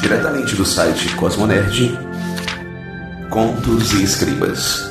Diretamente 0.00 0.54
do 0.54 0.64
site 0.64 1.14
Cosmonerd, 1.16 1.98
Contos 3.28 3.92
e 3.92 4.04
Escribas. 4.04 4.88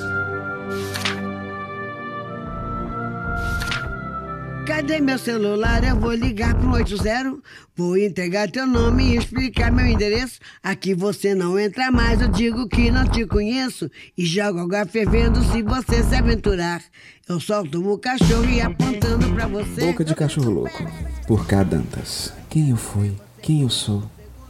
Cadê 4.65 4.99
meu 4.99 5.17
celular? 5.17 5.83
Eu 5.83 5.95
vou 5.95 6.13
ligar 6.13 6.53
pro 6.55 6.71
80. 6.71 7.39
Vou 7.75 7.97
entregar 7.97 8.51
teu 8.51 8.67
nome 8.67 9.13
e 9.13 9.17
explicar 9.17 9.71
meu 9.71 9.85
endereço. 9.85 10.39
Aqui 10.61 10.93
você 10.93 11.33
não 11.33 11.57
entra 11.57 11.89
mais, 11.89 12.21
eu 12.21 12.27
digo 12.27 12.67
que 12.67 12.91
não 12.91 13.07
te 13.07 13.25
conheço. 13.25 13.89
E 14.17 14.25
jogo 14.25 14.59
água 14.59 14.85
fervendo 14.85 15.41
se 15.45 15.63
você 15.63 16.03
se 16.03 16.15
aventurar. 16.15 16.83
Eu 17.27 17.39
solto 17.39 17.81
o 17.81 17.97
cachorro 17.97 18.49
e 18.49 18.61
apontando 18.61 19.33
pra 19.33 19.47
você. 19.47 19.85
Boca 19.85 20.03
de 20.03 20.13
cachorro 20.13 20.51
louco, 20.51 20.85
por 21.25 21.47
K. 21.47 21.63
Dantas. 21.63 22.33
Quem 22.49 22.69
eu 22.69 22.77
fui? 22.77 23.15
Quem 23.41 23.61
eu 23.61 23.69
sou? 23.69 24.03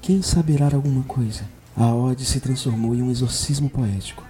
Quem 0.07 0.21
saberá 0.21 0.67
alguma 0.73 1.03
coisa? 1.03 1.41
A 1.75 1.93
ode 1.93 2.23
se 2.23 2.39
transformou 2.39 2.95
em 2.95 3.01
um 3.01 3.11
exorcismo 3.11 3.69
poético, 3.69 4.23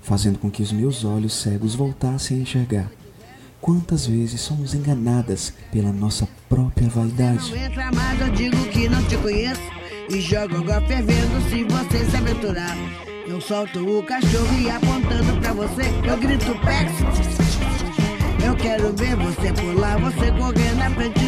fazendo 0.00 0.38
com 0.38 0.48
que 0.48 0.62
os 0.62 0.70
meus 0.70 1.04
olhos 1.04 1.34
cegos 1.34 1.74
voltassem 1.74 2.38
a 2.38 2.40
enxergar. 2.42 2.88
Quantas 3.60 4.06
vezes 4.06 4.40
somos 4.40 4.74
enganadas 4.74 5.52
pela 5.72 5.90
nossa 5.90 6.28
própria 6.48 6.88
vaidade? 6.88 7.50
Não 7.50 7.56
entra 7.56 7.90
mais, 7.90 8.20
eu 8.20 8.30
digo 8.30 8.64
que 8.66 8.88
não 8.88 9.02
te 9.08 9.16
conheço. 9.16 9.60
E 10.08 10.20
jogo 10.20 10.54
fervendo 10.86 11.50
se 11.50 11.64
você 11.64 12.08
se 12.08 12.16
aventurar. 12.16 12.76
Eu 13.26 13.40
solto 13.40 13.80
o 13.80 14.04
cachorro 14.04 14.60
e 14.60 14.70
apontando 14.70 15.40
pra 15.40 15.52
você, 15.52 15.82
eu 16.08 16.16
grito. 16.16 16.54
Eu 18.46 18.54
quero 18.54 18.92
ver 18.92 19.16
você 19.16 19.52
pular, 19.52 19.98
você 19.98 20.30
correr 20.30 20.76
na 20.76 20.88
frente. 20.90 21.24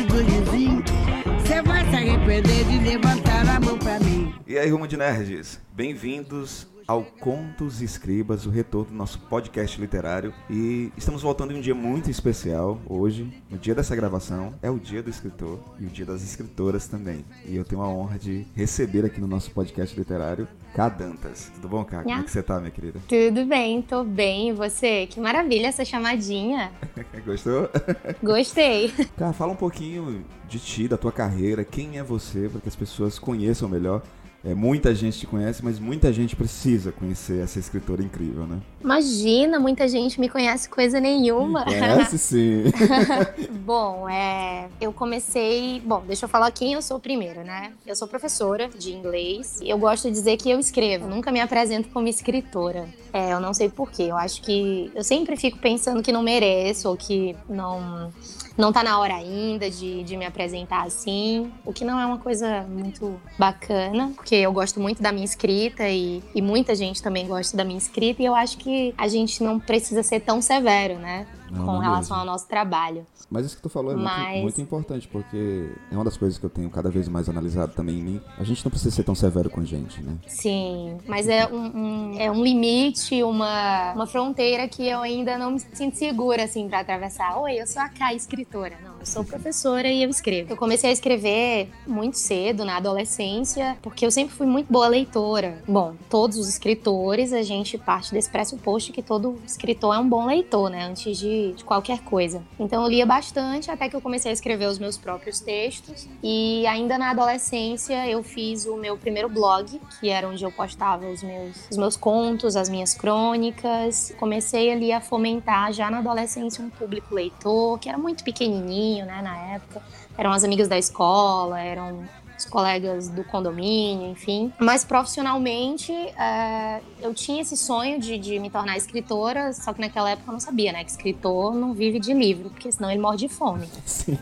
Arrepender 2.06 2.65
de 2.66 2.78
levantar 2.78 3.48
a 3.48 3.59
mão 3.59 3.77
pra 3.77 3.98
mim. 3.98 4.33
E 4.46 4.56
aí, 4.56 4.70
Rumo 4.70 4.87
de 4.87 4.96
Nerds, 4.96 5.60
bem-vindos 5.73 6.69
ao 6.87 7.02
Contos 7.02 7.82
e 7.82 7.84
Escribas, 7.84 8.46
o 8.46 8.51
retorno 8.51 8.90
do 8.90 8.96
nosso 8.96 9.18
podcast 9.18 9.80
literário. 9.80 10.32
E 10.48 10.92
estamos 10.96 11.23
voltando 11.23 11.52
em 11.52 11.59
um 11.59 11.60
dia 11.60 11.74
muito 11.74 12.10
especial 12.10 12.80
hoje, 12.87 13.32
no 13.51 13.59
dia 13.59 13.74
dessa 13.74 13.96
gravação. 13.96 14.54
É 14.62 14.70
o 14.70 14.79
dia 14.79 15.02
do 15.02 15.10
escritor 15.10 15.59
e 15.80 15.87
o 15.87 15.88
dia 15.88 16.07
das 16.07 16.23
escritoras 16.23 16.87
também. 16.87 17.24
E 17.45 17.57
eu 17.57 17.64
tenho 17.64 17.82
a 17.82 17.88
honra 17.88 18.18
de 18.18 18.46
receber 18.54 19.04
aqui 19.04 19.20
no 19.20 19.26
nosso 19.26 19.51
podcast 19.51 19.98
literário 19.98 20.46
Cá 20.74 20.88
Dantas. 20.88 21.51
Tudo 21.54 21.68
bom, 21.68 21.84
Cá? 21.84 22.02
Como 22.02 22.20
é 22.20 22.23
que 22.23 22.30
você 22.30 22.42
tá, 22.42 22.60
minha 22.60 22.70
querida? 22.70 23.01
Tudo 23.09 23.45
bem, 23.46 23.82
tô 23.82 24.04
bem. 24.04 24.51
E 24.51 24.52
você? 24.52 25.07
Que 25.07 25.18
maravilha 25.18 25.68
essa 25.68 25.84
chamadinha. 25.84 26.70
Gostou? 27.26 27.68
Gostei. 28.23 28.92
Cá, 29.16 29.32
fala 29.32 29.52
um 29.52 29.57
pouquinho 29.57 30.24
de 30.48 30.60
ti, 30.60 30.87
da 30.87 30.96
tua 30.96 31.10
carreira, 31.10 31.64
quem 31.64 31.98
é 31.98 32.02
você, 32.02 32.48
para 32.48 32.60
que 32.60 32.68
as 32.68 32.76
pessoas 32.76 33.18
conheçam 33.18 33.68
melhor 33.68 34.02
é, 34.46 34.54
muita 34.54 34.94
gente 34.94 35.18
te 35.18 35.26
conhece, 35.26 35.64
mas 35.64 35.80
muita 35.80 36.12
gente 36.12 36.36
precisa 36.36 36.92
conhecer 36.92 37.42
essa 37.42 37.58
escritora 37.58 38.00
incrível, 38.00 38.46
né? 38.46 38.60
Imagina, 38.80 39.58
muita 39.58 39.88
gente 39.88 40.20
me 40.20 40.28
conhece 40.28 40.68
coisa 40.68 41.00
nenhuma. 41.00 41.64
Conhece 41.64 42.16
sim. 42.16 42.62
bom, 43.66 44.08
é, 44.08 44.68
eu 44.80 44.92
comecei. 44.92 45.82
Bom, 45.84 46.04
deixa 46.06 46.26
eu 46.26 46.28
falar 46.28 46.48
quem 46.52 46.74
eu 46.74 46.80
sou 46.80 47.00
primeiro, 47.00 47.42
né? 47.42 47.72
Eu 47.84 47.96
sou 47.96 48.06
professora 48.06 48.68
de 48.68 48.92
inglês. 48.92 49.58
Eu 49.60 49.78
gosto 49.78 50.04
de 50.04 50.12
dizer 50.12 50.36
que 50.36 50.48
eu 50.48 50.60
escrevo. 50.60 51.08
Nunca 51.08 51.32
me 51.32 51.40
apresento 51.40 51.88
como 51.88 52.06
escritora. 52.06 52.88
É, 53.12 53.32
eu 53.32 53.40
não 53.40 53.52
sei 53.52 53.68
porquê. 53.68 54.04
Eu 54.04 54.16
acho 54.16 54.42
que 54.42 54.92
eu 54.94 55.02
sempre 55.02 55.36
fico 55.36 55.58
pensando 55.58 56.04
que 56.04 56.12
não 56.12 56.22
mereço 56.22 56.88
ou 56.88 56.96
que 56.96 57.34
não 57.48 58.12
não 58.57 58.73
tá 58.73 58.82
na 58.82 58.99
hora 58.99 59.15
ainda 59.15 59.71
de, 59.71 60.02
de 60.02 60.16
me 60.16 60.24
apresentar 60.24 60.85
assim, 60.85 61.52
o 61.65 61.73
que 61.73 61.85
não 61.85 62.01
é 62.01 62.07
uma 62.07 62.18
coisa 62.18 62.63
muito 62.63 63.21
bacana, 63.38 64.12
porque 64.15 64.34
eu 64.34 64.53
gosto 64.53 64.81
muito 64.81 65.03
da 65.03 65.12
minha 65.12 65.25
escrita 65.25 65.88
e, 65.88 66.22
e 66.34 66.41
muita 66.41 66.75
gente 66.75 67.03
também 67.03 67.26
gosta 67.26 67.56
da 67.56 67.65
minha 67.65 67.78
escrita, 67.78 68.22
e 68.22 68.26
eu 68.26 68.34
acho 68.34 68.59
que 68.59 68.94
a 68.97 69.09
gente 69.09 69.43
não 69.43 69.59
precisa 69.60 70.03
ser 70.03 70.21
tão 70.21 70.41
severo, 70.41 70.98
né? 70.98 71.26
Não, 71.50 71.64
com 71.64 71.72
não 71.72 71.78
relação 71.78 72.16
mesmo. 72.16 72.28
ao 72.30 72.34
nosso 72.34 72.48
trabalho. 72.48 73.06
Mas 73.30 73.46
isso 73.46 73.56
que 73.56 73.62
tu 73.62 73.68
falou 73.68 73.92
é 73.92 73.96
Mas- 73.96 74.28
muito, 74.30 74.42
muito 74.42 74.60
importante, 74.60 75.08
porque 75.08 75.70
é 75.90 75.94
uma 75.94 76.04
das 76.04 76.16
coisas 76.16 76.38
que 76.38 76.44
eu 76.46 76.50
tenho 76.50 76.68
cada 76.70 76.90
vez 76.90 77.08
mais 77.08 77.28
analisado 77.28 77.72
também 77.74 77.98
em 77.98 78.02
mim. 78.02 78.20
A 78.38 78.44
gente 78.44 78.64
não 78.64 78.70
precisa 78.70 78.94
ser 78.94 79.02
tão 79.04 79.14
severo 79.14 79.48
com 79.50 79.60
a 79.60 79.64
gente, 79.64 80.02
né? 80.02 80.16
Sim, 80.26 80.98
mas 81.06 81.28
é 81.28 81.46
um, 81.46 81.56
um- 81.76 82.18
é 82.18 82.30
um 82.30 82.42
limite, 82.42 83.22
uma, 83.22 83.92
uma 83.94 84.06
fronteira 84.06 84.68
que 84.68 84.86
eu 84.86 85.00
ainda 85.00 85.36
não 85.38 85.52
me 85.52 85.60
sinto 85.60 85.96
segura, 85.96 86.44
assim, 86.44 86.68
pra 86.68 86.80
atravessar. 86.80 87.36
Oi, 87.38 87.60
eu 87.60 87.66
sou 87.66 87.82
a 87.82 87.88
Kai, 87.88 88.16
escritora. 88.16 88.76
Não, 88.84 88.98
eu 89.00 89.06
sou 89.06 89.24
professora 89.24 89.88
e 89.88 90.02
eu 90.02 90.10
escrevo. 90.10 90.52
Eu 90.52 90.56
comecei 90.56 90.90
a 90.90 90.92
escrever 90.92 91.70
muito 91.86 92.18
cedo, 92.18 92.64
na 92.64 92.76
adolescência, 92.76 93.76
porque 93.82 94.04
eu 94.04 94.10
sempre 94.10 94.34
fui 94.34 94.46
muito 94.46 94.72
boa 94.72 94.88
leitora. 94.88 95.62
Bom, 95.66 95.94
todos 96.10 96.36
os 96.38 96.48
escritores, 96.48 97.32
a 97.32 97.42
gente 97.42 97.78
parte 97.78 98.12
desse 98.12 98.30
pressuposto 98.30 98.92
que 98.92 99.02
todo 99.02 99.36
escritor 99.46 99.94
é 99.94 99.98
um 99.98 100.08
bom 100.08 100.26
leitor, 100.26 100.70
né? 100.70 100.84
Antes 100.86 101.16
de, 101.18 101.26
de 101.56 101.64
qualquer 101.64 102.00
coisa. 102.00 102.42
Então 102.58 102.82
eu 102.82 102.88
lia 102.88 103.06
bastante 103.06 103.70
até 103.70 103.88
que 103.88 103.97
eu 103.97 104.00
comecei 104.00 104.30
a 104.30 104.34
escrever 104.34 104.66
os 104.66 104.78
meus 104.78 104.97
próprios 104.97 105.41
textos. 105.41 106.08
E 106.22 106.66
ainda 106.66 106.98
na 106.98 107.10
adolescência 107.10 108.08
eu 108.08 108.22
fiz 108.22 108.66
o 108.66 108.76
meu 108.76 108.97
primeiro 108.97 109.28
blog, 109.28 109.80
que 110.00 110.08
era 110.08 110.28
onde 110.28 110.44
eu 110.44 110.52
postava 110.52 111.06
os 111.06 111.22
meus, 111.22 111.69
os 111.70 111.76
meus 111.76 111.97
contos, 111.97 112.56
as 112.56 112.69
minhas 112.69 112.94
crônicas. 112.94 114.14
Comecei 114.19 114.72
ali 114.72 114.92
a 114.92 115.00
fomentar 115.00 115.72
já 115.72 115.91
na 115.91 115.98
adolescência 115.98 116.64
um 116.64 116.70
público 116.70 117.14
leitor, 117.14 117.78
que 117.78 117.88
era 117.88 117.98
muito 117.98 118.24
pequenininho, 118.24 119.06
né, 119.06 119.20
na 119.22 119.54
época. 119.54 119.82
Eram 120.16 120.32
as 120.32 120.44
amigas 120.44 120.68
da 120.68 120.78
escola, 120.78 121.60
eram 121.60 122.04
os 122.38 122.44
colegas 122.44 123.08
do 123.08 123.24
condomínio, 123.24 124.10
enfim. 124.10 124.52
Mas 124.58 124.84
profissionalmente, 124.84 125.92
é, 125.92 126.80
eu 127.00 127.14
tinha 127.14 127.42
esse 127.42 127.56
sonho 127.56 127.98
de, 127.98 128.19
de 128.19 128.38
me 128.38 128.50
tornar 128.50 128.76
escritora, 128.76 129.52
só 129.52 129.72
que 129.72 129.80
naquela 129.80 130.10
época 130.10 130.28
eu 130.28 130.32
não 130.32 130.41
sabia, 130.41 130.72
né? 130.72 130.84
Que 130.84 130.91
escritor 130.91 131.54
não 131.54 131.72
vive 131.72 131.98
de 131.98 132.12
livro, 132.12 132.50
porque 132.50 132.70
senão 132.70 132.91
ele 132.91 133.00
morre 133.00 133.16
de 133.16 133.28
fome. 133.28 133.69
Sim. 133.84 134.19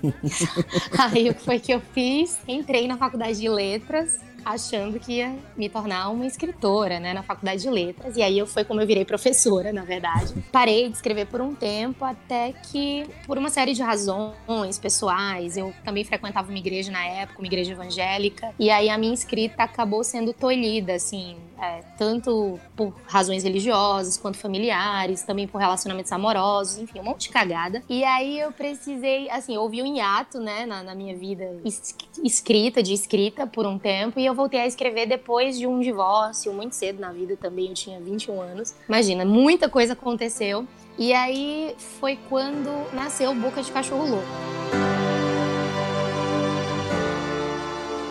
Aí 0.99 1.31
o 1.31 1.35
que 1.35 1.43
foi 1.43 1.59
que 1.59 1.73
eu 1.73 1.81
fiz? 1.93 2.39
Entrei 2.47 2.87
na 2.87 2.97
faculdade 2.97 3.41
de 3.41 3.49
letras, 3.49 4.21
achando 4.45 4.99
que 5.01 5.15
ia 5.15 5.35
me 5.57 5.69
tornar 5.69 6.11
uma 6.11 6.27
escritora, 6.27 7.01
né, 7.01 7.13
na 7.13 7.23
faculdade 7.23 7.63
de 7.63 7.71
letras. 7.71 8.17
E 8.17 8.23
aí 8.23 8.39
eu 8.39 8.47
foi 8.47 8.65
como 8.65 8.81
eu 8.81 8.87
virei 8.87 9.05
professora, 9.05 9.73
na 9.73 9.83
verdade. 9.83 10.35
Parei 10.53 10.89
de 10.89 10.97
escrever 10.97 11.27
por 11.27 11.41
um 11.41 11.55
tempo 11.55 12.05
até 12.05 12.53
que, 12.53 13.07
por 13.27 13.39
uma 13.39 13.49
série 13.49 13.73
de 13.73 13.83
razões 13.83 14.79
pessoais, 14.79 15.57
eu 15.57 15.73
também 15.85 16.05
frequentava 16.05 16.49
uma 16.49 16.59
igreja 16.59 16.93
na 16.93 17.05
época, 17.05 17.41
uma 17.41 17.47
igreja 17.47 17.73
evangélica, 17.73 18.55
e 18.59 18.71
aí 18.71 18.89
a 18.89 18.99
minha 18.99 19.15
escrita 19.15 19.63
acabou 19.63 20.05
sendo 20.05 20.33
tolhida, 20.33 20.95
assim, 20.95 21.37
é, 21.65 21.83
tanto 21.99 22.59
por 22.77 22.93
razões 23.07 23.43
religiosas 23.45 24.17
quanto 24.17 24.37
familiares, 24.39 25.23
também 25.23 25.47
por 25.47 25.59
relacionamentos 25.59 26.13
amorosos, 26.13 26.79
enfim, 26.79 27.01
um 27.01 27.05
monte 27.05 27.23
de 27.23 27.29
cagada. 27.31 27.83
E 27.89 28.05
aí 28.05 28.39
eu 28.39 28.53
precisei, 28.53 29.29
assim, 29.31 29.57
houve 29.57 29.83
um 29.83 29.87
hiato, 29.97 30.39
né, 30.39 30.67
na, 30.67 30.83
na 30.83 30.95
minha 30.95 31.17
vida 31.17 31.45
es- 31.65 31.95
escrita, 32.23 32.83
de 32.83 32.93
escrita 32.93 33.47
por 33.47 33.67
um 33.67 33.79
tempo, 33.79 34.19
e 34.21 34.27
eu 34.27 34.35
voltei 34.35 34.61
a 34.61 34.67
escrever 34.67 35.07
depois 35.07 35.59
de 35.59 35.67
um 35.67 35.81
divórcio, 35.81 36.53
muito 36.53 36.75
cedo 36.75 37.01
na 37.01 37.13
vida 37.13 37.37
também, 37.37 37.69
eu 37.69 37.75
tinha 37.75 38.01
21 38.01 38.41
anos. 38.41 38.75
Imagina, 38.89 39.25
muita 39.25 39.69
coisa 39.69 39.93
aconteceu. 39.95 40.67
E 40.99 41.13
aí 41.13 41.75
foi 42.01 42.17
quando 42.29 42.71
nasceu 42.95 43.35
Boca 43.35 43.63
de 43.63 43.73
Cachorro 43.73 44.07
Louco. 44.07 44.29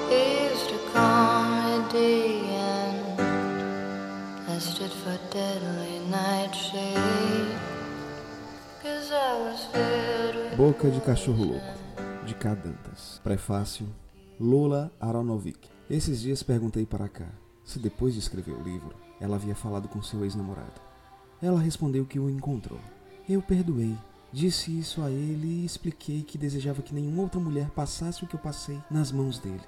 Used 0.09 0.74
For 4.53 5.18
deadly 5.31 6.00
nightshade. 6.12 7.58
Cause 8.84 9.12
I 9.12 9.34
was 9.41 9.66
filled 9.72 10.36
with 10.36 10.58
Boca 10.58 10.91
de 10.91 11.02
Cachorro 11.02 11.44
Louco, 11.44 12.25
de 12.25 12.36
K. 12.36 12.53
Dantas. 12.53 13.19
Prefácio, 13.24 13.88
Lola 14.40 14.91
Aronovic. 15.00 15.68
Esses 15.90 16.22
dias 16.22 16.44
perguntei 16.44 16.85
para 16.85 17.09
K 17.09 17.26
se 17.64 17.79
depois 17.79 18.14
de 18.14 18.20
escrever 18.20 18.53
o 18.53 18.61
livro, 18.61 18.94
ela 19.20 19.38
havia 19.38 19.55
falado 19.55 19.88
com 19.88 20.03
seu 20.03 20.23
ex-namorado. 20.23 20.79
Ela 21.41 21.59
respondeu 21.59 22.05
que 22.05 22.20
o 22.20 22.29
encontrou. 22.29 22.79
Eu 23.28 23.41
perdoei. 23.41 23.97
Disse 24.32 24.78
isso 24.78 25.02
a 25.02 25.09
ele 25.09 25.61
e 25.61 25.66
expliquei 25.66 26.22
que 26.22 26.38
desejava 26.38 26.82
que 26.82 26.94
nenhuma 26.94 27.23
outra 27.23 27.40
mulher 27.40 27.70
passasse 27.72 28.23
o 28.23 28.28
que 28.28 28.35
eu 28.35 28.40
passei 28.40 28.79
nas 28.90 29.11
mãos 29.11 29.40
dele. 29.40 29.61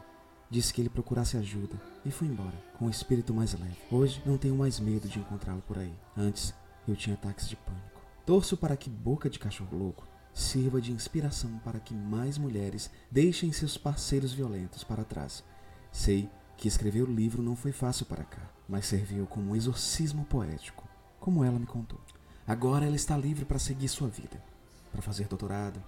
Disse 0.50 0.74
que 0.74 0.82
ele 0.82 0.90
procurasse 0.90 1.38
ajuda 1.38 1.76
e 2.06 2.12
fui 2.12 2.28
embora, 2.28 2.56
com 2.78 2.86
o 2.86 2.90
espírito 2.90 3.34
mais 3.34 3.54
leve. 3.54 3.78
Hoje 3.92 4.22
não 4.26 4.38
tenho 4.38 4.56
mais 4.56 4.80
medo 4.80 5.08
de 5.08 5.20
encontrá-lo 5.20 5.62
por 5.62 5.78
aí. 5.78 5.94
Antes, 6.16 6.54
eu 6.88 6.96
tinha 6.96 7.16
ataques 7.16 7.50
de 7.50 7.56
pânico. 7.56 8.02
Torço 8.26 8.56
para 8.56 8.78
que 8.78 8.90
Boca 8.90 9.30
de 9.30 9.40
Cachorro 9.40 9.78
Louco 9.78 10.08
sirva 10.34 10.82
de 10.82 10.92
inspiração 10.92 11.60
para 11.64 11.80
que 11.80 11.94
mais 11.94 12.38
mulheres 12.38 12.92
deixem 13.10 13.52
seus 13.52 13.78
parceiros 13.78 14.34
violentos 14.34 14.84
para 14.84 15.04
trás. 15.04 15.44
Sei 15.92 16.30
que 16.58 16.68
escrever 16.68 17.04
o 17.04 17.14
livro 17.14 17.42
não 17.42 17.56
foi 17.56 17.72
fácil 17.72 18.06
para 18.06 18.24
cá, 18.24 18.42
mas 18.68 18.86
serviu 18.86 19.26
como 19.26 19.52
um 19.52 19.56
exorcismo 19.56 20.26
poético, 20.26 20.88
como 21.20 21.44
ela 21.44 21.58
me 21.58 21.66
contou. 21.66 22.00
Agora 22.46 22.86
ela 22.86 22.96
está 22.96 23.18
livre 23.18 23.46
para 23.46 23.60
seguir 23.60 23.88
sua 23.88 24.08
vida, 24.08 24.44
para 24.92 25.02
fazer 25.02 25.28
doutorado, 25.28 25.82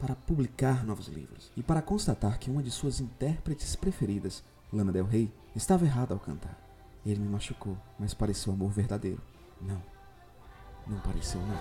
para 0.00 0.16
publicar 0.16 0.84
novos 0.84 1.06
livros 1.08 1.52
e 1.56 1.62
para 1.62 1.82
constatar 1.82 2.38
que 2.38 2.50
uma 2.50 2.62
de 2.62 2.70
suas 2.70 3.00
intérpretes 3.00 3.76
preferidas 3.76 4.42
Lana 4.72 4.90
Del 4.90 5.04
Rey 5.04 5.30
estava 5.54 5.84
errada 5.84 6.14
ao 6.14 6.20
cantar. 6.20 6.58
Ele 7.04 7.20
me 7.20 7.28
machucou, 7.28 7.76
mas 7.98 8.14
pareceu 8.14 8.52
amor 8.52 8.70
verdadeiro. 8.70 9.20
Não, 9.60 9.82
não 10.86 10.98
pareceu 11.00 11.40
não. 11.40 11.60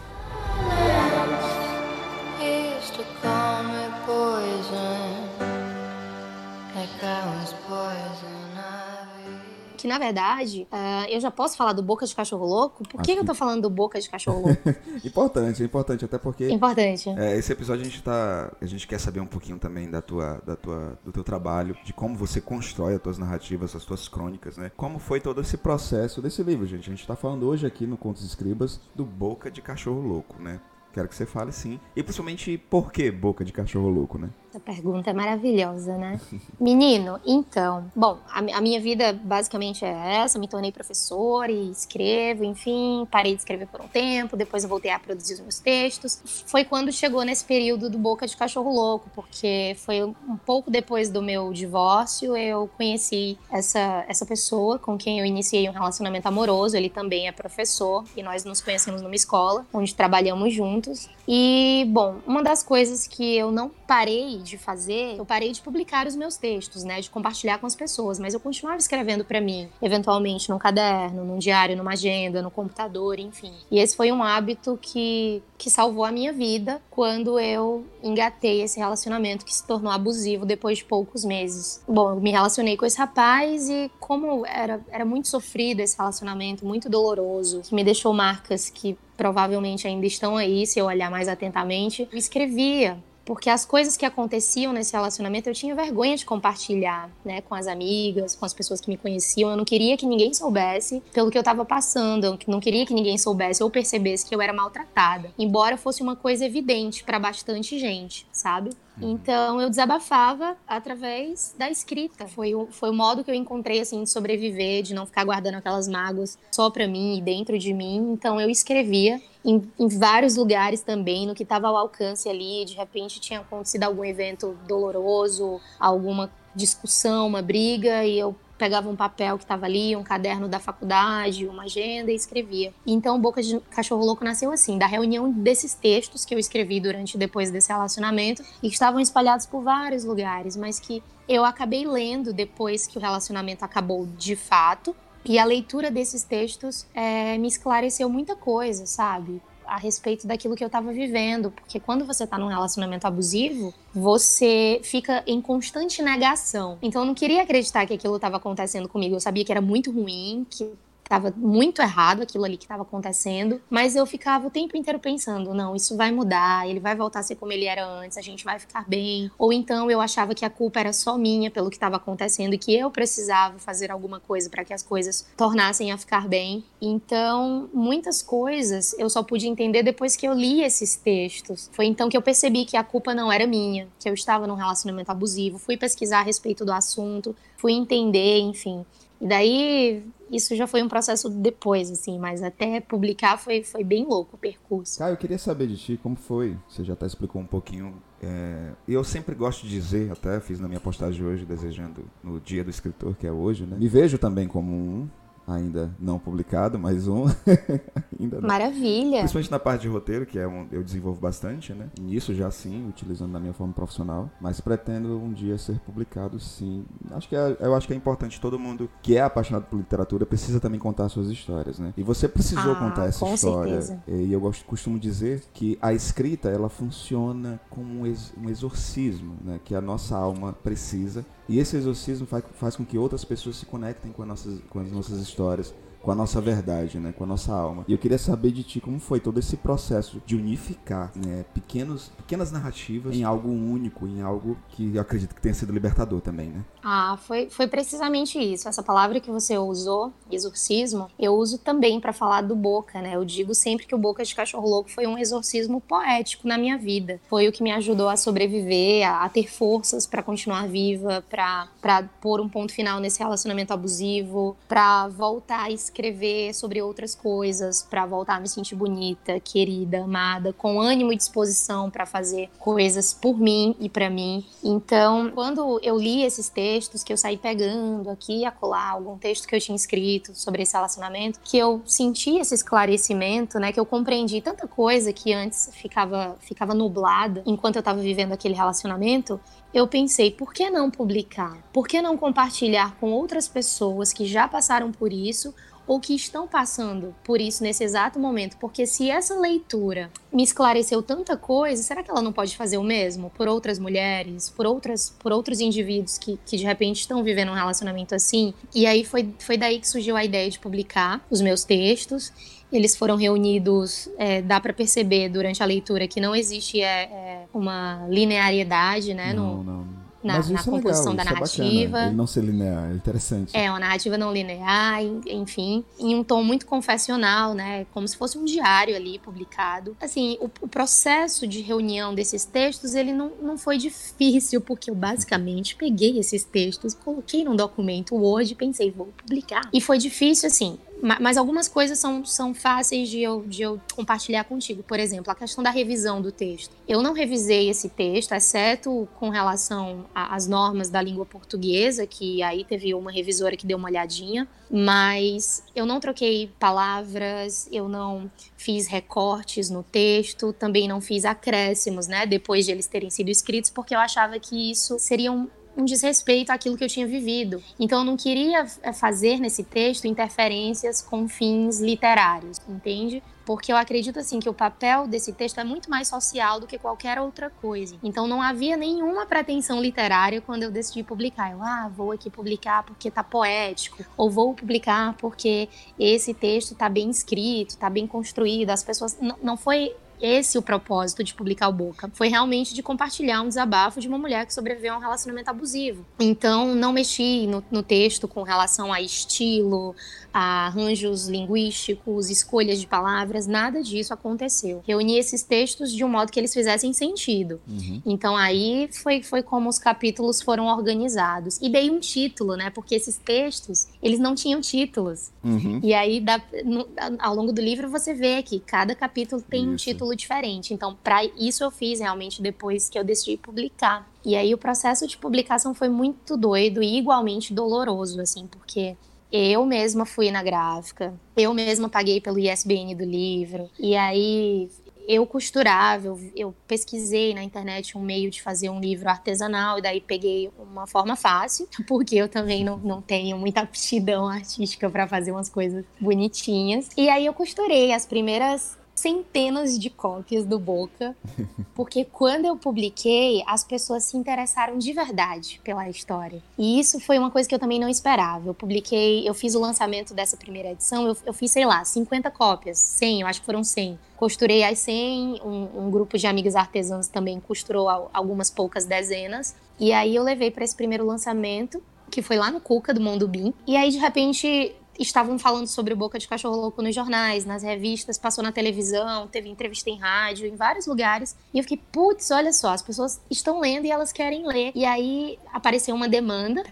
Que 9.79 9.87
na 9.87 9.97
verdade, 9.97 10.67
ah, 10.69 11.05
eu 11.09 11.21
já 11.21 11.31
posso 11.31 11.55
falar 11.55 11.71
do 11.71 11.81
Boca 11.81 12.05
de 12.05 12.13
Cachorro 12.13 12.45
Louco? 12.45 12.83
Por 12.85 13.01
que, 13.01 13.13
que 13.13 13.19
eu 13.21 13.25
tô 13.25 13.33
falando 13.33 13.61
do 13.61 13.69
Boca 13.69 13.97
de 13.97 14.09
Cachorro 14.09 14.41
Louco? 14.41 14.75
Importante, 15.05 15.63
é 15.63 15.65
importante, 15.65 16.03
até 16.03 16.17
porque 16.17 16.49
Importante. 16.49 17.07
É, 17.11 17.37
esse 17.37 17.53
episódio 17.53 17.83
a 17.83 17.85
gente 17.85 18.03
tá. 18.03 18.51
A 18.59 18.65
gente 18.65 18.85
quer 18.85 18.99
saber 18.99 19.21
um 19.21 19.25
pouquinho 19.25 19.57
também 19.57 19.89
da 19.89 20.01
tua, 20.01 20.41
da 20.45 20.57
tua, 20.57 20.99
do 21.01 21.13
teu 21.13 21.23
trabalho, 21.23 21.77
de 21.85 21.93
como 21.93 22.13
você 22.13 22.41
constrói 22.41 22.95
as 22.95 23.01
tuas 23.01 23.17
narrativas, 23.17 23.73
as 23.73 23.85
tuas 23.85 24.09
crônicas, 24.09 24.57
né? 24.57 24.69
Como 24.75 24.99
foi 24.99 25.21
todo 25.21 25.39
esse 25.39 25.55
processo 25.55 26.21
desse 26.21 26.43
livro, 26.43 26.65
gente. 26.65 26.89
A 26.89 26.93
gente 26.93 27.07
tá 27.07 27.15
falando 27.15 27.47
hoje 27.47 27.65
aqui 27.65 27.87
no 27.87 27.95
Contos 27.95 28.25
Escribas 28.25 28.81
do 28.93 29.05
Boca 29.05 29.49
de 29.49 29.61
Cachorro 29.61 30.01
Louco, 30.01 30.41
né? 30.41 30.59
Quero 30.91 31.07
que 31.07 31.15
você 31.15 31.25
fale 31.25 31.51
sim. 31.51 31.79
E 31.95 32.03
principalmente 32.03 32.57
por 32.57 32.91
que 32.91 33.09
Boca 33.11 33.45
de 33.45 33.53
Cachorro 33.53 33.89
Louco, 33.89 34.17
né? 34.17 34.29
Essa 34.50 34.60
pergunta 34.60 35.10
é 35.10 35.13
maravilhosa, 35.13 35.98
né? 35.98 36.19
Menino, 36.60 37.19
então, 37.25 37.92
bom, 37.96 38.18
a, 38.30 38.40
a 38.40 38.62
minha 38.62 38.80
vida 38.80 39.13
basicamente 39.13 39.86
é 39.86 40.22
essa, 40.24 40.40
me 40.40 40.48
tornei 40.48 40.72
professora 40.72 41.51
e 41.51 41.69
escrevo, 41.69 42.44
enfim, 42.44 43.07
parei 43.12 43.34
de 43.34 43.40
escrever 43.40 43.68
por 43.68 43.81
um 43.81 43.88
tempo, 43.88 44.36
depois 44.36 44.63
eu 44.63 44.69
voltei 44.69 44.92
a 44.92 45.00
produzir 45.00 45.36
os 45.36 45.42
meus 45.42 45.60
textos. 45.60 46.44
Foi 46.48 46.63
quando 46.63 46.92
chegou 46.92 47.24
nesse 47.24 47.46
período 47.46 47.90
do 47.90 47.98
Boca 47.98 48.25
de 48.25 48.36
Cachorro 48.36 48.74
Louco, 48.74 49.10
porque 49.13 49.75
foi 49.78 50.04
um 50.04 50.16
um 50.30 50.38
pouco 50.38 50.69
depois 50.69 51.10
do 51.10 51.22
meu 51.22 51.51
divórcio, 51.51 52.36
eu 52.38 52.69
conheci 52.78 53.38
essa, 53.51 54.06
essa 54.07 54.25
pessoa 54.25 54.78
com 54.78 54.98
quem 54.98 55.19
eu 55.19 55.25
iniciei 55.25 55.68
um 55.68 55.72
relacionamento 55.72 56.28
amoroso, 56.28 56.78
ele 56.78 56.90
também 56.90 57.28
é 57.28 57.31
professor, 57.31 58.04
e 58.16 58.22
nós 58.22 58.46
nos 58.46 58.62
conhecemos 58.62 59.01
numa 59.01 59.16
escola, 59.16 59.66
onde 59.74 59.94
trabalhamos 59.96 60.54
juntos. 60.54 61.10
E, 61.28 61.86
bom, 61.90 62.18
uma 62.28 62.44
das 62.44 62.63
coisas 62.63 63.07
que 63.07 63.36
eu 63.36 63.51
não 63.51 63.69
parei 63.69 64.38
de 64.44 64.57
fazer, 64.57 65.18
eu 65.18 65.25
parei 65.25 65.51
de 65.51 65.62
publicar 65.62 66.07
os 66.07 66.15
meus 66.15 66.38
textos, 66.38 66.83
né, 66.83 67.01
de 67.01 67.09
compartilhar 67.09 67.57
com 67.57 67.65
as 67.65 67.75
pessoas, 67.75 68.19
mas 68.19 68.33
eu 68.33 68.39
continuava 68.39 68.77
escrevendo 68.77 69.24
pra 69.24 69.39
mim, 69.41 69.69
eventualmente 69.81 70.50
num 70.50 70.57
caderno, 70.57 71.24
num 71.24 71.38
diário, 71.38 71.75
numa 71.75 71.94
agenda, 71.94 72.41
no 72.41 72.51
computador, 72.51 73.19
enfim. 73.19 73.53
E 73.69 73.80
esse 73.80 73.95
foi 73.95 74.12
um 74.12 74.24
hábito 74.24 74.77
que 74.81 75.41
que 75.59 75.69
salvou 75.69 76.06
a 76.06 76.12
minha 76.12 76.31
vida 76.31 76.81
quando 76.89 77.38
eu 77.38 77.86
engatei 78.01 78.62
esse 78.62 78.80
relacionamento 78.80 79.44
que 79.44 79.53
se 79.53 79.68
tornou 79.68 79.91
abusivo 79.91 80.45
depois 80.45 80.77
de 80.77 80.86
poucos 80.86 81.25
meses. 81.25 81.83
Bom, 81.86 82.12
eu 82.12 82.15
me 82.15 82.31
relacionei 82.31 82.77
com 82.77 82.86
esse 82.86 82.97
rapaz 82.97 83.69
e 83.69 83.91
como 84.00 84.45
era, 84.45 84.80
era 84.89 85.03
muito 85.03 85.27
sofrido 85.27 85.81
esse 85.81 85.97
relacionamento, 85.97 86.65
muito 86.65 86.89
doloroso, 86.89 87.62
que 87.62 87.75
me 87.75 87.83
deixou 87.83 88.13
marcas 88.13 88.69
que 88.69 88.97
provavelmente 89.18 89.86
ainda 89.86 90.06
estão 90.06 90.38
aí, 90.38 90.65
se 90.65 90.80
eu 90.80 90.86
olhar 90.86 91.12
mais 91.12 91.27
atentamente, 91.27 92.07
eu 92.09 92.18
escrevia 92.18 92.97
porque 93.29 93.47
as 93.47 93.63
coisas 93.63 93.95
que 93.95 94.07
aconteciam 94.07 94.73
nesse 94.73 94.91
relacionamento 94.91 95.47
eu 95.47 95.53
tinha 95.53 95.75
vergonha 95.75 96.17
de 96.17 96.25
compartilhar, 96.25 97.11
né, 97.23 97.41
com 97.41 97.53
as 97.53 97.67
amigas, 97.67 98.33
com 98.33 98.43
as 98.43 98.55
pessoas 98.55 98.81
que 98.81 98.89
me 98.89 98.97
conheciam. 98.97 99.51
Eu 99.51 99.55
não 99.55 99.63
queria 99.63 99.95
que 99.95 100.07
ninguém 100.07 100.33
soubesse 100.33 100.99
pelo 101.13 101.29
que 101.29 101.37
eu 101.37 101.43
tava 101.43 101.63
passando, 101.63 102.23
eu 102.23 102.39
não 102.47 102.59
queria 102.59 102.87
que 102.87 102.93
ninguém 102.93 103.19
soubesse 103.19 103.61
ou 103.61 103.69
percebesse 103.69 104.25
que 104.25 104.33
eu 104.33 104.41
era 104.41 104.51
maltratada, 104.51 105.31
embora 105.37 105.77
fosse 105.77 106.01
uma 106.01 106.15
coisa 106.15 106.43
evidente 106.43 107.03
para 107.03 107.19
bastante 107.19 107.77
gente, 107.77 108.25
sabe? 108.31 108.71
Então 109.01 109.62
eu 109.62 109.69
desabafava 109.69 110.57
através 110.68 111.56
da 111.57 111.69
escrita. 111.69 112.28
Foi 112.28 112.54
o, 112.54 112.68
foi 112.72 112.90
o 112.90 112.94
modo 112.94 113.24
que 113.24 113.31
eu 113.31 113.36
encontrei 113.36 113.80
assim 113.80 114.04
de 114.04 114.10
sobreviver, 114.10 114.84
de 114.84 114.94
não 114.94 115.06
ficar 115.06 115.24
guardando 115.24 115.56
aquelas 115.56 115.88
mágoas 115.88 116.38
só 116.51 116.69
pra 116.69 116.88
mim 116.88 117.18
e 117.18 117.22
dentro 117.22 117.57
de 117.57 117.74
mim. 117.74 118.12
Então 118.12 118.40
eu 118.40 118.50
escrevia 118.50 119.22
em, 119.44 119.62
em 119.80 119.88
vários 119.88 120.36
lugares 120.36 120.81
também, 120.81 121.25
no 121.25 121.34
que 121.34 121.44
estava 121.44 121.68
ao 121.68 121.78
alcance 121.78 122.28
ali. 122.28 122.66
De 122.66 122.75
repente 122.75 123.19
tinha 123.19 123.40
acontecido 123.40 123.84
algum 123.84 124.04
evento 124.04 124.57
doloroso, 124.68 125.60
alguma 125.80 126.30
discussão, 126.56 127.28
uma 127.28 127.42
briga, 127.42 128.04
e 128.04 128.18
eu 128.19 128.36
pegava 128.59 128.89
um 128.89 128.95
papel 128.95 129.38
que 129.38 129.45
estava 129.45 129.65
ali, 129.65 129.95
um 129.95 130.03
caderno 130.03 130.50
da 130.50 130.59
faculdade, 130.59 131.47
uma 131.47 131.63
agenda 131.63 132.11
e 132.11 132.15
escrevia. 132.15 132.73
Então, 132.85 133.19
Boca 133.19 133.41
de 133.41 133.59
Cachorro 133.71 134.06
Louco 134.06 134.23
nasceu 134.23 134.51
assim, 134.51 134.77
da 134.77 134.85
reunião 134.85 135.31
desses 135.31 135.73
textos 135.73 136.25
que 136.25 136.35
eu 136.35 136.38
escrevi 136.38 136.81
durante 136.81 137.15
e 137.15 137.17
depois 137.17 137.50
desse 137.50 137.71
relacionamento 137.71 138.44
e 138.61 138.67
que 138.67 138.73
estavam 138.73 139.00
espalhados 139.00 139.45
por 139.45 139.63
vários 139.63 140.03
lugares, 140.03 140.57
mas 140.57 140.77
que 140.79 141.01
eu 141.27 141.45
acabei 141.45 141.88
lendo 141.88 142.33
depois 142.33 142.85
que 142.85 142.97
o 142.97 143.01
relacionamento 143.01 143.63
acabou 143.63 144.06
de 144.17 144.35
fato. 144.35 144.95
E 145.23 145.38
a 145.38 145.45
leitura 145.45 145.91
desses 145.91 146.23
textos 146.23 146.85
é, 146.94 147.38
me 147.38 147.47
esclareceu 147.47 148.09
muita 148.09 148.35
coisa, 148.35 148.85
sabe? 148.85 149.41
A 149.69 149.77
respeito 149.77 150.25
daquilo 150.27 150.56
que 150.56 150.63
eu 150.63 150.69
tava 150.69 150.92
vivendo. 150.92 151.51
Porque 151.51 151.80
quando 151.80 152.06
você 152.06 152.25
tá 152.25 152.38
num 152.38 152.48
relacionamento 152.48 153.06
abusivo, 153.06 153.74
você 153.94 154.81
fica 154.83 155.24
em 155.27 155.39
constante 155.42 156.01
negação. 156.01 156.77
Então 156.81 157.04
eu 157.04 157.06
não 157.06 157.13
queria 157.13 157.44
acreditar 157.44 157.86
que 157.86 157.94
aquilo 157.94 158.19
tava 158.19 158.38
acontecendo 158.38 158.89
comigo. 158.89 159.16
Eu 159.16 159.19
sabia 159.19 159.45
que 159.45 159.51
era 159.51 159.62
muito 159.62 159.92
ruim, 159.92 160.45
que 160.50 160.71
tava 161.09 161.33
muito 161.35 161.81
errado 161.81 162.21
aquilo 162.21 162.45
ali 162.45 162.56
que 162.56 162.65
estava 162.65 162.83
acontecendo, 162.83 163.59
mas 163.67 163.95
eu 163.95 164.06
ficava 164.06 164.45
o 164.45 164.51
tempo 164.51 164.77
inteiro 164.77 165.00
pensando, 165.00 165.56
não, 165.56 165.75
isso 165.75 165.97
vai 165.97 166.11
mudar, 166.11 166.69
ele 166.69 166.79
vai 166.79 166.95
voltar 166.95 167.21
a 167.21 167.23
ser 167.23 167.35
como 167.35 167.51
ele 167.51 167.65
era 167.65 167.83
antes, 167.83 168.15
a 168.15 168.21
gente 168.21 168.45
vai 168.45 168.59
ficar 168.59 168.88
bem. 168.88 169.31
Ou 169.35 169.51
então 169.51 169.89
eu 169.89 170.00
achava 170.00 170.35
que 170.35 170.45
a 170.45 170.50
culpa 170.51 170.79
era 170.79 170.94
só 170.94 171.17
minha 171.17 171.50
pelo 171.50 171.71
que 171.71 171.77
estava 171.77 171.95
acontecendo 171.95 172.53
e 172.53 172.59
que 172.59 172.75
eu 172.75 172.91
precisava 172.91 173.57
fazer 173.57 173.91
alguma 173.91 174.19
coisa 174.19 174.51
para 174.51 174.63
que 174.63 174.71
as 174.71 174.83
coisas 174.83 175.25
tornassem 175.35 175.91
a 175.91 175.97
ficar 175.97 176.27
bem. 176.27 176.63
Então, 176.79 177.67
muitas 177.73 178.21
coisas 178.21 178.94
eu 179.00 179.09
só 179.09 179.23
pude 179.23 179.47
entender 179.47 179.81
depois 179.81 180.15
que 180.15 180.27
eu 180.27 180.33
li 180.33 180.62
esses 180.62 180.95
textos. 180.95 181.71
Foi 181.73 181.85
então 181.85 182.07
que 182.07 182.15
eu 182.15 182.21
percebi 182.21 182.65
que 182.65 182.77
a 182.77 182.83
culpa 182.83 183.15
não 183.15 183.31
era 183.31 183.47
minha, 183.47 183.88
que 184.00 184.07
eu 184.07 184.13
estava 184.13 184.45
num 184.45 184.53
relacionamento 184.53 185.12
abusivo, 185.12 185.57
fui 185.57 185.75
pesquisar 185.75 186.19
a 186.19 186.23
respeito 186.23 186.63
do 186.63 186.71
assunto, 186.71 187.35
fui 187.57 187.73
entender, 187.73 188.39
enfim. 188.41 188.85
E 189.19 189.27
daí, 189.27 190.03
isso 190.31 190.55
já 190.55 190.67
foi 190.67 190.81
um 190.83 190.87
processo 190.87 191.29
depois, 191.29 191.91
assim, 191.91 192.19
mas 192.19 192.41
até 192.43 192.79
publicar 192.79 193.37
foi, 193.37 193.63
foi 193.63 193.83
bem 193.83 194.05
louco 194.05 194.35
o 194.35 194.39
percurso. 194.39 194.99
Caio, 194.99 195.13
eu 195.13 195.17
queria 195.17 195.37
saber 195.37 195.67
de 195.67 195.77
ti 195.77 195.99
como 196.01 196.15
foi. 196.15 196.57
Você 196.67 196.83
já 196.83 196.93
até 196.93 197.05
explicou 197.05 197.41
um 197.41 197.45
pouquinho. 197.45 197.93
É... 198.21 198.71
Eu 198.87 199.03
sempre 199.03 199.35
gosto 199.35 199.63
de 199.63 199.69
dizer, 199.69 200.11
até 200.11 200.39
fiz 200.39 200.59
na 200.59 200.67
minha 200.67 200.79
postagem 200.79 201.25
hoje, 201.25 201.45
desejando 201.45 202.05
no 202.23 202.39
dia 202.39 202.63
do 202.63 202.69
escritor, 202.69 203.15
que 203.15 203.25
é 203.25 203.31
hoje, 203.31 203.65
né? 203.65 203.77
Me 203.77 203.87
vejo 203.87 204.17
também 204.17 204.47
como 204.47 204.71
um, 204.71 205.09
ainda 205.56 205.91
não 206.00 206.18
publicado, 206.20 206.77
mas 206.79 207.08
um. 207.08 207.25
ainda 208.20 208.39
não. 208.41 208.48
Maravilha! 208.48 209.20
Principalmente 209.20 209.51
na 209.51 209.60
parte 209.60 209.82
de 209.82 209.88
roteiro, 209.88 210.25
que 210.25 210.38
é 210.38 210.48
um, 210.48 210.68
eu 210.72 210.84
desenvolvo 210.84 211.20
bastante, 211.20 211.74
né? 211.74 211.88
Nisso 212.00 212.34
já 212.34 212.50
sim, 212.51 212.88
utilizando 212.88 213.32
na 213.32 213.39
minha 213.39 213.53
forma 213.53 213.74
profissional. 213.74 214.29
Mas 214.41 214.60
pretendo 214.60 215.18
um 215.20 215.32
dia 215.34 215.58
ser 215.58 215.79
publicado 215.79 216.39
sim. 216.39 216.86
Acho 217.12 217.27
que 217.29 217.36
é, 217.36 217.58
eu 217.60 217.75
acho 217.75 217.88
que 217.88 217.94
é 217.94 217.96
importante 217.96 218.39
todo 218.39 218.58
mundo 218.60 218.89
que 219.01 219.15
é 219.18 219.22
apaixonado 219.22 219.65
por 219.65 219.77
literatura 219.77 220.25
precisa 220.25 220.60
também 220.60 220.79
contar 220.79 221.10
suas 221.10 221.29
histórias, 221.29 221.79
né? 221.79 221.94
E 221.98 222.03
você 222.03 222.27
precisou 222.27 222.74
Ah, 222.74 222.75
contar 222.75 223.06
essa 223.08 223.20
com 223.25 223.34
história. 223.34 223.82
certeza. 223.82 224.03
E 224.08 224.32
eu 224.32 224.39
gosto, 224.39 224.63
costumo 224.65 225.00
dizer 225.00 225.44
que 225.53 225.77
a 225.82 225.94
escrita 225.94 226.50
ela 226.50 226.70
funciona 226.70 227.60
como 227.70 228.01
um, 228.01 228.06
ex- 228.06 228.34
um 228.38 228.50
exorcismo, 228.50 229.36
né? 229.44 229.60
Que 229.63 229.75
a 229.75 229.82
nossa 229.82 230.15
alma 230.18 230.53
precisa. 230.53 231.25
E 231.48 231.58
esse 231.58 231.75
exorcismo 231.77 232.27
faz, 232.27 232.44
faz 232.53 232.75
com 232.75 232.86
que 232.86 232.96
outras 232.98 233.25
pessoas 233.25 233.56
se 233.56 233.65
conectem 233.65 234.12
com, 234.12 234.22
as 234.22 234.27
nossas, 234.27 234.60
com 234.70 234.79
as 234.79 234.91
nossas 234.91 235.20
histórias, 235.20 235.38
histórias 235.39 235.74
com 236.01 236.12
a 236.12 236.15
nossa 236.15 236.39
verdade, 236.39 237.00
né? 237.00 237.13
Com 237.18 237.24
a 237.24 237.27
nossa 237.27 237.53
alma. 237.53 237.84
E 237.88 237.91
eu 237.91 237.98
queria 237.98 238.18
saber 238.18 238.51
de 238.51 238.63
ti 238.63 238.79
como 238.79 239.00
foi 239.00 239.20
todo 239.20 239.39
esse 239.39 239.58
processo 239.58 240.22
de 240.25 240.36
unificar, 240.36 241.12
né? 241.15 241.46
Pequenos, 241.53 242.12
pequenas 242.18 242.51
narrativas 242.51 243.15
em 243.15 243.24
algo 243.24 243.50
único, 243.50 244.08
em 244.08 244.22
algo 244.22 244.58
que 244.70 244.96
eu 244.96 245.01
acredito 245.01 245.36
que 245.36 245.41
tenha 245.41 245.53
sido 245.53 245.74
libertador 245.74 246.22
também, 246.22 246.50
né? 246.50 246.63
Ah, 246.84 247.18
foi, 247.22 247.50
foi 247.50 247.68
precisamente 247.68 248.39
isso. 248.39 248.68
Essa 248.68 248.82
palavra 248.82 249.20
que 249.20 249.29
você 249.29 249.58
usou, 249.58 250.13
exorcismo, 250.32 251.10
eu 251.20 251.34
uso 251.34 251.58
também 251.58 252.00
para 252.00 252.13
falar 252.13 252.41
do 252.41 252.56
Boca, 252.56 253.01
né? 253.01 253.15
Eu 253.15 253.25
digo 253.25 253.53
sempre 253.53 253.86
que 253.86 253.96
o 253.96 253.98
Boca 253.98 254.24
de 254.24 254.34
Cachorro 254.34 254.70
Louco 254.70 254.89
foi 254.89 255.06
um 255.06 255.18
exorcismo 255.18 255.82
poético 255.82 256.48
na 256.48 256.58
minha 256.58 256.77
vida. 256.77 257.20
Foi 257.29 257.48
o 257.48 257.51
que 257.51 257.63
me 257.63 257.72
ajudou 257.72 258.08
a 258.10 258.15
sobreviver, 258.15 259.08
a, 259.08 259.25
a 259.25 259.29
ter 259.29 259.50
forças 259.50 260.08
para 260.08 260.24
continuar 260.24 260.68
viva, 260.68 261.24
para 261.29 262.03
pôr 262.22 262.39
um 262.39 262.48
ponto 262.48 262.74
final 262.74 263.00
nesse 263.00 263.20
relacionamento 263.20 263.74
abusivo, 263.74 264.56
para 264.68 265.08
voltar 265.10 265.65
a 265.65 265.72
escrever 265.89 266.53
sobre 266.53 266.81
outras 266.81 267.15
coisas, 267.15 267.84
para 267.84 268.05
voltar 268.05 268.36
a 268.36 268.39
me 268.39 268.48
sentir 268.48 268.75
bonita, 268.75 269.39
querida, 269.39 270.03
amada, 270.03 270.53
com 270.53 270.79
ânimo 270.79 271.12
e 271.12 271.17
disposição 271.17 271.89
para 271.89 272.05
fazer 272.05 272.50
coisas 272.60 273.13
por 273.13 273.38
mim 273.38 273.75
e 273.79 273.89
para 273.89 274.10
mim. 274.10 274.46
Então, 274.63 275.31
quando 275.34 275.79
eu 275.84 275.98
li 275.98 276.24
esses 276.24 276.50
textos, 276.50 277.03
que 277.03 277.12
eu 277.12 277.17
saí 277.17 277.38
pegando 277.38 278.10
aqui 278.10 278.39
e 278.39 278.46
acolá 278.46 278.89
algum 278.89 279.17
texto 279.17 279.48
que 279.48 279.55
eu 279.55 279.60
tinha 279.60 279.75
escrito 279.75 280.34
sobre 280.36 280.63
esse 280.63 280.74
relacionamento, 280.74 281.39
que 281.43 281.58
eu 281.58 281.81
senti 281.86 282.38
esse 282.38 282.53
esclarecimento, 282.55 283.60
né, 283.60 283.72
que 283.72 283.79
eu 283.79 283.86
compreendi 283.86 284.41
tanta 284.41 284.67
coisa 284.67 285.12
que 285.12 285.34
antes 285.34 285.69
ficava 285.74 286.38
ficava 286.39 286.74
nublada 286.74 287.41
enquanto 287.46 287.75
eu 287.75 287.84
tava 287.84 288.00
vivendo 288.00 288.31
aquele 288.31 288.53
relacionamento, 288.53 289.39
eu 289.73 289.88
pensei, 289.88 290.31
por 290.31 290.53
que 290.53 290.69
não 290.69 290.89
publicar? 290.89 291.57
Por 291.71 291.88
que 291.88 292.01
não 292.01 292.17
compartilhar 292.17 292.95
com 292.99 293.11
outras 293.11 293.47
pessoas 293.47 294.11
que 294.11 294.25
já 294.25 294.47
passaram 294.47 294.91
por 294.91 295.13
isso 295.13 295.53
ou 295.89 295.99
que 295.99 296.13
estão 296.13 296.47
passando 296.47 297.15
por 297.23 297.41
isso 297.41 297.63
nesse 297.63 297.83
exato 297.83 298.19
momento, 298.19 298.57
porque 298.57 298.85
se 298.85 299.09
essa 299.09 299.33
leitura 299.33 300.11
me 300.31 300.43
esclareceu 300.43 301.01
tanta 301.01 301.35
coisa, 301.35 301.81
será 301.81 302.03
que 302.03 302.11
ela 302.11 302.21
não 302.21 302.31
pode 302.31 302.55
fazer 302.55 302.77
o 302.77 302.83
mesmo 302.83 303.31
por 303.31 303.47
outras 303.47 303.79
mulheres, 303.79 304.51
por 304.51 304.67
outras, 304.67 305.15
por 305.17 305.31
outros 305.31 305.59
indivíduos 305.59 306.19
que, 306.19 306.38
que 306.45 306.57
de 306.57 306.63
repente 306.63 306.99
estão 306.99 307.23
vivendo 307.23 307.49
um 307.49 307.55
relacionamento 307.55 308.13
assim? 308.13 308.53
E 308.73 308.85
aí 308.85 309.03
foi, 309.03 309.33
foi 309.39 309.57
daí 309.57 309.79
que 309.79 309.88
surgiu 309.88 310.15
a 310.15 310.23
ideia 310.23 310.47
de 310.47 310.59
publicar 310.59 311.25
os 311.27 311.41
meus 311.41 311.63
textos. 311.63 312.31
Eles 312.71 312.95
foram 312.95 313.15
reunidos, 313.15 314.07
é, 314.17 314.41
dá 314.41 314.59
para 314.59 314.73
perceber 314.73 315.29
durante 315.29 315.61
a 315.63 315.65
leitura 315.65 316.07
que 316.07 316.21
não 316.21 316.35
existe 316.35 316.81
é, 316.81 317.03
é, 317.03 317.45
uma 317.53 318.05
linearidade, 318.09 319.13
né? 319.13 319.33
Não, 319.33 319.57
no, 319.57 319.63
não 319.63 319.99
na, 320.23 320.39
na 320.39 320.59
é 320.59 320.63
composição 320.63 321.11
legal, 321.11 321.15
da 321.15 321.21
é 321.21 321.33
narrativa. 321.33 322.01
ele 322.07 322.15
não 322.15 322.27
ser 322.27 322.41
linear, 322.43 322.91
é 322.91 322.93
interessante. 322.93 323.55
É, 323.55 323.69
uma 323.69 323.79
narrativa 323.79 324.17
não 324.17 324.33
linear, 324.33 325.01
en- 325.01 325.21
enfim, 325.27 325.83
em 325.97 326.13
um 326.15 326.23
tom 326.23 326.43
muito 326.43 326.65
confessional, 326.65 327.53
né? 327.53 327.85
Como 327.93 328.05
se 328.07 328.17
fosse 328.17 328.38
um 328.38 328.43
diário 328.43 328.95
ali 328.95 329.17
publicado. 329.17 329.95
Assim, 330.01 330.38
o, 330.41 330.49
o 330.61 330.67
processo 330.67 331.47
de 331.47 331.61
reunião 331.61 332.13
desses 332.13 332.43
textos, 332.43 332.95
ele 332.95 333.13
não, 333.13 333.31
não 333.41 333.57
foi 333.57 333.77
difícil, 333.77 334.59
porque 334.61 334.91
eu 334.91 334.95
basicamente 334.95 335.75
peguei 335.75 336.19
esses 336.19 336.43
textos, 336.43 336.93
coloquei 336.93 337.43
num 337.45 337.55
documento 337.55 338.15
Word 338.15 338.51
e 338.51 338.55
pensei, 338.55 338.91
vou 338.91 339.07
publicar. 339.17 339.61
E 339.73 339.79
foi 339.79 339.97
difícil, 339.97 340.47
assim, 340.47 340.77
mas 341.01 341.38
algumas 341.38 341.68
coisas 341.68 341.98
são, 341.98 342.25
são 342.25 342.53
fáceis 342.53 343.10
de 343.10 343.22
eu, 343.22 343.44
de 343.46 343.62
eu 343.62 343.79
compartilhar 343.96 344.44
contigo. 344.44 344.84
Por 344.84 345.00
exemplo, 345.00 345.32
a 345.32 345.36
questão 345.36 345.63
da 345.63 345.70
revisão 345.70 346.22
do 346.22 346.32
texto. 346.32 346.75
Eu 346.88 347.01
não 347.01 347.13
revisei 347.13 347.70
esse 347.70 347.89
texto, 347.89 348.34
exceto 348.34 349.08
com 349.20 349.29
relação 349.29 350.06
às 350.13 350.48
normas 350.48 350.89
da 350.89 351.01
língua 351.01 351.25
portuguesa, 351.25 352.06
que 352.06 352.44
aí 352.44 352.63
teve 352.63 352.94
uma 352.94 353.12
revisora 353.12 353.56
que 353.56 353.65
deu 353.65 353.77
uma 353.77 353.88
olhadinha, 353.88 354.48
mas 354.70 355.63
eu 355.75 355.86
não 355.86 356.00
troquei 356.00 356.51
palavras, 356.60 357.68
eu 357.72 357.88
não 357.88 358.29
fiz 358.58 358.88
recortes 358.88 359.70
no 359.70 359.84
texto, 359.84 360.53
também 360.53 360.88
não 360.88 361.01
fiz 361.01 361.25
acréscimos, 361.25 362.08
né, 362.08 362.25
depois 362.25 362.65
de 362.65 362.72
eles 362.72 362.88
terem 362.88 363.10
sido 363.10 363.29
escritos, 363.29 363.70
porque 363.70 363.96
eu 363.96 364.00
achava 364.00 364.39
que 364.39 364.70
isso 364.70 365.00
seria 365.00 365.32
um, 365.32 365.48
um 365.79 365.86
desrespeito 365.86 366.51
àquilo 366.51 366.77
que 366.77 366.83
eu 366.83 366.88
tinha 366.88 367.07
vivido. 367.07 367.63
Então 367.79 368.00
eu 368.00 368.05
não 368.05 368.17
queria 368.17 368.65
eh, 368.83 368.93
fazer 368.93 369.39
nesse 369.39 369.63
texto 369.63 370.05
interferências 370.05 371.01
com 371.01 371.27
fins 371.27 371.79
literários, 371.79 372.59
entende? 372.67 373.24
Porque 373.45 373.71
eu 373.71 373.77
acredito 373.77 374.19
assim 374.19 374.39
que 374.39 374.48
o 374.48 374.53
papel 374.53 375.07
desse 375.07 375.33
texto 375.33 375.59
é 375.59 375.63
muito 375.63 375.89
mais 375.89 376.07
social 376.07 376.59
do 376.59 376.67
que 376.67 376.77
qualquer 376.77 377.19
outra 377.19 377.50
coisa. 377.50 377.95
Então 378.03 378.27
não 378.27 378.41
havia 378.41 378.77
nenhuma 378.77 379.25
pretensão 379.25 379.81
literária 379.81 380.39
quando 380.39 380.63
eu 380.63 380.71
decidi 380.71 381.01
publicar. 381.01 381.51
Eu, 381.51 381.63
ah, 381.63 381.89
vou 381.91 382.12
aqui 382.12 382.29
publicar 382.29 382.83
porque 382.83 383.09
tá 383.09 383.24
poético, 383.24 384.05
ou 384.15 384.29
vou 384.29 384.53
publicar 384.53 385.15
porque 385.17 385.67
esse 385.98 386.33
texto 386.33 386.75
tá 386.75 386.88
bem 386.88 387.09
escrito, 387.09 387.75
tá 387.75 387.89
bem 387.89 388.05
construído. 388.05 388.69
As 388.69 388.83
pessoas 388.83 389.17
não, 389.19 389.36
não 389.41 389.57
foi 389.57 389.95
esse 390.21 390.57
o 390.57 390.61
propósito 390.61 391.23
de 391.23 391.33
publicar 391.33 391.67
o 391.69 391.73
Boca. 391.73 392.09
Foi 392.13 392.27
realmente 392.27 392.73
de 392.73 392.81
compartilhar 392.83 393.41
um 393.41 393.47
desabafo 393.47 393.99
de 393.99 394.07
uma 394.07 394.17
mulher 394.17 394.45
que 394.45 394.53
sobreviveu 394.53 394.93
a 394.93 394.97
um 394.97 394.99
relacionamento 395.01 395.49
abusivo. 395.49 396.05
Então, 396.19 396.73
não 396.75 396.91
mexi 396.93 397.47
no, 397.47 397.63
no 397.71 397.81
texto 397.83 398.27
com 398.27 398.43
relação 398.43 398.91
a 398.91 399.01
estilo, 399.01 399.95
a 400.33 400.67
arranjos 400.67 401.27
linguísticos, 401.27 402.29
escolhas 402.29 402.79
de 402.79 402.88
palavras, 402.88 403.47
nada 403.47 403.81
disso 403.81 404.13
aconteceu. 404.13 404.83
Reuni 404.88 405.17
esses 405.17 405.43
textos 405.43 405.91
de 405.91 406.03
um 406.03 406.09
modo 406.09 406.31
que 406.31 406.39
eles 406.39 406.53
fizessem 406.53 406.93
sentido. 406.93 407.59
Uhum. 407.67 408.01
Então 408.05 408.35
aí 408.35 408.89
foi, 408.91 409.21
foi 409.23 409.41
como 409.43 409.69
os 409.69 409.77
capítulos 409.79 410.41
foram 410.41 410.67
organizados. 410.67 411.57
E 411.61 411.69
dei 411.69 411.89
um 411.89 411.99
título, 411.99 412.55
né? 412.55 412.69
Porque 412.69 412.95
esses 412.95 413.17
textos, 413.17 413.88
eles 414.01 414.19
não 414.19 414.35
tinham 414.35 414.61
títulos. 414.61 415.31
Uhum. 415.43 415.79
E 415.83 415.93
aí, 415.93 416.19
dá- 416.19 416.41
no- 416.65 416.88
ao 417.19 417.35
longo 417.35 417.51
do 417.51 417.61
livro, 417.61 417.89
você 417.89 418.13
vê 418.13 418.41
que 418.43 418.59
cada 418.59 418.93
capítulo 418.95 419.41
tem 419.41 419.67
um 419.67 419.75
Isso. 419.75 419.85
Título 420.10 420.16
diferente. 420.16 420.74
Então, 420.74 420.98
para 421.04 421.24
isso 421.38 421.63
eu 421.63 421.72
fiz 421.72 422.00
realmente 422.00 422.42
depois 422.42 422.89
que 422.89 422.98
eu 422.98 423.04
decidi 423.04 423.38
publicar. 423.38 424.10
E 424.25 424.36
aí, 424.36 424.54
o 424.54 424.58
processo 424.58 425.08
de 425.08 425.18
publicação 425.18 425.74
foi 425.74 425.89
muito 425.89 426.36
doido 426.36 426.82
e 426.82 426.98
igualmente 426.98 427.54
doloroso, 427.54 428.22
assim, 428.22 428.48
porque 428.48 428.96
eu 429.32 429.66
mesma 429.66 430.06
fui 430.06 430.32
na 430.32 430.42
gráfica, 430.42 431.13
eu 431.38 431.54
mesma 431.54 431.88
paguei 431.88 432.20
pelo 432.20 432.39
ISBN 432.39 432.96
do 432.96 433.06
livro, 433.06 433.70
e 433.78 433.96
aí 433.96 434.70
eu 435.08 435.25
costurava, 435.25 436.08
eu, 436.08 436.20
eu 436.36 436.56
pesquisei 436.68 437.34
na 437.34 437.44
internet 437.44 437.96
um 437.98 438.01
meio 438.01 438.30
de 438.32 438.42
fazer 438.42 438.70
um 438.70 438.80
livro 438.80 439.08
artesanal, 439.08 439.78
e 439.78 439.82
daí 439.84 440.01
peguei 440.01 440.51
uma 440.60 440.88
forma 440.88 441.16
fácil, 441.16 441.68
porque 441.88 442.16
eu 442.16 442.28
também 442.28 442.63
não, 442.63 442.78
não 442.78 443.01
tenho 443.01 443.38
muita 443.38 443.62
aptidão 443.62 444.28
artística 444.28 444.89
para 444.89 445.08
fazer 445.08 445.32
umas 445.32 445.50
coisas 445.50 445.86
bonitinhas. 446.00 446.89
E 446.98 447.08
aí 447.08 447.28
eu 447.28 447.34
costurei 447.34 447.94
as 447.94 448.06
primeiras 448.08 448.78
centenas 449.00 449.77
de 449.79 449.89
cópias 449.89 450.46
do 450.46 450.60
Boca, 450.60 451.15
porque 451.74 452.06
quando 452.06 452.46
eu 452.46 452.56
publiquei, 452.58 453.44
as 453.48 453.63
pessoas 453.63 454.03
se 454.03 454.18
interessaram 454.18 454.77
de 454.77 454.94
verdade 454.94 455.60
pela 455.63 455.89
história. 455.89 456.41
E 456.58 456.79
isso 456.79 457.00
foi 457.00 457.18
uma 457.18 457.32
coisa 457.32 457.48
que 457.48 457.56
eu 457.56 457.60
também 457.60 457.79
não 457.79 457.89
esperava. 457.89 458.48
Eu 458.50 458.53
publiquei, 458.53 459.27
eu 459.27 459.34
fiz 459.34 459.56
o 459.56 459.60
lançamento 459.60 460.13
dessa 460.13 460.36
primeira 460.38 460.72
edição, 460.72 461.08
eu, 461.08 461.18
eu 461.25 461.34
fiz, 461.34 461.51
sei 461.51 461.65
lá, 461.65 461.84
50 461.84 462.29
cópias, 462.32 462.77
100, 462.77 463.22
eu 463.22 463.27
acho 463.27 463.39
que 463.39 463.46
foram 463.46 463.63
100. 463.63 463.98
Costurei 464.18 464.63
as 464.63 464.79
100, 464.79 465.41
um, 465.44 465.86
um 465.88 465.89
grupo 465.91 466.18
de 466.18 466.27
amigas 466.27 466.56
artesãs 466.56 467.08
também 467.08 467.39
costurou 467.39 467.88
al- 467.89 468.10
algumas 468.13 468.50
poucas 468.50 468.86
dezenas. 468.86 469.56
E 469.79 469.94
aí 469.94 470.13
eu 470.15 470.24
levei 470.24 470.51
para 470.51 470.63
esse 470.65 470.75
primeiro 470.75 471.06
lançamento, 471.06 471.82
que 472.12 472.22
foi 472.22 472.38
lá 472.38 472.51
no 472.51 472.60
Cuca 472.60 472.94
do 472.94 473.00
Mondubim. 473.00 473.53
E 473.65 473.77
aí, 473.77 473.89
de 473.91 473.98
repente, 473.98 474.75
estavam 475.00 475.39
falando 475.39 475.68
sobre 475.68 475.96
Boca 475.96 476.20
de 476.20 476.27
Cachorro 476.27 476.58
Louco 476.58 476.82
nos 476.82 476.94
jornais, 476.94 477.46
nas 477.46 477.63
revistas, 477.63 478.18
passou 478.18 478.44
na 478.44 478.51
televisão, 478.51 479.27
teve 479.27 479.50
entrevista 479.50 479.89
em 479.89 479.98
rádio, 479.98 480.48
em 480.48 480.56
vários 480.56 480.86
lugares. 480.86 481.36
E 481.53 481.58
eu 481.58 481.63
fiquei, 481.63 481.82
putz, 481.91 482.29
olha 482.32 482.51
só, 482.51 482.74
as 482.74 482.82
pessoas 482.82 483.22
estão 483.29 483.60
lendo 483.60 483.86
e 483.86 483.91
elas 483.91 484.12
querem 484.12 484.46
ler. 484.46 484.72
E 484.75 484.86
aí 484.86 485.39
apareceu 485.53 485.96
uma 485.96 486.10
demanda 486.10 486.63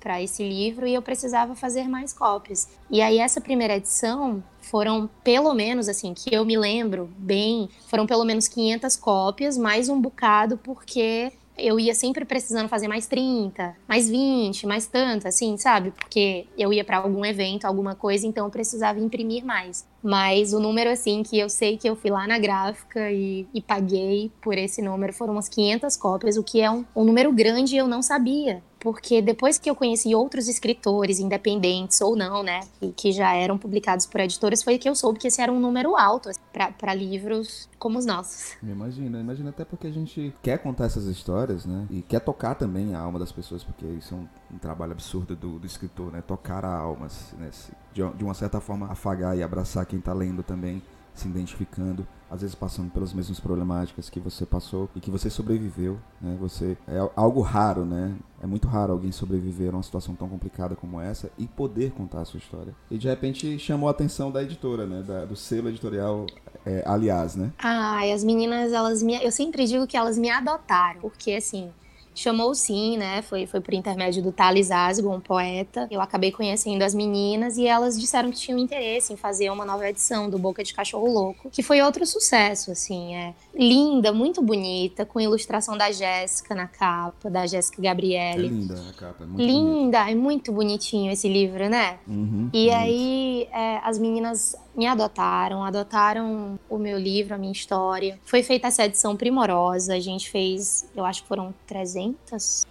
para 0.00 0.22
esse 0.22 0.42
livro 0.42 0.86
e 0.86 0.94
eu 0.94 1.02
precisava 1.02 1.54
fazer 1.54 1.88
mais 1.88 2.12
cópias. 2.12 2.68
E 2.90 3.02
aí 3.02 3.18
essa 3.18 3.40
primeira 3.40 3.76
edição 3.76 4.42
foram 4.60 5.08
pelo 5.22 5.54
menos, 5.54 5.88
assim, 5.88 6.12
que 6.12 6.34
eu 6.34 6.44
me 6.44 6.56
lembro 6.56 7.08
bem, 7.16 7.68
foram 7.86 8.06
pelo 8.06 8.24
menos 8.24 8.48
500 8.48 8.96
cópias, 8.96 9.56
mais 9.56 9.88
um 9.88 10.00
bocado, 10.00 10.58
porque 10.58 11.32
eu 11.58 11.80
ia 11.80 11.94
sempre 11.94 12.24
precisando 12.24 12.68
fazer 12.68 12.88
mais 12.88 13.06
30, 13.06 13.76
mais 13.88 14.08
20, 14.08 14.66
mais 14.66 14.86
tanto, 14.86 15.26
assim, 15.26 15.56
sabe? 15.56 15.90
Porque 15.90 16.46
eu 16.56 16.72
ia 16.72 16.84
para 16.84 16.98
algum 16.98 17.24
evento, 17.24 17.64
alguma 17.64 17.94
coisa, 17.94 18.26
então 18.26 18.46
eu 18.46 18.50
precisava 18.50 19.00
imprimir 19.00 19.44
mais. 19.44 19.86
Mas 20.02 20.52
o 20.52 20.60
número, 20.60 20.90
assim, 20.90 21.22
que 21.22 21.38
eu 21.38 21.48
sei 21.48 21.76
que 21.76 21.88
eu 21.88 21.96
fui 21.96 22.10
lá 22.10 22.26
na 22.26 22.38
gráfica 22.38 23.10
e, 23.10 23.46
e 23.52 23.60
paguei 23.60 24.30
por 24.40 24.56
esse 24.56 24.82
número 24.82 25.12
foram 25.12 25.32
umas 25.32 25.48
500 25.48 25.96
cópias, 25.96 26.36
o 26.36 26.44
que 26.44 26.60
é 26.60 26.70
um, 26.70 26.84
um 26.94 27.04
número 27.04 27.32
grande 27.32 27.74
e 27.74 27.78
eu 27.78 27.88
não 27.88 28.02
sabia. 28.02 28.62
Porque 28.78 29.20
depois 29.22 29.58
que 29.58 29.68
eu 29.68 29.74
conheci 29.74 30.14
outros 30.14 30.48
escritores, 30.48 31.18
independentes 31.18 32.00
ou 32.00 32.14
não, 32.14 32.42
né, 32.42 32.60
e 32.80 32.92
que 32.92 33.10
já 33.10 33.34
eram 33.34 33.56
publicados 33.58 34.06
por 34.06 34.20
editoras, 34.20 34.62
foi 34.62 34.78
que 34.78 34.88
eu 34.88 34.94
soube 34.94 35.18
que 35.18 35.26
esse 35.28 35.40
era 35.40 35.50
um 35.50 35.58
número 35.58 35.96
alto 35.96 36.28
assim, 36.28 36.40
para 36.78 36.94
livros 36.94 37.68
como 37.78 37.98
os 37.98 38.06
nossos. 38.06 38.54
Imagina, 38.62 39.18
imagina 39.20 39.50
até 39.50 39.64
porque 39.64 39.86
a 39.86 39.90
gente 39.92 40.32
quer 40.42 40.58
contar 40.58 40.84
essas 40.84 41.04
histórias, 41.06 41.64
né? 41.66 41.86
E 41.90 42.02
quer 42.02 42.20
tocar 42.20 42.54
também 42.54 42.94
a 42.94 43.00
alma 43.00 43.18
das 43.18 43.32
pessoas, 43.32 43.64
porque 43.64 43.84
isso 43.86 44.14
é 44.14 44.18
um, 44.18 44.28
um 44.54 44.58
trabalho 44.58 44.92
absurdo 44.92 45.34
do, 45.34 45.58
do 45.58 45.66
escritor, 45.66 46.12
né? 46.12 46.22
Tocar 46.22 46.64
a 46.64 46.74
alma, 46.76 47.08
né? 47.38 47.48
Se- 47.52 47.72
De, 47.92 48.02
de 48.16 48.24
uma 48.24 48.34
certa 48.34 48.60
forma, 48.60 48.90
afagar 48.92 49.36
e 49.36 49.42
abraçar 49.42 49.86
quem 49.86 49.98
tá 50.00 50.12
lendo 50.12 50.42
também, 50.42 50.82
se 51.20 51.28
identificando, 51.28 52.06
às 52.30 52.40
vezes 52.40 52.54
passando 52.56 52.90
pelas 52.90 53.12
mesmas 53.12 53.38
problemáticas 53.40 54.10
que 54.10 54.18
você 54.20 54.44
passou 54.44 54.88
e 54.96 55.00
que 55.00 55.10
você 55.10 55.30
sobreviveu, 55.30 55.98
né? 56.20 56.36
Você 56.40 56.76
é 56.88 56.98
algo 57.14 57.40
raro, 57.40 57.84
né? 57.84 58.14
É 58.42 58.46
muito 58.46 58.66
raro 58.68 58.92
alguém 58.92 59.12
sobreviver 59.12 59.70
a 59.72 59.76
uma 59.76 59.82
situação 59.82 60.14
tão 60.14 60.28
complicada 60.28 60.74
como 60.76 61.00
essa 61.00 61.30
e 61.38 61.46
poder 61.46 61.92
contar 61.92 62.20
a 62.20 62.24
sua 62.24 62.38
história. 62.38 62.74
E 62.90 62.98
de 62.98 63.08
repente 63.08 63.58
chamou 63.58 63.88
a 63.88 63.92
atenção 63.92 64.30
da 64.30 64.42
editora, 64.42 64.86
né? 64.86 65.02
Da- 65.02 65.24
do 65.24 65.36
selo 65.36 65.68
editorial, 65.68 66.26
é, 66.64 66.82
aliás, 66.86 67.36
né? 67.36 67.52
Ai, 67.58 68.12
as 68.12 68.22
meninas, 68.24 68.72
elas 68.72 69.02
me. 69.02 69.14
Eu 69.24 69.30
sempre 69.32 69.64
digo 69.66 69.86
que 69.86 69.96
elas 69.96 70.18
me 70.18 70.28
adotaram, 70.30 71.00
porque 71.00 71.32
assim. 71.32 71.70
Chamou 72.16 72.54
sim, 72.54 72.96
né? 72.96 73.20
Foi, 73.22 73.46
foi 73.46 73.60
por 73.60 73.74
intermédio 73.74 74.22
do 74.22 74.32
Thales 74.32 74.70
Asgo, 74.70 75.10
um 75.12 75.20
poeta. 75.20 75.86
Eu 75.90 76.00
acabei 76.00 76.32
conhecendo 76.32 76.82
as 76.82 76.94
meninas 76.94 77.58
e 77.58 77.66
elas 77.66 77.98
disseram 78.00 78.30
que 78.30 78.38
tinham 78.38 78.58
interesse 78.58 79.12
em 79.12 79.16
fazer 79.16 79.50
uma 79.50 79.64
nova 79.66 79.86
edição 79.88 80.30
do 80.30 80.38
Boca 80.38 80.64
de 80.64 80.72
Cachorro 80.72 81.06
Louco, 81.12 81.50
que 81.50 81.62
foi 81.62 81.82
outro 81.82 82.06
sucesso, 82.06 82.70
assim. 82.70 83.14
É 83.14 83.34
linda, 83.54 84.12
muito 84.12 84.40
bonita, 84.42 85.04
com 85.04 85.20
ilustração 85.20 85.76
da 85.76 85.92
Jéssica 85.92 86.54
na 86.54 86.66
capa, 86.66 87.28
da 87.28 87.46
Jéssica 87.46 87.80
É 87.80 87.84
Gabriele. 87.84 88.48
linda 88.48 88.74
a 88.88 88.92
capa, 88.94 89.22
é 89.24 89.26
muito. 89.26 89.42
Linda, 89.42 90.10
é 90.10 90.14
muito 90.14 90.50
bonitinho 90.52 91.12
esse 91.12 91.28
livro, 91.28 91.68
né? 91.68 91.98
Uhum, 92.08 92.48
E 92.52 92.64
muito. 92.66 92.74
aí, 92.74 93.48
é, 93.52 93.78
as 93.84 93.98
meninas 93.98 94.56
me 94.76 94.86
adotaram, 94.86 95.64
adotaram 95.64 96.58
o 96.68 96.78
meu 96.78 96.98
livro, 96.98 97.34
a 97.34 97.38
minha 97.38 97.52
história. 97.52 98.18
Foi 98.24 98.42
feita 98.42 98.68
essa 98.68 98.84
edição 98.84 99.16
primorosa, 99.16 99.94
a 99.94 100.00
gente 100.00 100.30
fez, 100.30 100.88
eu 100.94 101.04
acho 101.04 101.22
que 101.22 101.28
foram 101.28 101.54
300 101.66 102.66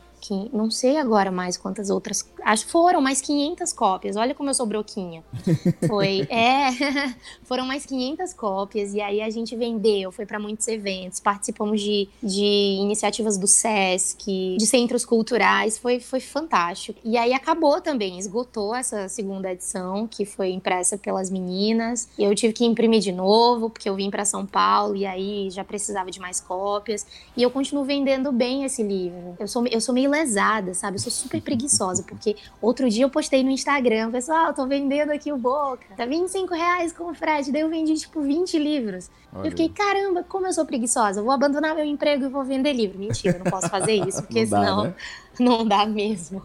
não 0.51 0.71
sei 0.71 0.97
agora 0.97 1.31
mais 1.31 1.55
quantas 1.55 1.89
outras, 1.91 2.27
acho 2.45 2.65
que 2.67 2.71
foram 2.71 3.01
mais 3.01 3.19
500 3.21 3.73
cópias. 3.73 4.15
Olha 4.15 4.35
como 4.35 4.49
eu 4.51 4.53
sou 4.53 4.67
broquinha. 4.67 5.23
Foi, 5.87 6.27
é, 6.29 6.69
foram 7.43 7.65
mais 7.65 7.85
500 7.85 8.33
cópias 8.33 8.93
e 8.93 9.01
aí 9.01 9.21
a 9.21 9.29
gente 9.29 9.55
vendeu, 9.55 10.11
foi 10.11 10.25
para 10.25 10.39
muitos 10.39 10.67
eventos, 10.67 11.19
participamos 11.19 11.81
de, 11.81 12.07
de 12.21 12.77
iniciativas 12.79 13.37
do 13.37 13.47
SESC, 13.47 14.57
de 14.57 14.65
centros 14.65 15.05
culturais, 15.05 15.77
foi, 15.77 15.99
foi 15.99 16.19
fantástico. 16.19 16.99
E 17.03 17.17
aí 17.17 17.33
acabou 17.33 17.81
também, 17.81 18.19
esgotou 18.19 18.75
essa 18.75 19.07
segunda 19.07 19.51
edição 19.51 20.07
que 20.07 20.25
foi 20.25 20.51
impressa 20.51 20.97
pelas 20.97 21.29
meninas. 21.29 22.09
E 22.17 22.23
eu 22.23 22.35
tive 22.35 22.53
que 22.53 22.65
imprimir 22.65 22.99
de 22.99 23.11
novo 23.11 23.69
porque 23.69 23.89
eu 23.89 23.95
vim 23.95 24.09
para 24.09 24.25
São 24.25 24.45
Paulo 24.45 24.95
e 24.95 25.05
aí 25.05 25.49
já 25.49 25.63
precisava 25.63 26.11
de 26.11 26.19
mais 26.19 26.39
cópias. 26.39 27.05
E 27.35 27.41
eu 27.41 27.49
continuo 27.49 27.83
vendendo 27.83 28.31
bem 28.31 28.63
esse 28.63 28.83
livro. 28.83 29.35
Eu 29.39 29.47
sou, 29.47 29.65
eu 29.67 29.81
sou 29.81 29.93
meio 29.93 30.09
lesada, 30.09 30.73
sabe? 30.73 30.97
Eu 30.97 31.01
sou 31.01 31.11
super 31.11 31.41
preguiçosa, 31.41 32.03
porque 32.03 32.34
outro 32.61 32.89
dia 32.89 33.05
eu 33.05 33.09
postei 33.09 33.43
no 33.43 33.49
Instagram, 33.49 34.11
pessoal, 34.11 34.53
tô 34.53 34.65
vendendo 34.65 35.11
aqui 35.11 35.31
o 35.31 35.37
Boca, 35.37 35.85
tá 35.95 36.05
25 36.05 36.53
reais 36.53 36.93
com 36.93 37.11
o 37.11 37.13
frete, 37.13 37.51
daí 37.51 37.61
eu 37.61 37.69
vendi, 37.69 37.93
tipo, 37.95 38.21
20 38.21 38.57
livros. 38.57 39.09
Olha. 39.33 39.47
Eu 39.47 39.51
fiquei, 39.51 39.69
caramba, 39.69 40.23
como 40.23 40.47
eu 40.47 40.53
sou 40.53 40.65
preguiçosa, 40.65 41.19
eu 41.19 41.23
vou 41.23 41.33
abandonar 41.33 41.75
meu 41.75 41.85
emprego 41.85 42.25
e 42.25 42.29
vou 42.29 42.43
vender 42.43 42.73
livro. 42.73 42.97
Mentira, 42.97 43.37
eu 43.37 43.43
não 43.43 43.51
posso 43.51 43.69
fazer 43.69 43.93
isso, 43.93 44.21
porque 44.23 44.45
dá, 44.45 44.59
senão... 44.59 44.83
Né? 44.85 44.93
não 45.39 45.65
dá 45.67 45.85
mesmo. 45.85 46.41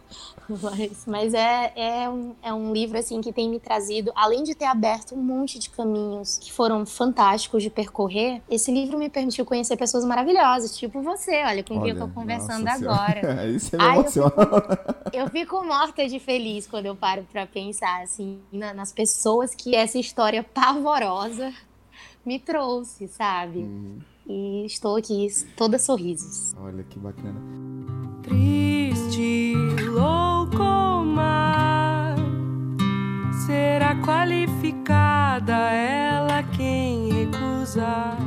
Mas, 0.62 1.04
mas 1.06 1.34
é, 1.34 1.72
é, 1.76 2.08
um, 2.08 2.34
é 2.42 2.52
um 2.52 2.72
livro 2.72 2.98
assim 2.98 3.20
que 3.20 3.32
tem 3.32 3.48
me 3.48 3.60
trazido, 3.60 4.10
além 4.14 4.42
de 4.42 4.54
ter 4.54 4.64
aberto 4.64 5.14
um 5.14 5.22
monte 5.22 5.58
de 5.58 5.70
caminhos 5.70 6.38
que 6.38 6.52
foram 6.52 6.84
fantásticos 6.86 7.62
de 7.62 7.70
percorrer, 7.70 8.42
esse 8.48 8.70
livro 8.72 8.98
me 8.98 9.08
permitiu 9.08 9.44
conhecer 9.44 9.76
pessoas 9.76 10.04
maravilhosas, 10.04 10.76
tipo 10.76 11.02
você, 11.02 11.42
olha, 11.44 11.62
com 11.62 11.80
quem 11.80 11.90
eu 11.90 11.98
tô 11.98 12.08
conversando 12.08 12.66
agora. 12.66 13.46
Isso 13.48 13.76
me 13.76 13.84
emociona. 13.84 14.32
Eu 14.36 14.40
fico, 14.40 15.10
eu 15.12 15.30
fico 15.30 15.64
morta 15.64 16.06
de 16.06 16.18
feliz 16.18 16.66
quando 16.66 16.86
eu 16.86 16.96
paro 16.96 17.26
para 17.30 17.46
pensar 17.46 18.02
assim 18.02 18.40
na, 18.52 18.72
nas 18.72 18.92
pessoas 18.92 19.54
que 19.54 19.74
essa 19.74 19.98
história 19.98 20.42
pavorosa 20.42 21.52
me 22.24 22.38
trouxe, 22.38 23.08
sabe? 23.08 23.60
Uhum. 23.60 23.98
E 24.26 24.64
estou 24.64 24.96
aqui 24.96 25.26
toda 25.56 25.78
sorrisos. 25.78 26.54
Olha 26.56 26.84
que 26.84 26.98
bacana 26.98 27.70
triste, 28.22 29.54
louco 29.88 30.29
mar. 31.10 32.14
Será 33.46 33.96
qualificada 33.96 35.52
ela 35.52 36.42
quem 36.42 37.12
recusar. 37.12 38.18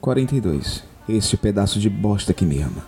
42. 0.00 0.84
Este 1.08 1.36
pedaço 1.36 1.80
de 1.80 1.90
bosta 1.90 2.32
que 2.32 2.44
me 2.44 2.60
ama. 2.60 2.84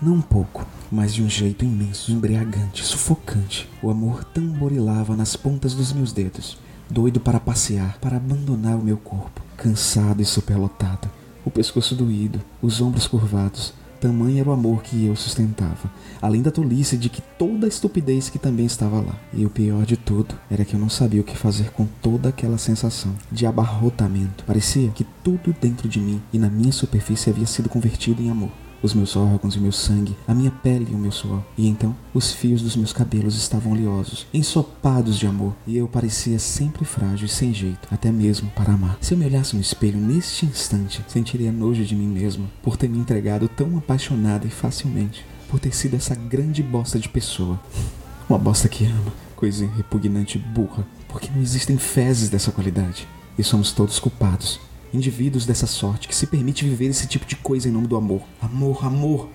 Não 0.00 0.14
um 0.14 0.20
pouco, 0.20 0.66
mas 0.90 1.14
de 1.14 1.22
um 1.22 1.28
jeito 1.28 1.64
imenso, 1.64 2.12
embriagante, 2.12 2.84
sufocante. 2.84 3.68
O 3.82 3.90
amor 3.90 4.24
tamborilava 4.24 5.16
nas 5.16 5.34
pontas 5.36 5.74
dos 5.74 5.92
meus 5.92 6.12
dedos, 6.12 6.58
doido 6.90 7.20
para 7.20 7.40
passear, 7.40 7.98
para 8.00 8.16
abandonar 8.16 8.76
o 8.76 8.84
meu 8.84 8.98
corpo, 8.98 9.40
cansado 9.56 10.20
e 10.20 10.24
superlotado 10.24 11.08
o 11.44 11.50
pescoço 11.50 11.94
doído, 11.94 12.40
os 12.60 12.80
ombros 12.80 13.06
curvados. 13.06 13.74
Tamanho 14.02 14.40
era 14.40 14.50
o 14.50 14.52
amor 14.52 14.82
que 14.82 15.06
eu 15.06 15.14
sustentava, 15.14 15.88
além 16.20 16.42
da 16.42 16.50
tolice 16.50 16.96
de 16.96 17.08
que 17.08 17.22
toda 17.38 17.66
a 17.66 17.68
estupidez 17.68 18.28
que 18.28 18.36
também 18.36 18.66
estava 18.66 19.00
lá. 19.00 19.14
E 19.32 19.46
o 19.46 19.50
pior 19.50 19.86
de 19.86 19.96
tudo 19.96 20.34
era 20.50 20.64
que 20.64 20.74
eu 20.74 20.80
não 20.80 20.88
sabia 20.88 21.20
o 21.20 21.24
que 21.24 21.36
fazer 21.36 21.70
com 21.70 21.86
toda 22.02 22.30
aquela 22.30 22.58
sensação 22.58 23.14
de 23.30 23.46
abarrotamento. 23.46 24.42
Parecia 24.44 24.90
que 24.90 25.06
tudo 25.22 25.54
dentro 25.60 25.88
de 25.88 26.00
mim 26.00 26.20
e 26.32 26.38
na 26.38 26.50
minha 26.50 26.72
superfície 26.72 27.30
havia 27.30 27.46
sido 27.46 27.68
convertido 27.68 28.20
em 28.20 28.28
amor 28.28 28.50
os 28.82 28.94
meus 28.94 29.16
órgãos 29.16 29.54
e 29.54 29.60
meu 29.60 29.72
sangue, 29.72 30.16
a 30.26 30.34
minha 30.34 30.50
pele 30.50 30.88
e 30.90 30.94
o 30.94 30.98
meu 30.98 31.12
suor. 31.12 31.42
E 31.56 31.68
então 31.68 31.94
os 32.12 32.32
fios 32.32 32.60
dos 32.60 32.76
meus 32.76 32.92
cabelos 32.92 33.36
estavam 33.36 33.72
oleosos, 33.72 34.26
ensopados 34.34 35.18
de 35.18 35.26
amor, 35.26 35.54
e 35.66 35.76
eu 35.76 35.86
parecia 35.86 36.38
sempre 36.38 36.84
frágil 36.84 37.26
e 37.26 37.28
sem 37.28 37.54
jeito, 37.54 37.88
até 37.90 38.10
mesmo 38.10 38.50
para 38.50 38.72
amar. 38.72 38.98
Se 39.00 39.14
eu 39.14 39.18
me 39.18 39.24
olhasse 39.24 39.54
no 39.54 39.62
espelho 39.62 39.98
neste 39.98 40.44
instante, 40.44 41.04
sentiria 41.06 41.52
nojo 41.52 41.84
de 41.84 41.94
mim 41.94 42.08
mesmo 42.08 42.50
por 42.62 42.76
ter 42.76 42.88
me 42.88 42.98
entregado 42.98 43.48
tão 43.48 43.78
apaixonada 43.78 44.46
e 44.46 44.50
facilmente, 44.50 45.24
por 45.48 45.60
ter 45.60 45.74
sido 45.74 45.96
essa 45.96 46.14
grande 46.14 46.62
bosta 46.62 46.98
de 46.98 47.08
pessoa. 47.08 47.60
Uma 48.28 48.38
bosta 48.38 48.68
que 48.68 48.84
ama, 48.84 49.12
coisa 49.36 49.66
repugnante 49.76 50.38
burra, 50.38 50.86
porque 51.08 51.30
não 51.34 51.42
existem 51.42 51.76
fezes 51.76 52.30
dessa 52.30 52.50
qualidade. 52.50 53.06
E 53.38 53.42
somos 53.42 53.72
todos 53.72 53.98
culpados 53.98 54.60
indivíduos 54.92 55.46
dessa 55.46 55.66
sorte 55.66 56.08
que 56.08 56.14
se 56.14 56.26
permite 56.26 56.64
viver 56.64 56.86
esse 56.86 57.06
tipo 57.06 57.26
de 57.26 57.36
coisa 57.36 57.68
em 57.68 57.72
nome 57.72 57.86
do 57.86 57.96
amor. 57.96 58.22
Amor, 58.40 58.84
amor. 58.84 59.28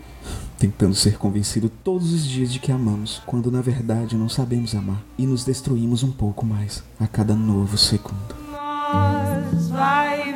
Tentando 0.57 0.95
ser 0.95 1.17
convencido 1.17 1.69
todos 1.69 2.11
os 2.11 2.25
dias 2.25 2.51
de 2.51 2.59
que 2.59 2.71
amamos, 2.71 3.21
quando 3.25 3.51
na 3.51 3.61
verdade 3.61 4.17
não 4.17 4.27
sabemos 4.27 4.75
amar 4.75 5.03
e 5.17 5.25
nos 5.25 5.45
destruímos 5.45 6.03
um 6.03 6.11
pouco 6.11 6.45
mais 6.45 6.83
a 6.99 7.07
cada 7.07 7.35
novo 7.35 7.77
segundo. 7.77 8.35
Nós 8.51 9.69
vai 9.69 10.26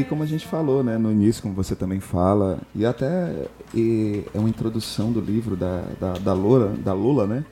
e 0.00 0.04
como 0.04 0.22
a 0.22 0.26
gente 0.26 0.46
falou, 0.46 0.82
né, 0.82 0.98
no 0.98 1.10
início, 1.10 1.42
como 1.42 1.54
você 1.54 1.76
também 1.76 2.00
fala, 2.00 2.58
e 2.74 2.84
até 2.84 3.46
e 3.74 4.24
é 4.34 4.38
uma 4.38 4.48
introdução 4.48 5.12
do 5.12 5.20
livro 5.20 5.56
da, 5.56 5.82
da, 6.00 6.12
da 6.14 6.32
Lola, 6.32 6.74
da 6.78 6.92
Lula, 6.92 7.26
né? 7.26 7.44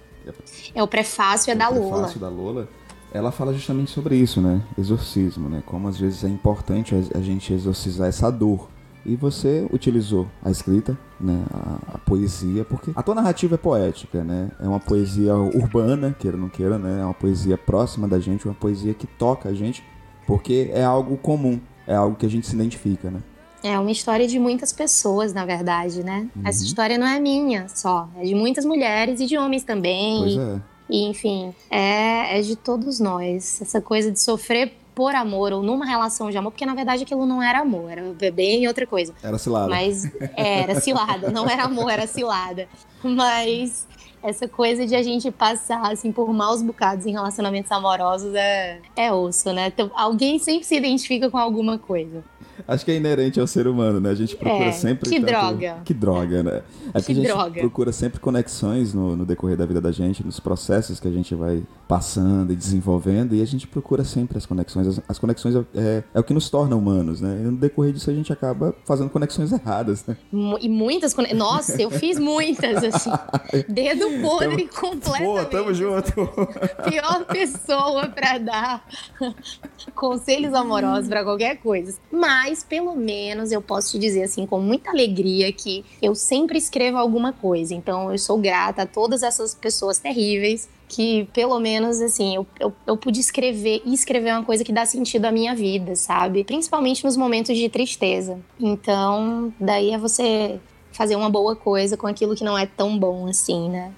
É 0.75 0.83
o 0.83 0.87
prefácio 0.87 1.51
é, 1.51 1.55
é 1.55 1.57
da 1.57 1.69
Lula. 1.69 1.87
O 1.87 1.91
prefácio 1.91 2.21
da 2.21 2.29
Lola. 2.29 2.69
Ela 3.13 3.31
fala 3.31 3.53
justamente 3.53 3.91
sobre 3.91 4.17
isso, 4.17 4.41
né? 4.41 4.63
Exorcismo, 4.79 5.49
né? 5.49 5.63
Como 5.67 5.87
às 5.89 5.99
vezes 5.99 6.25
é 6.25 6.29
importante 6.29 6.95
a, 6.95 7.19
a 7.19 7.21
gente 7.21 7.53
exorcizar 7.53 8.09
essa 8.09 8.31
dor. 8.31 8.69
E 9.05 9.17
você 9.17 9.67
utilizou 9.73 10.29
a 10.45 10.51
escrita, 10.51 10.97
né, 11.21 11.45
a, 11.53 11.95
a, 11.95 11.99
poesia, 11.99 12.65
porque 12.65 12.93
a 12.95 13.03
tua 13.03 13.17
narrativa 13.17 13.57
é 13.57 13.59
poética, 13.59 14.23
né? 14.23 14.51
É 14.61 14.67
uma 14.67 14.79
poesia 14.79 15.35
urbana, 15.35 16.15
queira 16.17 16.37
ou 16.37 16.43
não 16.43 16.49
queira, 16.49 16.79
né? 16.79 17.01
É 17.01 17.05
uma 17.05 17.13
poesia 17.13 17.59
próxima 17.59 18.07
da 18.07 18.21
gente, 18.21 18.47
uma 18.47 18.55
poesia 18.55 18.95
que 18.95 19.07
toca 19.07 19.49
a 19.49 19.55
gente, 19.55 19.83
porque 20.25 20.71
é 20.73 20.85
algo 20.85 21.17
comum 21.17 21.61
é 21.87 21.95
algo 21.95 22.17
que 22.17 22.27
a 22.27 22.29
gente 22.29 22.47
se 22.47 22.55
identifica, 22.55 23.11
né? 23.11 23.21
É 23.63 23.79
uma 23.79 23.91
história 23.93 24.27
de 24.27 24.39
muitas 24.39 24.73
pessoas, 24.73 25.33
na 25.33 25.45
verdade, 25.45 26.03
né? 26.03 26.29
Uhum. 26.35 26.43
Essa 26.45 26.65
história 26.65 26.99
não 26.99 27.07
é 27.07 27.21
minha 27.21 27.69
só, 27.69 28.09
é 28.17 28.25
de 28.25 28.35
muitas 28.35 28.65
mulheres 28.65 29.21
e 29.21 29.27
de 29.27 29.39
homens 29.39 29.63
também. 29.63 30.19
Pois 30.19 30.39
é. 30.39 30.61
E, 30.91 31.09
enfim, 31.09 31.55
é, 31.71 32.39
é 32.39 32.43
de 32.43 32.57
todos 32.57 32.99
nós. 32.99 33.63
Essa 33.63 33.81
coisa 33.81 34.11
de 34.11 34.21
sofrer 34.21 34.75
por 34.95 35.15
amor 35.15 35.53
ou 35.53 35.63
numa 35.63 35.87
relação 35.87 36.31
de 36.31 36.37
amor, 36.37 36.51
porque 36.51 36.67
na 36.67 36.75
verdade 36.75 37.03
aquilo 37.03 37.25
não 37.25 37.43
era 37.43 37.61
amor, 37.61 37.91
era 37.91 38.03
bem 38.31 38.67
outra 38.69 38.87
coisa. 38.87 39.15
Era 39.23 39.39
cilada. 39.39 39.69
Mas 39.69 40.05
é, 40.37 40.61
era 40.61 40.81
cilada, 40.81 41.31
não 41.31 41.49
era 41.49 41.65
amor, 41.65 41.91
era 41.91 42.07
cilada. 42.07 42.69
Mas 43.03 43.87
essa 44.23 44.47
coisa 44.47 44.87
de 44.87 44.95
a 44.95 45.03
gente 45.03 45.31
passar 45.31 45.91
assim 45.91 46.13
por 46.13 46.33
maus 46.33 46.63
bocados 46.63 47.07
em 47.07 47.13
relacionamentos 47.13 47.71
amorosos 47.73 48.35
é, 48.35 48.81
é 48.97 49.13
osso, 49.13 49.53
né? 49.53 49.69
Então, 49.69 49.91
alguém 49.95 50.39
sempre 50.39 50.65
se 50.65 50.77
identifica 50.77 51.31
com 51.31 51.39
alguma 51.39 51.79
coisa. 51.79 52.23
Acho 52.67 52.85
que 52.85 52.91
é 52.91 52.97
inerente 52.97 53.41
ao 53.41 53.47
ser 53.47 53.67
humano, 53.67 54.01
né? 54.01 54.11
A 54.11 54.15
gente 54.15 54.37
procura 54.37 54.67
é, 54.67 54.73
sempre. 54.73 55.09
Que 55.09 55.17
tanto... 55.17 55.27
droga. 55.27 55.77
Que 55.85 55.95
droga, 55.95 56.43
né? 56.43 56.63
É 56.95 57.01
que, 57.01 57.07
que 57.07 57.13
a 57.13 57.15
gente 57.15 57.27
droga. 57.27 57.61
procura 57.61 57.93
sempre 57.93 58.21
conexões 58.21 58.95
no, 58.95 59.17
no, 59.17 59.25
decorrer 59.25 59.57
da 59.57 59.67
vida 59.67 59.81
da 59.81 59.91
gente, 59.91 60.25
nos 60.25 60.39
processos 60.39 61.01
que 61.01 61.09
a 61.09 61.11
gente 61.11 61.35
vai 61.35 61.63
passando 61.89 62.53
e 62.53 62.57
desenvolvendo, 62.57 63.35
e 63.35 63.43
a 63.43 63.45
gente 63.45 63.67
procura 63.67 64.05
sempre 64.05 64.39
as 64.39 64.47
conexões. 64.47 64.87
As, 64.87 65.01
as 65.09 65.19
conexões 65.19 65.57
é, 65.57 65.65
é, 65.75 66.05
é, 66.15 66.21
o 66.21 66.23
que 66.23 66.33
nos 66.33 66.49
torna 66.51 66.77
humanos, 66.77 67.21
né? 67.21 67.37
E 67.41 67.45
no 67.45 67.57
decorrer 67.57 67.93
disso 67.93 68.11
a 68.11 68.15
gente 68.15 68.33
acaba 68.33 68.75
fazendo 68.85 69.11
conexões 69.11 69.53
erradas, 69.53 70.05
né? 70.07 70.17
E 70.61 70.69
muitas 70.69 71.15
conexões. 71.15 71.39
Nossa, 71.39 71.81
eu 71.81 71.91
fiz 71.91 72.19
muitas, 72.19 72.85
assim. 72.85 73.11
Dedo 73.69 74.12
podre 74.21 74.69
tamo... 74.69 74.81
completamente. 74.81 75.25
Pô, 75.25 75.45
tamo 75.47 75.75
junto. 75.75 76.13
Pior 76.89 77.25
pessoa 77.27 78.09
pra 78.09 78.39
dar 78.39 78.87
conselhos 79.95 80.53
amorosos 80.55 81.09
pra 81.09 81.25
qualquer 81.25 81.57
coisa. 81.57 81.99
Mas 82.11 82.43
mas 82.43 82.65
pelo 82.65 82.95
menos 82.97 83.53
eu 83.53 83.63
posso 83.63 83.93
te 83.93 83.99
dizer 83.99 84.25
assim 84.25 84.47
com 84.47 84.59
muita 84.59 84.91
alegria 84.91 85.53
que 85.53 85.85
eu 86.01 86.15
sempre 86.15 86.59
escrevo 86.59 86.99
alguma 86.99 87.33
coisa. 87.33 87.75
Então 87.75 88.11
eu 88.11 88.19
sou 88.19 88.37
grata 88.37 88.83
a 88.83 88.87
todas 88.87 89.23
essas 89.23 89.55
pessoas 89.55 89.99
terríveis 89.99 90.69
que 90.89 91.29
pelo 91.33 91.59
menos 91.61 92.01
assim 92.01 92.35
eu, 92.35 92.47
eu, 92.59 92.73
eu 92.87 92.97
pude 92.97 93.21
escrever 93.21 93.81
e 93.85 93.95
escrever 93.95 94.33
uma 94.33 94.45
coisa 94.45 94.65
que 94.65 94.73
dá 94.73 94.85
sentido 94.85 95.25
à 95.25 95.33
minha 95.33 95.55
vida, 95.55 95.95
sabe? 95.95 96.45
Principalmente 96.45 97.05
nos 97.05 97.17
momentos 97.17 97.57
de 97.57 97.69
tristeza. 97.69 98.39
Então, 98.59 99.53
daí 99.59 99.93
é 99.93 99.99
você 99.99 100.61
fazer 100.91 101.17
uma 101.17 101.31
boa 101.31 101.57
coisa 101.57 101.97
com 101.97 102.07
aquilo 102.07 102.35
que 102.35 102.45
não 102.45 102.59
é 102.59 102.67
tão 102.67 102.99
bom 102.99 103.27
assim, 103.27 103.71
né? 103.71 103.93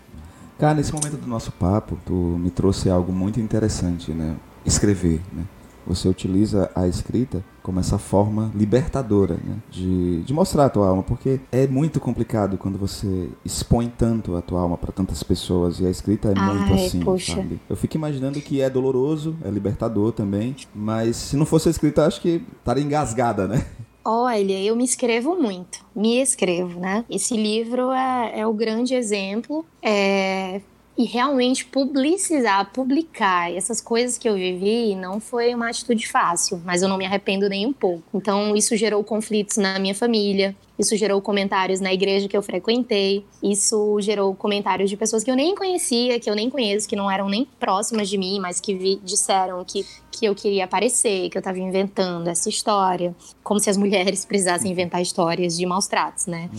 Cara, 0.58 0.74
nesse 0.74 0.92
momento 0.92 1.16
do 1.16 1.26
nosso 1.26 1.52
papo, 1.52 1.98
tu 2.04 2.12
me 2.12 2.50
trouxe 2.50 2.88
algo 2.88 3.12
muito 3.12 3.40
interessante, 3.40 4.12
né? 4.12 4.36
Escrever, 4.64 5.20
né? 5.32 5.44
você 5.86 6.08
utiliza 6.08 6.70
a 6.74 6.88
escrita 6.88 7.44
como 7.62 7.80
essa 7.80 7.98
forma 7.98 8.50
libertadora 8.54 9.34
né? 9.34 9.56
de, 9.70 10.22
de 10.22 10.32
mostrar 10.32 10.66
a 10.66 10.70
tua 10.70 10.88
alma, 10.88 11.02
porque 11.02 11.40
é 11.52 11.66
muito 11.66 12.00
complicado 12.00 12.56
quando 12.56 12.78
você 12.78 13.28
expõe 13.44 13.88
tanto 13.88 14.36
a 14.36 14.42
tua 14.42 14.60
alma 14.60 14.76
para 14.76 14.92
tantas 14.92 15.22
pessoas 15.22 15.80
e 15.80 15.86
a 15.86 15.90
escrita 15.90 16.28
é 16.28 16.34
muito 16.34 16.72
Ai, 16.72 16.86
assim, 16.86 17.00
poxa. 17.00 17.36
sabe? 17.36 17.60
Eu 17.68 17.76
fico 17.76 17.96
imaginando 17.96 18.40
que 18.40 18.60
é 18.60 18.68
doloroso, 18.68 19.36
é 19.44 19.50
libertador 19.50 20.12
também, 20.12 20.56
mas 20.74 21.16
se 21.16 21.36
não 21.36 21.46
fosse 21.46 21.68
a 21.68 21.70
escrita, 21.70 22.06
acho 22.06 22.20
que 22.20 22.42
estaria 22.58 22.82
engasgada, 22.84 23.46
né? 23.46 23.64
Olha, 24.04 24.60
eu 24.62 24.76
me 24.76 24.84
escrevo 24.84 25.34
muito, 25.34 25.84
me 25.96 26.20
escrevo, 26.20 26.78
né? 26.78 27.04
Esse 27.08 27.34
livro 27.36 27.90
é, 27.90 28.40
é 28.40 28.46
o 28.46 28.52
grande 28.52 28.94
exemplo. 28.94 29.64
É, 29.82 30.60
e 30.96 31.04
realmente 31.04 31.64
publicizar, 31.64 32.70
publicar 32.72 33.52
essas 33.52 33.80
coisas 33.80 34.16
que 34.16 34.28
eu 34.28 34.34
vivi 34.34 34.94
não 34.94 35.18
foi 35.18 35.52
uma 35.54 35.68
atitude 35.68 36.06
fácil, 36.06 36.60
mas 36.64 36.82
eu 36.82 36.88
não 36.88 36.96
me 36.96 37.04
arrependo 37.04 37.48
nem 37.48 37.66
um 37.66 37.72
pouco. 37.72 38.04
Então, 38.14 38.54
isso 38.54 38.76
gerou 38.76 39.02
conflitos 39.02 39.56
na 39.56 39.78
minha 39.78 39.94
família, 39.94 40.54
isso 40.78 40.96
gerou 40.96 41.20
comentários 41.20 41.80
na 41.80 41.92
igreja 41.92 42.28
que 42.28 42.36
eu 42.36 42.42
frequentei, 42.42 43.24
isso 43.42 43.98
gerou 44.00 44.34
comentários 44.34 44.90
de 44.90 44.96
pessoas 44.96 45.22
que 45.22 45.30
eu 45.30 45.36
nem 45.36 45.54
conhecia, 45.54 46.18
que 46.18 46.28
eu 46.28 46.34
nem 46.34 46.50
conheço, 46.50 46.88
que 46.88 46.96
não 46.96 47.10
eram 47.10 47.28
nem 47.28 47.46
próximas 47.58 48.08
de 48.08 48.18
mim, 48.18 48.40
mas 48.40 48.60
que 48.60 48.74
vi, 48.74 49.00
disseram 49.04 49.64
que, 49.64 49.86
que 50.10 50.24
eu 50.26 50.34
queria 50.34 50.64
aparecer, 50.64 51.30
que 51.30 51.36
eu 51.36 51.40
estava 51.40 51.58
inventando 51.58 52.28
essa 52.28 52.48
história. 52.48 53.14
Como 53.42 53.60
se 53.60 53.70
as 53.70 53.76
mulheres 53.76 54.24
precisassem 54.26 54.70
inventar 54.70 55.00
histórias 55.00 55.56
de 55.56 55.64
maus 55.64 55.86
tratos, 55.86 56.26
né? 56.26 56.50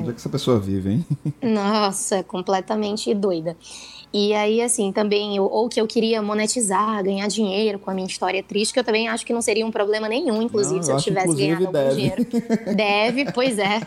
Onde 0.00 0.10
é 0.10 0.12
que 0.12 0.18
essa 0.18 0.28
pessoa 0.28 0.58
vive, 0.58 0.90
hein? 0.90 1.06
Nossa, 1.42 2.22
completamente 2.22 3.14
doida. 3.14 3.56
E 4.12 4.32
aí, 4.32 4.62
assim, 4.62 4.90
também, 4.90 5.36
eu- 5.36 5.44
ou 5.44 5.68
que 5.68 5.78
eu 5.80 5.86
queria 5.86 6.22
monetizar, 6.22 7.02
ganhar 7.04 7.28
dinheiro 7.28 7.78
com 7.78 7.90
a 7.90 7.94
minha 7.94 8.06
história 8.06 8.42
triste, 8.42 8.72
que 8.72 8.80
eu 8.80 8.84
também 8.84 9.06
acho 9.08 9.24
que 9.26 9.32
não 9.34 9.42
seria 9.42 9.66
um 9.66 9.70
problema 9.70 10.08
nenhum, 10.08 10.40
inclusive, 10.40 10.76
Não, 10.76 10.82
se 10.82 10.92
eu 10.92 10.96
tivesse 10.96 11.34
ganhado 11.34 11.66
algum 11.66 11.72
deve. 11.72 11.94
dinheiro. 11.94 12.26
Deve, 12.74 13.32
pois 13.32 13.58
é. 13.58 13.80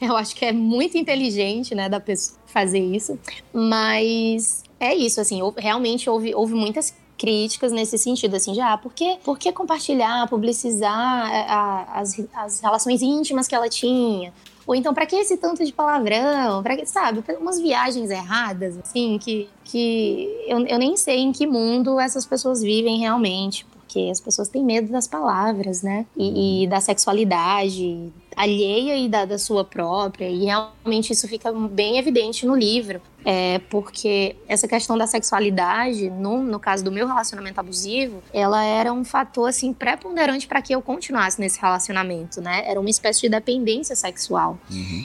Eu 0.00 0.16
acho 0.16 0.34
que 0.34 0.44
é 0.44 0.52
muito 0.52 0.96
inteligente, 0.96 1.74
né, 1.74 1.88
da 1.88 2.00
pessoa 2.00 2.38
fazer 2.46 2.78
isso. 2.78 3.18
Mas 3.52 4.62
é 4.80 4.94
isso, 4.94 5.20
assim, 5.20 5.40
realmente 5.56 6.08
houve, 6.08 6.34
houve 6.34 6.54
muitas 6.54 6.94
críticas 7.18 7.72
nesse 7.72 7.98
sentido, 7.98 8.36
assim, 8.36 8.54
já, 8.54 8.72
ah, 8.74 8.78
por 8.78 8.92
que, 8.94 9.16
por 9.24 9.36
que 9.38 9.52
compartilhar, 9.52 10.28
publicizar 10.28 10.92
a- 10.94 11.52
a- 11.96 12.00
as, 12.00 12.14
as 12.32 12.60
relações 12.60 13.02
íntimas 13.02 13.48
que 13.48 13.54
ela 13.54 13.68
tinha? 13.68 14.32
Ou 14.68 14.74
então, 14.74 14.92
pra 14.92 15.06
que 15.06 15.16
esse 15.16 15.38
tanto 15.38 15.64
de 15.64 15.72
palavrão? 15.72 16.62
Pra 16.62 16.76
que, 16.76 16.84
sabe, 16.84 17.24
umas 17.40 17.58
viagens 17.58 18.10
erradas, 18.10 18.76
assim, 18.76 19.16
que, 19.18 19.48
que 19.64 20.28
eu, 20.46 20.58
eu 20.66 20.78
nem 20.78 20.94
sei 20.94 21.20
em 21.20 21.32
que 21.32 21.46
mundo 21.46 21.98
essas 21.98 22.26
pessoas 22.26 22.60
vivem 22.60 22.98
realmente. 22.98 23.64
Porque 23.64 24.10
as 24.12 24.20
pessoas 24.20 24.50
têm 24.50 24.62
medo 24.62 24.92
das 24.92 25.08
palavras, 25.08 25.80
né? 25.82 26.04
E, 26.14 26.64
e 26.64 26.66
da 26.66 26.82
sexualidade 26.82 28.12
alheia 28.38 28.96
e 28.96 29.08
da, 29.08 29.24
da 29.24 29.36
sua 29.36 29.64
própria. 29.64 30.28
E 30.28 30.44
realmente 30.44 31.12
isso 31.12 31.26
fica 31.26 31.52
bem 31.52 31.98
evidente 31.98 32.46
no 32.46 32.54
livro. 32.54 33.00
É 33.24 33.58
porque 33.68 34.36
essa 34.46 34.68
questão 34.68 34.96
da 34.96 35.06
sexualidade, 35.06 36.08
no, 36.08 36.40
no 36.40 36.60
caso 36.60 36.84
do 36.84 36.92
meu 36.92 37.06
relacionamento 37.06 37.58
abusivo, 37.58 38.22
ela 38.32 38.64
era 38.64 38.92
um 38.92 39.04
fator 39.04 39.48
assim 39.48 39.72
preponderante 39.72 40.46
para 40.46 40.62
que 40.62 40.72
eu 40.72 40.80
continuasse 40.80 41.40
nesse 41.40 41.60
relacionamento, 41.60 42.40
né? 42.40 42.62
Era 42.64 42.78
uma 42.78 42.88
espécie 42.88 43.22
de 43.22 43.28
dependência 43.28 43.96
sexual. 43.96 44.56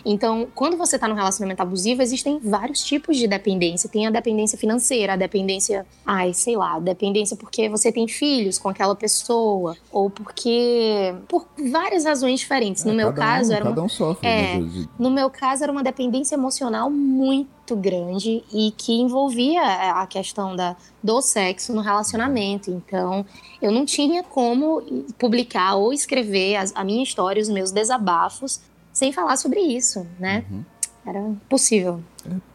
Então, 0.06 0.48
quando 0.54 0.78
você 0.78 0.98
tá 0.98 1.08
num 1.08 1.16
relacionamento 1.16 1.62
abusivo, 1.64 2.04
existem 2.04 2.40
vários 2.40 2.84
tipos 2.84 3.18
de 3.18 3.28
dependência. 3.28 3.90
Tem 3.90 4.06
a 4.06 4.12
dependência 4.12 4.60
financeira, 4.60 5.14
a 5.14 5.18
dependência, 5.18 5.86
ai, 6.06 6.34
sei 6.34 6.56
lá, 6.56 6.80
dependência 6.80 7.36
porque 7.36 7.68
você 7.68 7.92
tem 7.92 8.08
filhos 8.08 8.60
com 8.60 8.70
aquela 8.70 8.96
pessoa, 8.96 9.76
ou 9.92 10.10
porque. 10.10 11.16
por 11.28 11.48
várias 11.72 12.06
razões 12.06 12.40
diferentes. 12.40 12.84
No 12.84 12.92
É, 12.92 12.96
meu 12.96 13.12
cada 13.12 13.23
caso, 13.26 13.54
era 13.54 13.70
uma 13.70 13.82
um 13.82 13.90
sofre, 13.90 14.28
É. 14.28 14.58
né? 14.60 14.86
no 15.00 15.10
meu 15.10 15.30
caso, 15.30 15.64
era 15.64 15.72
uma 15.72 15.84
dependência 15.84 16.36
emocional 16.36 16.90
muito 16.90 17.76
grande 17.76 18.44
e 18.54 18.72
que 18.78 18.94
envolvia 18.94 19.62
a 20.02 20.06
questão 20.08 20.56
da, 20.56 20.76
do 21.02 21.22
sexo 21.22 21.74
no 21.74 21.82
relacionamento. 21.82 22.70
Então, 22.72 23.26
eu 23.62 23.72
não 23.72 23.86
tinha 23.86 24.24
como 24.24 24.82
publicar 25.18 25.76
ou 25.76 25.94
escrever 25.94 26.58
as- 26.58 26.72
a 26.76 26.84
minha 26.84 27.04
história, 27.04 27.42
os 27.42 27.50
meus 27.50 27.72
desabafos, 27.72 28.62
sem 28.92 29.12
falar 29.12 29.38
sobre 29.38 29.60
isso, 29.60 30.06
né? 30.20 30.44
Uhum. 30.52 30.64
Era 31.06 31.32
possível. 31.50 32.00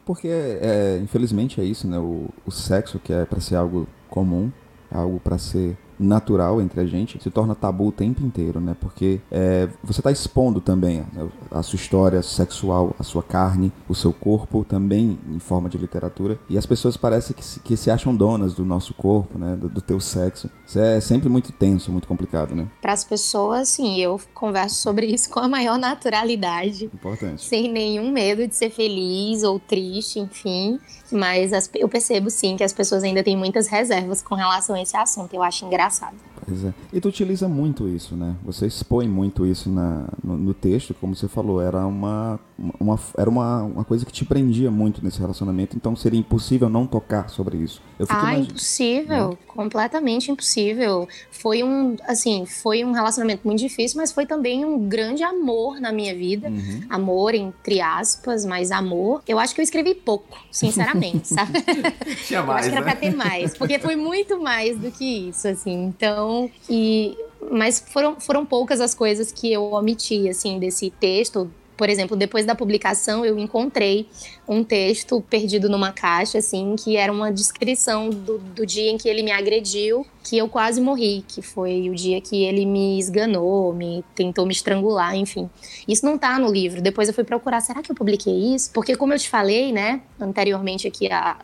Porque, 0.07 0.29
é, 0.29 0.99
infelizmente, 1.03 1.61
é 1.61 1.65
isso, 1.65 1.87
né? 1.87 1.99
O, 1.99 2.29
o 2.47 2.51
sexo, 2.51 2.99
que 2.99 3.13
é 3.13 3.25
pra 3.27 3.41
ser 3.41 3.57
algo 3.57 3.87
comum, 4.09 4.51
algo 4.91 5.21
pra 5.21 5.37
ser 5.37 5.77
natural 5.99 6.61
entre 6.61 6.81
a 6.81 6.87
gente, 6.87 7.23
se 7.23 7.31
torna 7.31 7.55
tabu 7.55 7.89
o 7.89 7.93
tempo 7.93 8.25
inteiro, 8.25 8.61
né? 8.61 8.77
Porque 8.81 9.21
é, 9.31 9.69
você 9.83 10.01
tá 10.01 10.11
expondo 10.11 10.61
também 10.61 11.05
né, 11.13 11.29
a 11.51 11.63
sua 11.63 11.77
história 11.77 12.23
sexual, 12.23 12.95
a 12.99 13.03
sua 13.03 13.23
carne, 13.23 13.73
o 13.89 13.95
seu 13.95 14.13
corpo, 14.13 14.65
também 14.65 15.19
em 15.29 15.39
forma 15.39 15.69
de 15.69 15.79
literatura. 15.79 16.39
E 16.49 16.57
as 16.57 16.67
pessoas 16.67 16.97
parecem 16.97 17.35
que 17.35 17.45
se, 17.45 17.61
que 17.61 17.77
se 17.77 17.91
acham 17.91 18.15
donas 18.15 18.55
do 18.55 18.65
nosso 18.65 18.95
corpo, 18.95 19.39
né? 19.39 19.57
Do, 19.57 19.69
do 19.69 19.81
teu 19.81 20.01
sexo. 20.01 20.51
Isso 20.67 20.79
é 20.79 21.01
sempre 21.01 21.29
muito 21.29 21.53
tenso, 21.53 21.91
muito 21.91 22.07
complicado, 22.07 22.55
né? 22.55 22.69
Para 22.81 22.93
as 22.93 23.05
pessoas, 23.05 23.69
sim, 23.69 23.99
eu 23.99 24.21
converso 24.35 24.77
sobre 24.77 25.07
isso 25.07 25.31
com 25.31 25.41
a 25.41 25.49
maior 25.49 25.79
naturalidade. 25.79 26.87
Importante. 26.87 27.45
sem 27.45 27.71
nenhum 27.71 28.11
medo 28.11 28.47
de 28.47 28.55
ser 28.55 28.71
feliz 28.71 29.43
ou 29.43 29.59
triste, 29.59 30.19
enfim. 30.19 30.79
Mas 31.11 31.53
as- 31.53 31.71
eu 31.75 31.89
percebo 31.89 32.29
sim 32.31 32.57
que 32.57 32.65
as 32.65 32.73
pessoas 32.73 33.03
ainda 33.03 33.23
têm 33.23 33.37
muitas 33.37 33.67
reservas 33.67 34.21
com 34.23 34.35
relação 34.35 34.77
a 34.77 34.83
esse 34.83 34.97
assunto. 34.97 35.33
Eu 35.35 35.43
acho 35.43 35.65
engraçado. 35.65 36.15
Pois 36.49 36.65
é. 36.65 36.73
E 36.93 37.01
tu 37.01 37.09
utiliza 37.09 37.49
muito 37.49 37.89
isso, 37.89 38.17
né? 38.17 38.35
Você 38.45 38.67
expõe 38.67 39.07
muito 39.09 39.45
isso 39.47 39.69
na, 39.71 40.09
no, 40.25 40.37
no 40.37 40.55
texto, 40.55 40.95
como 40.95 41.15
você 41.15 41.29
falou, 41.29 41.61
era 41.61 41.87
uma, 41.87 42.41
uma, 42.81 42.99
era 43.17 43.29
uma, 43.29 43.63
uma 43.65 43.85
coisa 43.85 44.07
que 44.07 44.13
te 44.13 44.25
prendia 44.25 44.71
muito 44.71 45.05
nesse 45.05 45.19
relacionamento, 45.21 45.77
então 45.77 45.95
seria 45.95 46.19
impossível 46.19 46.69
não 46.69 46.87
tocar 46.87 47.29
sobre 47.29 47.59
isso. 47.59 47.83
Eu 47.99 48.07
fico 48.07 48.19
Ah, 48.19 48.23
imaginando. 48.23 48.51
impossível, 48.51 49.39
completamente 49.47 50.31
impossível. 50.31 51.07
Foi 51.31 51.63
um, 51.63 51.97
assim, 52.07 52.47
foi 52.47 52.85
um 52.85 52.93
relacionamento 52.93 53.43
muito 53.45 53.59
difícil, 53.61 54.01
mas 54.01 54.13
foi 54.13 54.25
também 54.27 54.65
um 54.65 54.89
grande 54.89 55.23
amor 55.23 55.81
na 55.81 55.93
minha 55.93 56.15
vida. 56.15 56.49
Uhum. 56.49 56.81
Amor 56.89 57.35
entre 57.35 57.81
aspas, 57.81 58.45
mas 58.45 58.71
amor. 58.71 59.23
Eu 59.27 59.39
acho 59.39 59.55
que 59.55 59.61
eu 59.61 59.65
escrevi 59.65 59.95
pouco, 59.95 60.39
sinceramente, 60.51 61.29
sabe? 61.29 61.53
Tinha 62.27 62.41
Eu 62.41 62.47
mais, 62.47 62.61
acho 62.61 62.71
que 62.71 62.77
era 62.77 62.85
né? 62.87 62.93
pra 62.93 63.01
ter 63.01 63.15
mais, 63.15 63.57
porque 63.57 63.79
foi 63.79 63.97
muito 63.97 64.41
mais 64.41 64.79
do 64.79 64.91
que 64.91 65.29
isso, 65.29 65.49
assim. 65.49 65.85
Então, 65.85 66.38
e 66.69 67.17
mas 67.51 67.79
foram, 67.93 68.21
foram 68.21 68.45
poucas 68.45 68.81
as 68.81 68.95
coisas 68.95 69.31
que 69.33 69.53
eu 69.53 69.63
omiti, 69.73 70.29
assim, 70.29 70.59
desse 70.59 70.91
texto. 70.91 71.49
Por 71.77 71.89
exemplo, 71.89 72.17
depois 72.17 72.45
da 72.45 72.57
publicação, 72.57 73.25
eu 73.25 73.39
encontrei 73.39 74.09
um 74.49 74.65
texto 74.65 75.21
perdido 75.31 75.69
numa 75.69 75.93
caixa, 75.93 76.39
assim, 76.39 76.75
que 76.77 76.97
era 76.97 77.13
uma 77.13 77.31
descrição 77.31 78.11
do, 78.11 78.39
do 78.39 78.67
dia 78.67 78.91
em 78.91 78.99
que 78.99 79.09
ele 79.09 79.23
me 79.23 79.31
agrediu, 79.31 80.05
que 80.25 80.37
eu 80.37 80.49
quase 80.49 80.81
morri, 80.81 81.25
que 81.29 81.41
foi 81.41 81.89
o 81.89 81.95
dia 81.95 82.21
que 82.21 82.43
ele 82.43 82.67
me 82.67 82.99
esganou, 82.99 83.73
me 83.73 84.05
tentou 84.17 84.45
me 84.45 84.53
estrangular, 84.53 85.15
enfim. 85.15 85.49
Isso 85.87 86.05
não 86.05 86.19
tá 86.19 86.37
no 86.41 86.51
livro. 86.51 86.83
Depois 86.83 87.07
eu 87.07 87.15
fui 87.15 87.23
procurar, 87.23 87.61
será 87.61 87.81
que 87.81 87.93
eu 87.93 87.95
publiquei 87.95 88.35
isso? 88.57 88.73
Porque 88.75 88.97
como 88.97 89.13
eu 89.15 89.19
te 89.19 89.29
falei, 89.29 89.71
né, 89.73 90.01
anteriormente 90.21 90.89
aqui, 90.89 91.07
a- 91.13 91.37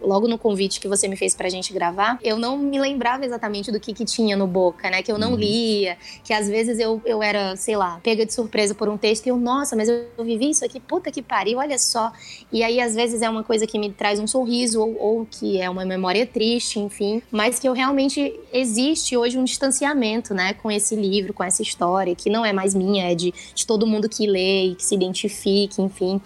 logo 0.00 0.28
no 0.28 0.38
convite 0.38 0.80
que 0.80 0.88
você 0.88 1.08
me 1.08 1.16
fez 1.16 1.34
pra 1.34 1.48
gente 1.48 1.72
gravar, 1.72 2.18
eu 2.22 2.38
não 2.38 2.58
me 2.58 2.78
lembrava 2.78 3.24
exatamente 3.24 3.70
do 3.70 3.80
que 3.80 3.92
que 3.92 4.04
tinha 4.04 4.36
no 4.36 4.46
Boca, 4.46 4.90
né, 4.90 5.02
que 5.02 5.10
eu 5.10 5.18
não 5.18 5.34
lia, 5.34 5.96
que 6.24 6.32
às 6.32 6.48
vezes 6.48 6.78
eu, 6.78 7.00
eu 7.04 7.22
era, 7.22 7.56
sei 7.56 7.76
lá, 7.76 8.00
pega 8.02 8.26
de 8.26 8.32
surpresa 8.32 8.74
por 8.74 8.88
um 8.88 8.96
texto 8.96 9.26
e 9.26 9.28
eu, 9.30 9.36
nossa, 9.36 9.74
mas 9.76 9.88
eu, 9.88 10.06
eu 10.16 10.24
vivi 10.24 10.50
isso 10.50 10.64
aqui, 10.64 10.80
puta 10.80 11.10
que 11.10 11.22
pariu, 11.22 11.58
olha 11.58 11.78
só. 11.78 12.12
E 12.52 12.62
aí 12.62 12.80
às 12.80 12.94
vezes 12.94 13.22
é 13.22 13.30
uma 13.30 13.42
coisa 13.42 13.66
que 13.66 13.78
me 13.78 13.90
traz 13.90 14.18
um 14.18 14.26
sorriso 14.26 14.80
ou, 14.80 14.96
ou 14.98 15.26
que 15.30 15.60
é 15.60 15.68
uma 15.68 15.84
memória 15.84 16.26
triste, 16.26 16.78
enfim, 16.78 17.22
mas 17.30 17.58
que 17.58 17.68
eu 17.68 17.72
realmente 17.72 18.38
existe 18.52 19.16
hoje 19.16 19.38
um 19.38 19.44
distanciamento, 19.44 20.34
né, 20.34 20.54
com 20.54 20.70
esse 20.70 20.94
livro, 20.94 21.32
com 21.32 21.44
essa 21.44 21.62
história, 21.62 22.14
que 22.14 22.28
não 22.28 22.44
é 22.44 22.52
mais 22.52 22.74
minha, 22.74 23.10
é 23.10 23.14
de, 23.14 23.32
de 23.54 23.66
todo 23.66 23.86
mundo 23.86 24.08
que 24.08 24.26
lê 24.26 24.66
e 24.66 24.74
que 24.74 24.84
se 24.84 24.94
identifique, 24.94 25.80
enfim. 25.80 26.20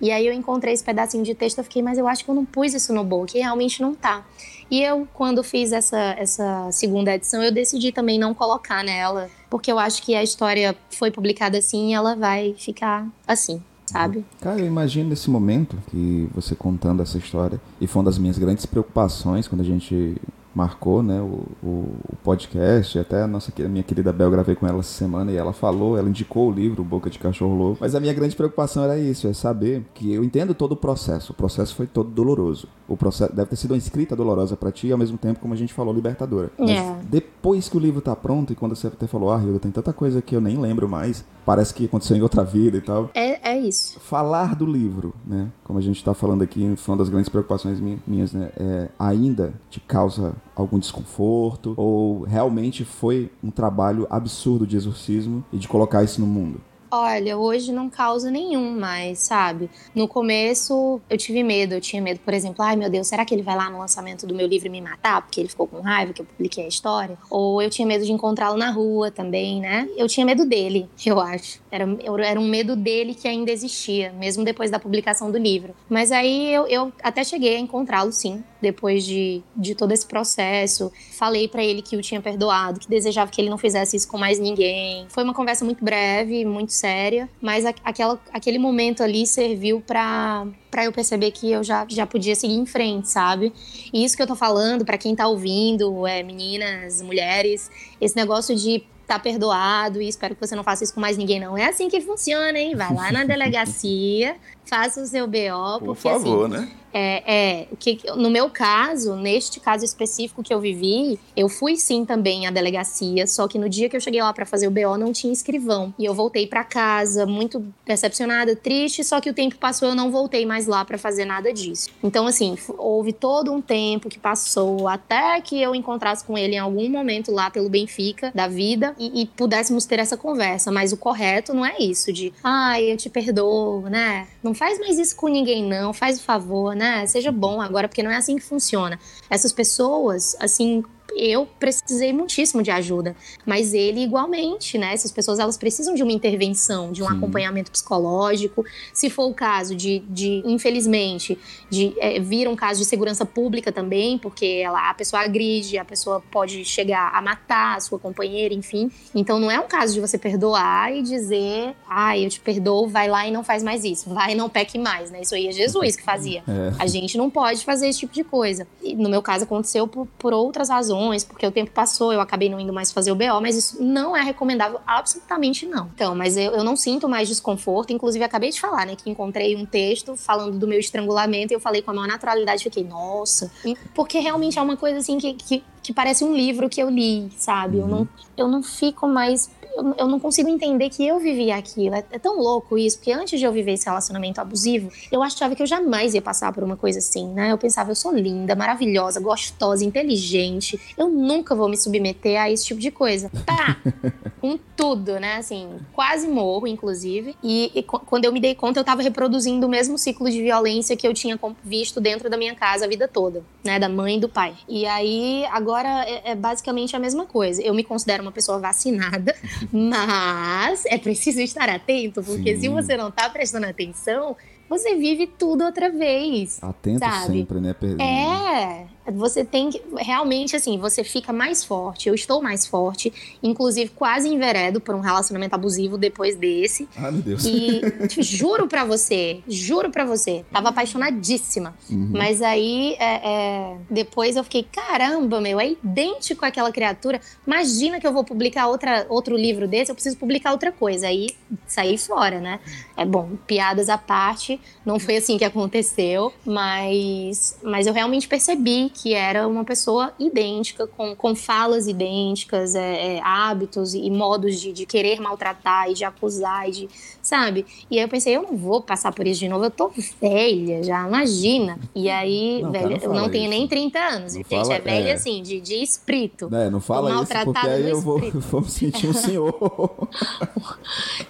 E 0.00 0.10
aí 0.10 0.26
eu 0.26 0.32
encontrei 0.32 0.74
esse 0.74 0.82
pedacinho 0.82 1.22
de 1.22 1.32
texto, 1.32 1.58
eu 1.58 1.64
fiquei, 1.64 1.80
mas 1.80 1.96
eu 1.96 2.08
acho 2.08 2.24
que 2.24 2.30
eu 2.30 2.34
não 2.34 2.44
pus 2.44 2.74
isso 2.74 2.91
no 2.92 3.04
book, 3.04 3.36
realmente 3.38 3.80
não 3.80 3.94
tá. 3.94 4.24
E 4.70 4.82
eu, 4.82 5.06
quando 5.12 5.42
fiz 5.42 5.70
essa, 5.70 5.98
essa 6.18 6.70
segunda 6.72 7.14
edição, 7.14 7.42
eu 7.42 7.52
decidi 7.52 7.92
também 7.92 8.18
não 8.18 8.32
colocar 8.32 8.82
nela, 8.82 9.28
porque 9.50 9.70
eu 9.70 9.78
acho 9.78 10.02
que 10.02 10.14
a 10.14 10.22
história 10.22 10.74
foi 10.90 11.10
publicada 11.10 11.58
assim 11.58 11.90
e 11.90 11.94
ela 11.94 12.16
vai 12.16 12.54
ficar 12.56 13.06
assim, 13.26 13.62
sabe? 13.84 14.24
Cara, 14.40 14.60
eu 14.60 14.66
imagino 14.66 15.10
nesse 15.10 15.28
momento 15.28 15.76
que 15.90 16.26
você 16.34 16.54
contando 16.54 17.02
essa 17.02 17.18
história, 17.18 17.60
e 17.80 17.86
foi 17.86 18.00
uma 18.00 18.06
das 18.06 18.16
minhas 18.16 18.38
grandes 18.38 18.64
preocupações 18.64 19.46
quando 19.46 19.60
a 19.60 19.64
gente 19.64 20.16
marcou, 20.54 21.02
né, 21.02 21.20
o, 21.20 21.44
o, 21.62 21.68
o 22.12 22.16
podcast, 22.22 22.98
até 22.98 23.22
a 23.22 23.26
nossa 23.26 23.52
a 23.58 23.68
minha 23.68 23.82
querida 23.82 24.12
Bel 24.12 24.30
gravei 24.30 24.54
com 24.54 24.66
ela 24.66 24.80
essa 24.80 24.92
semana 24.92 25.30
e 25.32 25.36
ela 25.36 25.52
falou, 25.52 25.96
ela 25.96 26.08
indicou 26.08 26.48
o 26.48 26.52
livro 26.52 26.82
Boca 26.84 27.08
de 27.08 27.18
Cachorro 27.18 27.54
Louco. 27.54 27.78
Mas 27.80 27.94
a 27.94 28.00
minha 28.00 28.12
grande 28.12 28.36
preocupação 28.36 28.82
era 28.84 28.98
isso, 28.98 29.26
é 29.26 29.32
saber 29.32 29.84
que 29.94 30.12
eu 30.12 30.22
entendo 30.24 30.54
todo 30.54 30.72
o 30.72 30.76
processo. 30.76 31.32
O 31.32 31.34
processo 31.34 31.74
foi 31.74 31.86
todo 31.86 32.10
doloroso. 32.10 32.68
O 32.88 32.96
processo 32.96 33.34
deve 33.34 33.48
ter 33.50 33.56
sido 33.56 33.70
uma 33.72 33.78
escrita 33.78 34.14
dolorosa 34.14 34.56
para 34.56 34.70
ti, 34.70 34.90
ao 34.92 34.98
mesmo 34.98 35.16
tempo 35.16 35.40
como 35.40 35.54
a 35.54 35.56
gente 35.56 35.72
falou 35.72 35.94
libertadora. 35.94 36.50
Mas 36.58 36.70
É. 36.70 36.96
depois 37.10 37.68
que 37.68 37.76
o 37.76 37.80
livro 37.80 38.00
tá 38.00 38.14
pronto 38.14 38.52
e 38.52 38.56
quando 38.56 38.76
você 38.76 38.88
até 38.88 39.06
falou, 39.06 39.30
ah, 39.32 39.40
Hilda, 39.42 39.58
tem 39.58 39.70
tanta 39.70 39.92
coisa 39.92 40.20
que 40.20 40.34
eu 40.36 40.40
nem 40.40 40.58
lembro 40.58 40.88
mais, 40.88 41.24
parece 41.44 41.74
que 41.74 41.84
aconteceu 41.86 42.16
em 42.16 42.22
outra 42.22 42.44
vida 42.44 42.76
e 42.76 42.80
tal 42.80 43.10
É, 43.14 43.52
é 43.52 43.58
isso. 43.58 43.98
falar 44.00 44.54
do 44.54 44.66
livro, 44.66 45.14
né? 45.26 45.48
Como 45.64 45.78
a 45.78 45.82
gente 45.82 45.96
está 45.96 46.14
falando 46.14 46.42
aqui, 46.42 46.74
foi 46.76 46.92
uma 46.92 46.98
das 46.98 47.08
grandes 47.08 47.28
preocupações 47.28 47.80
mi- 47.80 48.00
minhas, 48.06 48.32
né? 48.32 48.50
É, 48.56 48.88
ainda 48.98 49.52
te 49.70 49.80
causa 49.80 50.34
algum 50.54 50.78
desconforto 50.78 51.74
ou 51.76 52.22
realmente 52.22 52.84
foi 52.84 53.30
um 53.42 53.50
trabalho 53.50 54.06
absurdo 54.10 54.66
de 54.66 54.76
exorcismo 54.76 55.44
e 55.52 55.56
de 55.58 55.68
colocar 55.68 56.02
isso 56.02 56.20
no 56.20 56.26
mundo? 56.26 56.60
Olha, 56.94 57.38
hoje 57.38 57.72
não 57.72 57.88
causa 57.88 58.30
nenhum 58.30 58.78
mais, 58.78 59.20
sabe? 59.20 59.70
No 59.94 60.06
começo 60.06 61.00
eu 61.08 61.16
tive 61.16 61.42
medo, 61.42 61.72
eu 61.72 61.80
tinha 61.80 62.02
medo, 62.02 62.20
por 62.20 62.34
exemplo, 62.34 62.62
ai 62.62 62.76
meu 62.76 62.90
Deus, 62.90 63.06
será 63.06 63.24
que 63.24 63.34
ele 63.34 63.40
vai 63.40 63.56
lá 63.56 63.70
no 63.70 63.78
lançamento 63.78 64.26
do 64.26 64.34
meu 64.34 64.46
livro 64.46 64.70
me 64.70 64.78
matar 64.78 65.22
porque 65.22 65.40
ele 65.40 65.48
ficou 65.48 65.66
com 65.66 65.80
raiva 65.80 66.12
que 66.12 66.20
eu 66.20 66.26
publiquei 66.26 66.66
a 66.66 66.68
história? 66.68 67.16
Ou 67.30 67.62
eu 67.62 67.70
tinha 67.70 67.88
medo 67.88 68.04
de 68.04 68.12
encontrá-lo 68.12 68.58
na 68.58 68.70
rua 68.70 69.10
também, 69.10 69.58
né? 69.58 69.88
Eu 69.96 70.06
tinha 70.06 70.26
medo 70.26 70.44
dele, 70.44 70.86
eu 71.06 71.18
acho. 71.18 71.62
Era, 71.70 71.86
era 72.22 72.38
um 72.38 72.46
medo 72.46 72.76
dele 72.76 73.14
que 73.14 73.26
ainda 73.26 73.50
existia, 73.50 74.12
mesmo 74.12 74.44
depois 74.44 74.70
da 74.70 74.78
publicação 74.78 75.30
do 75.30 75.38
livro. 75.38 75.74
Mas 75.88 76.12
aí 76.12 76.52
eu, 76.52 76.66
eu 76.66 76.92
até 77.02 77.24
cheguei 77.24 77.56
a 77.56 77.58
encontrá-lo, 77.58 78.12
sim, 78.12 78.44
depois 78.62 79.04
de, 79.04 79.42
de 79.56 79.74
todo 79.74 79.92
esse 79.92 80.06
processo. 80.06 80.90
Falei 81.12 81.48
pra 81.48 81.62
ele 81.62 81.82
que 81.82 81.96
o 81.96 82.00
tinha 82.00 82.20
perdoado, 82.22 82.80
que 82.80 82.88
desejava 82.88 83.30
que 83.30 83.40
ele 83.40 83.50
não 83.50 83.58
fizesse 83.58 83.96
isso 83.96 84.08
com 84.08 84.16
mais 84.16 84.38
ninguém. 84.38 85.04
Foi 85.08 85.24
uma 85.24 85.34
conversa 85.34 85.64
muito 85.64 85.84
breve, 85.84 86.44
muito 86.44 86.72
séria, 86.72 87.28
mas 87.40 87.66
a- 87.66 87.74
aquela, 87.84 88.18
aquele 88.32 88.58
momento 88.58 89.02
ali 89.02 89.26
serviu 89.26 89.80
pra 89.80 90.46
para 90.70 90.86
eu 90.86 90.92
perceber 90.92 91.30
que 91.32 91.50
eu 91.52 91.62
já, 91.62 91.84
já 91.86 92.06
podia 92.06 92.34
seguir 92.34 92.54
em 92.54 92.64
frente, 92.64 93.10
sabe? 93.10 93.52
E 93.92 94.02
isso 94.02 94.16
que 94.16 94.22
eu 94.22 94.26
tô 94.26 94.34
falando, 94.34 94.86
pra 94.86 94.96
quem 94.96 95.14
tá 95.14 95.28
ouvindo, 95.28 96.06
é, 96.06 96.22
meninas, 96.22 97.02
mulheres, 97.02 97.70
esse 98.00 98.16
negócio 98.16 98.56
de 98.56 98.82
tá 99.06 99.18
perdoado 99.18 100.00
e 100.00 100.08
espero 100.08 100.34
que 100.34 100.40
você 100.46 100.56
não 100.56 100.64
faça 100.64 100.82
isso 100.84 100.94
com 100.94 101.00
mais 101.00 101.18
ninguém, 101.18 101.38
não. 101.38 101.58
É 101.58 101.66
assim 101.66 101.90
que 101.90 102.00
funciona, 102.00 102.58
hein? 102.58 102.74
Vai 102.74 102.94
lá 102.94 103.12
na 103.12 103.22
delegacia, 103.26 104.36
faça 104.72 105.02
o 105.02 105.06
seu 105.06 105.26
BO, 105.26 105.84
porque 105.84 106.08
assim, 106.08 106.48
né? 106.48 106.66
é, 106.92 107.22
é, 107.60 107.66
que, 107.78 108.00
no 108.16 108.30
meu 108.30 108.50
caso, 108.50 109.16
neste 109.16 109.58
caso 109.58 109.84
específico 109.84 110.42
que 110.42 110.52
eu 110.52 110.60
vivi, 110.60 111.18
eu 111.36 111.48
fui 111.48 111.76
sim 111.76 112.04
também 112.04 112.46
à 112.46 112.50
delegacia, 112.50 113.26
só 113.26 113.48
que 113.48 113.58
no 113.58 113.68
dia 113.68 113.88
que 113.88 113.96
eu 113.96 114.00
cheguei 114.00 114.22
lá 114.22 114.32
pra 114.32 114.44
fazer 114.44 114.66
o 114.68 114.70
BO 114.70 114.98
não 114.98 115.12
tinha 115.12 115.32
escrivão. 115.32 115.92
E 115.98 116.04
eu 116.04 116.14
voltei 116.14 116.46
pra 116.46 116.64
casa 116.64 117.26
muito 117.26 117.64
decepcionada, 117.86 118.54
triste, 118.54 119.02
só 119.02 119.20
que 119.20 119.30
o 119.30 119.34
tempo 119.34 119.56
passou, 119.56 119.88
eu 119.88 119.94
não 119.94 120.10
voltei 120.10 120.44
mais 120.44 120.66
lá 120.66 120.84
pra 120.84 120.98
fazer 120.98 121.24
nada 121.24 121.52
disso. 121.52 121.88
Então 122.02 122.26
assim, 122.26 122.56
houve 122.76 123.12
todo 123.12 123.52
um 123.52 123.60
tempo 123.60 124.08
que 124.08 124.18
passou 124.18 124.88
até 124.88 125.40
que 125.40 125.60
eu 125.60 125.74
encontrasse 125.74 126.24
com 126.24 126.36
ele 126.36 126.54
em 126.54 126.58
algum 126.58 126.88
momento 126.88 127.32
lá 127.32 127.50
pelo 127.50 127.68
Benfica 127.68 128.30
da 128.34 128.46
vida 128.46 128.94
e, 128.98 129.22
e 129.22 129.26
pudéssemos 129.26 129.86
ter 129.86 129.98
essa 129.98 130.16
conversa, 130.16 130.70
mas 130.70 130.92
o 130.92 130.96
correto 130.96 131.54
não 131.54 131.64
é 131.64 131.78
isso 131.78 132.12
de, 132.12 132.32
ai, 132.42 132.92
eu 132.92 132.96
te 132.96 133.08
perdoo, 133.08 133.82
né? 133.82 134.26
Não 134.42 134.54
faz 134.62 134.78
mais 134.78 134.96
isso 134.96 135.16
com 135.16 135.26
ninguém 135.26 135.64
não, 135.64 135.92
faz 135.92 136.20
o 136.20 136.22
favor, 136.22 136.76
né? 136.76 137.04
Seja 137.06 137.32
bom 137.32 137.60
agora, 137.60 137.88
porque 137.88 138.00
não 138.00 138.12
é 138.12 138.16
assim 138.16 138.36
que 138.36 138.44
funciona. 138.44 138.96
Essas 139.28 139.52
pessoas, 139.52 140.36
assim, 140.38 140.84
eu 141.16 141.46
precisei 141.58 142.12
muitíssimo 142.12 142.62
de 142.62 142.70
ajuda, 142.70 143.14
mas 143.46 143.74
ele 143.74 144.02
igualmente, 144.02 144.78
né? 144.78 144.92
Essas 144.92 145.12
pessoas 145.12 145.38
elas 145.38 145.56
precisam 145.56 145.94
de 145.94 146.02
uma 146.02 146.12
intervenção, 146.12 146.92
de 146.92 147.02
um 147.02 147.08
Sim. 147.08 147.16
acompanhamento 147.16 147.70
psicológico. 147.70 148.64
Se 148.92 149.10
for 149.10 149.26
o 149.26 149.34
caso 149.34 149.74
de, 149.74 150.00
de 150.08 150.42
infelizmente, 150.44 151.38
de 151.68 151.94
é, 151.98 152.18
vir 152.18 152.48
um 152.48 152.56
caso 152.56 152.80
de 152.80 152.86
segurança 152.86 153.24
pública 153.24 153.70
também, 153.70 154.18
porque 154.18 154.62
ela, 154.64 154.90
a 154.90 154.94
pessoa 154.94 155.22
agride, 155.22 155.78
a 155.78 155.84
pessoa 155.84 156.22
pode 156.30 156.64
chegar 156.64 157.10
a 157.14 157.20
matar 157.20 157.76
a 157.76 157.80
sua 157.80 157.98
companheira, 157.98 158.54
enfim. 158.54 158.90
Então 159.14 159.38
não 159.38 159.50
é 159.50 159.58
um 159.58 159.66
caso 159.66 159.92
de 159.94 160.00
você 160.00 160.18
perdoar 160.18 160.94
e 160.94 161.02
dizer, 161.02 161.74
ai, 161.88 162.24
eu 162.24 162.30
te 162.30 162.40
perdoo, 162.40 162.88
vai 162.88 163.08
lá 163.08 163.26
e 163.26 163.30
não 163.30 163.44
faz 163.44 163.62
mais 163.62 163.84
isso, 163.84 164.12
vai 164.12 164.32
e 164.32 164.34
não 164.34 164.48
peque 164.48 164.78
mais, 164.78 165.10
né? 165.10 165.20
Isso 165.22 165.34
aí 165.34 165.48
é 165.48 165.52
Jesus 165.52 165.96
que 165.96 166.02
fazia. 166.02 166.42
É. 166.48 166.72
A 166.78 166.86
gente 166.86 167.16
não 167.16 167.30
pode 167.30 167.64
fazer 167.64 167.88
esse 167.88 168.00
tipo 168.00 168.14
de 168.14 168.24
coisa. 168.24 168.66
E 168.82 168.94
no 168.94 169.08
meu 169.08 169.22
caso 169.22 169.44
aconteceu 169.44 169.86
por, 169.86 170.06
por 170.18 170.32
outras 170.32 170.68
razões, 170.68 171.01
porque 171.24 171.46
o 171.46 171.50
tempo 171.50 171.70
passou, 171.70 172.12
eu 172.12 172.20
acabei 172.20 172.48
não 172.48 172.60
indo 172.60 172.72
mais 172.72 172.92
fazer 172.92 173.12
o 173.12 173.14
BO, 173.14 173.40
mas 173.40 173.56
isso 173.56 173.82
não 173.82 174.16
é 174.16 174.22
recomendável, 174.22 174.80
absolutamente 174.86 175.66
não. 175.66 175.90
Então, 175.94 176.14
mas 176.14 176.36
eu, 176.36 176.52
eu 176.52 176.64
não 176.64 176.76
sinto 176.76 177.08
mais 177.08 177.28
desconforto, 177.28 177.92
inclusive 177.92 178.24
acabei 178.24 178.50
de 178.50 178.60
falar, 178.60 178.86
né, 178.86 178.96
que 178.96 179.10
encontrei 179.10 179.56
um 179.56 179.66
texto 179.66 180.16
falando 180.16 180.58
do 180.58 180.66
meu 180.66 180.78
estrangulamento 180.78 181.52
e 181.52 181.56
eu 181.56 181.60
falei 181.60 181.82
com 181.82 181.90
a 181.90 181.94
maior 181.94 182.08
naturalidade, 182.08 182.64
fiquei, 182.64 182.84
nossa, 182.84 183.50
porque 183.94 184.18
realmente 184.18 184.58
é 184.58 184.62
uma 184.62 184.76
coisa 184.76 184.98
assim 184.98 185.18
que, 185.18 185.34
que, 185.34 185.64
que 185.82 185.92
parece 185.92 186.24
um 186.24 186.34
livro 186.34 186.68
que 186.68 186.82
eu 186.82 186.88
li, 186.88 187.30
sabe? 187.36 187.78
Eu, 187.78 187.88
não, 187.88 188.08
eu 188.36 188.48
não 188.48 188.62
fico 188.62 189.08
mais 189.08 189.50
eu, 189.76 189.94
eu 189.98 190.08
não 190.08 190.18
consigo 190.20 190.48
entender 190.48 190.88
que 190.90 191.06
eu 191.06 191.18
vivi 191.18 191.50
aquilo. 191.50 191.94
É, 191.94 192.04
é 192.10 192.18
tão 192.18 192.38
louco 192.38 192.76
isso, 192.78 192.98
porque 192.98 193.12
antes 193.12 193.38
de 193.38 193.46
eu 193.46 193.52
viver 193.52 193.72
esse 193.72 193.86
relacionamento 193.86 194.40
abusivo, 194.40 194.90
eu 195.10 195.22
achava 195.22 195.54
que 195.54 195.62
eu 195.62 195.66
jamais 195.66 196.14
ia 196.14 196.22
passar 196.22 196.52
por 196.52 196.62
uma 196.62 196.76
coisa 196.76 196.98
assim, 196.98 197.28
né? 197.28 197.52
Eu 197.52 197.58
pensava, 197.58 197.90
eu 197.90 197.94
sou 197.94 198.14
linda, 198.14 198.54
maravilhosa, 198.54 199.20
gostosa, 199.20 199.84
inteligente. 199.84 200.78
Eu 200.96 201.08
nunca 201.08 201.54
vou 201.54 201.68
me 201.68 201.76
submeter 201.76 202.40
a 202.40 202.50
esse 202.50 202.64
tipo 202.64 202.80
de 202.80 202.90
coisa. 202.90 203.30
Tá, 203.46 203.76
com 204.40 204.58
tudo, 204.76 205.18
né? 205.20 205.36
Assim, 205.36 205.68
quase 205.92 206.26
morro, 206.26 206.66
inclusive. 206.66 207.36
E, 207.42 207.70
e 207.74 207.82
qu- 207.82 208.00
quando 208.00 208.24
eu 208.24 208.32
me 208.32 208.40
dei 208.40 208.54
conta, 208.54 208.80
eu 208.80 208.84
tava 208.84 209.02
reproduzindo 209.02 209.66
o 209.66 209.70
mesmo 209.70 209.96
ciclo 209.96 210.30
de 210.30 210.42
violência 210.42 210.96
que 210.96 211.06
eu 211.06 211.14
tinha 211.14 211.38
visto 211.62 212.00
dentro 212.00 212.28
da 212.28 212.36
minha 212.36 212.54
casa 212.54 212.84
a 212.84 212.88
vida 212.88 213.06
toda, 213.08 213.42
né? 213.64 213.78
Da 213.78 213.88
mãe 213.88 214.16
e 214.16 214.20
do 214.20 214.28
pai. 214.28 214.54
E 214.68 214.84
aí, 214.86 215.44
agora 215.50 216.04
é, 216.08 216.32
é 216.32 216.34
basicamente 216.34 216.96
a 216.96 216.98
mesma 216.98 217.24
coisa. 217.26 217.62
Eu 217.62 217.72
me 217.74 217.84
considero 217.84 218.22
uma 218.22 218.32
pessoa 218.32 218.58
vacinada, 218.58 219.34
mas 219.70 220.84
é 220.86 220.98
preciso 220.98 221.40
estar 221.40 221.68
atento, 221.68 222.22
porque 222.22 222.54
Sim. 222.56 222.60
se 222.62 222.68
você 222.68 222.96
não 222.96 223.10
tá 223.10 223.28
prestando 223.30 223.66
atenção, 223.66 224.36
você 224.68 224.94
vive 224.96 225.26
tudo 225.26 225.64
outra 225.64 225.90
vez. 225.90 226.58
Atento 226.62 226.98
Sabe? 227.00 227.26
sempre, 227.38 227.60
né? 227.60 227.74
Per- 227.74 228.00
É, 228.00 228.86
você 229.10 229.44
tem 229.44 229.70
que. 229.70 229.82
Realmente, 229.96 230.54
assim, 230.54 230.78
você 230.78 231.02
fica 231.02 231.32
mais 231.32 231.64
forte. 231.64 232.08
Eu 232.08 232.14
estou 232.14 232.40
mais 232.40 232.66
forte. 232.66 233.12
Inclusive, 233.42 233.90
quase 233.90 234.28
enveredo 234.28 234.80
por 234.80 234.94
um 234.94 235.00
relacionamento 235.00 235.54
abusivo 235.54 235.98
depois 235.98 236.36
desse. 236.36 236.88
Ah, 236.96 237.10
meu 237.10 237.22
Deus. 237.22 237.44
E 237.44 237.82
juro 238.22 238.68
pra 238.68 238.84
você, 238.84 239.40
juro 239.48 239.90
pra 239.90 240.04
você, 240.04 240.44
tava 240.52 240.68
apaixonadíssima. 240.68 241.74
Uhum. 241.90 242.10
Mas 242.12 242.40
aí, 242.40 242.94
é, 242.98 243.28
é, 243.28 243.76
depois 243.90 244.36
eu 244.36 244.44
fiquei, 244.44 244.62
caramba, 244.62 245.40
meu, 245.40 245.58
é 245.58 245.70
idêntico 245.70 246.44
àquela 246.44 246.70
criatura. 246.70 247.20
Imagina 247.46 247.98
que 247.98 248.06
eu 248.06 248.12
vou 248.12 248.24
publicar 248.24 248.68
outra, 248.68 249.06
outro 249.08 249.36
livro 249.36 249.66
desse, 249.66 249.90
eu 249.90 249.94
preciso 249.94 250.16
publicar 250.16 250.52
outra 250.52 250.70
coisa. 250.70 251.08
Aí 251.08 251.30
saí 251.66 251.98
fora, 251.98 252.40
né? 252.40 252.60
É 252.96 253.04
bom, 253.04 253.30
piadas 253.46 253.88
à 253.88 253.98
parte, 253.98 254.60
não 254.84 254.98
foi 254.98 255.16
assim 255.16 255.36
que 255.38 255.44
aconteceu, 255.44 256.32
mas, 256.44 257.58
mas 257.62 257.86
eu 257.86 257.92
realmente 257.92 258.28
percebi 258.28 258.91
que 258.92 259.14
era 259.14 259.48
uma 259.48 259.64
pessoa 259.64 260.12
idêntica, 260.18 260.86
com, 260.86 261.16
com 261.16 261.34
falas 261.34 261.86
idênticas, 261.88 262.74
é, 262.74 263.16
é, 263.16 263.20
hábitos 263.22 263.94
e 263.94 264.10
modos 264.10 264.60
de, 264.60 264.72
de 264.72 264.86
querer 264.86 265.20
maltratar 265.20 265.90
e 265.90 265.94
de 265.94 266.04
acusar 266.04 266.68
e 266.68 266.72
de, 266.72 266.88
sabe? 267.22 267.64
E 267.90 267.98
aí 267.98 268.04
eu 268.04 268.08
pensei, 268.08 268.36
eu 268.36 268.42
não 268.42 268.56
vou 268.56 268.80
passar 268.82 269.12
por 269.12 269.26
isso 269.26 269.40
de 269.40 269.48
novo, 269.48 269.64
eu 269.64 269.70
tô 269.70 269.90
velha 270.20 270.82
já, 270.82 271.06
imagina. 271.06 271.78
E 271.94 272.10
aí, 272.10 272.60
Não, 272.62 272.72
cara, 272.72 272.88
velha, 272.88 273.00
não 273.08 273.14
eu 273.14 273.20
não 273.22 273.28
tenho 273.30 273.44
isso. 273.44 273.50
nem 273.50 273.66
30 273.68 273.98
anos, 273.98 274.34
Não 274.34 274.40
gente, 274.42 274.48
fala- 274.48 274.74
é 274.74 274.80
velha 274.80 275.08
é. 275.08 275.12
assim, 275.12 275.42
de, 275.42 275.60
de 275.60 275.74
espírito. 275.82 276.48
É, 276.54 276.68
não 276.70 276.80
fala 276.80 277.22
isso 277.22 277.32
porque 277.44 277.66
aí 277.66 277.88
eu 277.90 278.00
vou, 278.00 278.18
vou 278.40 278.60
me 278.60 278.68
sentir 278.70 279.08
um 279.08 279.14
senhor. 279.14 280.08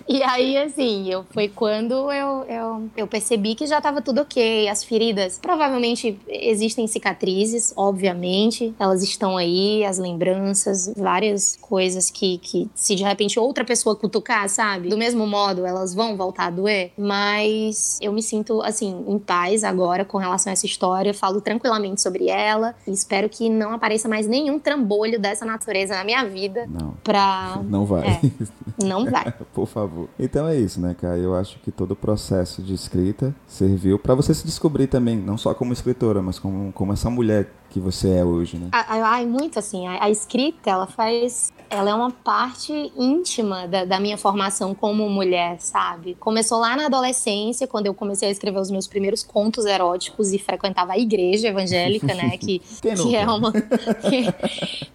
E 0.08 0.22
aí, 0.22 0.56
assim, 0.56 1.08
eu, 1.10 1.24
foi 1.30 1.48
quando 1.48 2.10
eu, 2.12 2.44
eu, 2.44 2.90
eu 2.96 3.06
percebi 3.06 3.54
que 3.54 3.66
já 3.66 3.80
tava 3.80 4.02
tudo 4.02 4.20
ok. 4.22 4.68
As 4.68 4.84
feridas, 4.84 5.38
provavelmente 5.38 6.18
existem 6.28 6.86
cicatrizes, 6.86 7.51
obviamente. 7.76 8.74
Elas 8.78 9.02
estão 9.02 9.36
aí, 9.36 9.84
as 9.84 9.98
lembranças, 9.98 10.92
várias 10.96 11.58
coisas 11.60 12.10
que, 12.10 12.38
que 12.38 12.70
se 12.74 12.94
de 12.94 13.02
repente 13.02 13.38
outra 13.38 13.64
pessoa 13.64 13.96
cutucar, 13.96 14.48
sabe? 14.48 14.88
Do 14.88 14.98
mesmo 14.98 15.26
modo, 15.26 15.66
elas 15.66 15.94
vão 15.94 16.16
voltar 16.16 16.46
a 16.46 16.50
doer. 16.50 16.92
Mas 16.96 17.98
eu 18.00 18.12
me 18.12 18.22
sinto, 18.22 18.62
assim, 18.62 19.04
em 19.06 19.18
paz 19.18 19.64
agora 19.64 20.04
com 20.04 20.18
relação 20.18 20.50
a 20.50 20.54
essa 20.54 20.66
história. 20.66 21.14
Falo 21.14 21.40
tranquilamente 21.40 22.00
sobre 22.00 22.28
ela. 22.28 22.74
E 22.86 22.90
espero 22.90 23.28
que 23.28 23.48
não 23.48 23.72
apareça 23.72 24.08
mais 24.08 24.26
nenhum 24.26 24.58
trambolho 24.58 25.20
dessa 25.20 25.44
natureza 25.44 25.94
na 25.94 26.04
minha 26.04 26.24
vida 26.24 26.66
Não, 26.68 26.94
pra... 27.02 27.60
não 27.64 27.84
vai. 27.84 28.08
É. 28.08 28.84
Não 28.84 29.04
vai. 29.04 29.32
Por 29.52 29.66
favor. 29.66 30.08
Então 30.18 30.46
é 30.46 30.56
isso, 30.56 30.80
né, 30.80 30.94
cara? 30.98 31.18
Eu 31.18 31.34
acho 31.34 31.58
que 31.60 31.70
todo 31.70 31.92
o 31.92 31.96
processo 31.96 32.62
de 32.62 32.74
escrita 32.74 33.34
serviu 33.46 33.98
pra 33.98 34.14
você 34.14 34.34
se 34.34 34.44
descobrir 34.44 34.86
também, 34.86 35.16
não 35.16 35.36
só 35.36 35.54
como 35.54 35.72
escritora, 35.72 36.22
mas 36.22 36.38
como, 36.38 36.72
como 36.72 36.92
essa 36.92 37.10
mulher 37.10 37.41
que 37.72 37.80
você 37.80 38.10
é 38.10 38.24
hoje, 38.24 38.58
né? 38.58 38.68
Ai, 38.70 39.24
muito 39.24 39.58
assim. 39.58 39.86
A, 39.86 40.04
a, 40.04 40.10
escrita, 40.10 40.70
ela 40.70 40.86
faz. 40.86 41.50
Ela 41.70 41.90
é 41.90 41.94
uma 41.94 42.10
parte 42.10 42.72
íntima 42.94 43.66
da, 43.66 43.86
da, 43.86 43.98
minha 43.98 44.18
formação 44.18 44.74
como 44.74 45.08
mulher, 45.08 45.58
sabe? 45.58 46.14
Começou 46.20 46.58
lá 46.60 46.76
na 46.76 46.86
adolescência, 46.86 47.66
quando 47.66 47.86
eu 47.86 47.94
comecei 47.94 48.28
a 48.28 48.30
escrever 48.30 48.60
os 48.60 48.70
meus 48.70 48.86
primeiros 48.86 49.22
contos 49.22 49.64
eróticos 49.64 50.32
e 50.32 50.38
frequentava 50.38 50.92
a 50.92 50.98
igreja 50.98 51.48
evangélica, 51.48 52.14
né? 52.14 52.36
Que, 52.42 52.58
que 52.58 53.16
é 53.16 53.26
uma. 53.26 53.52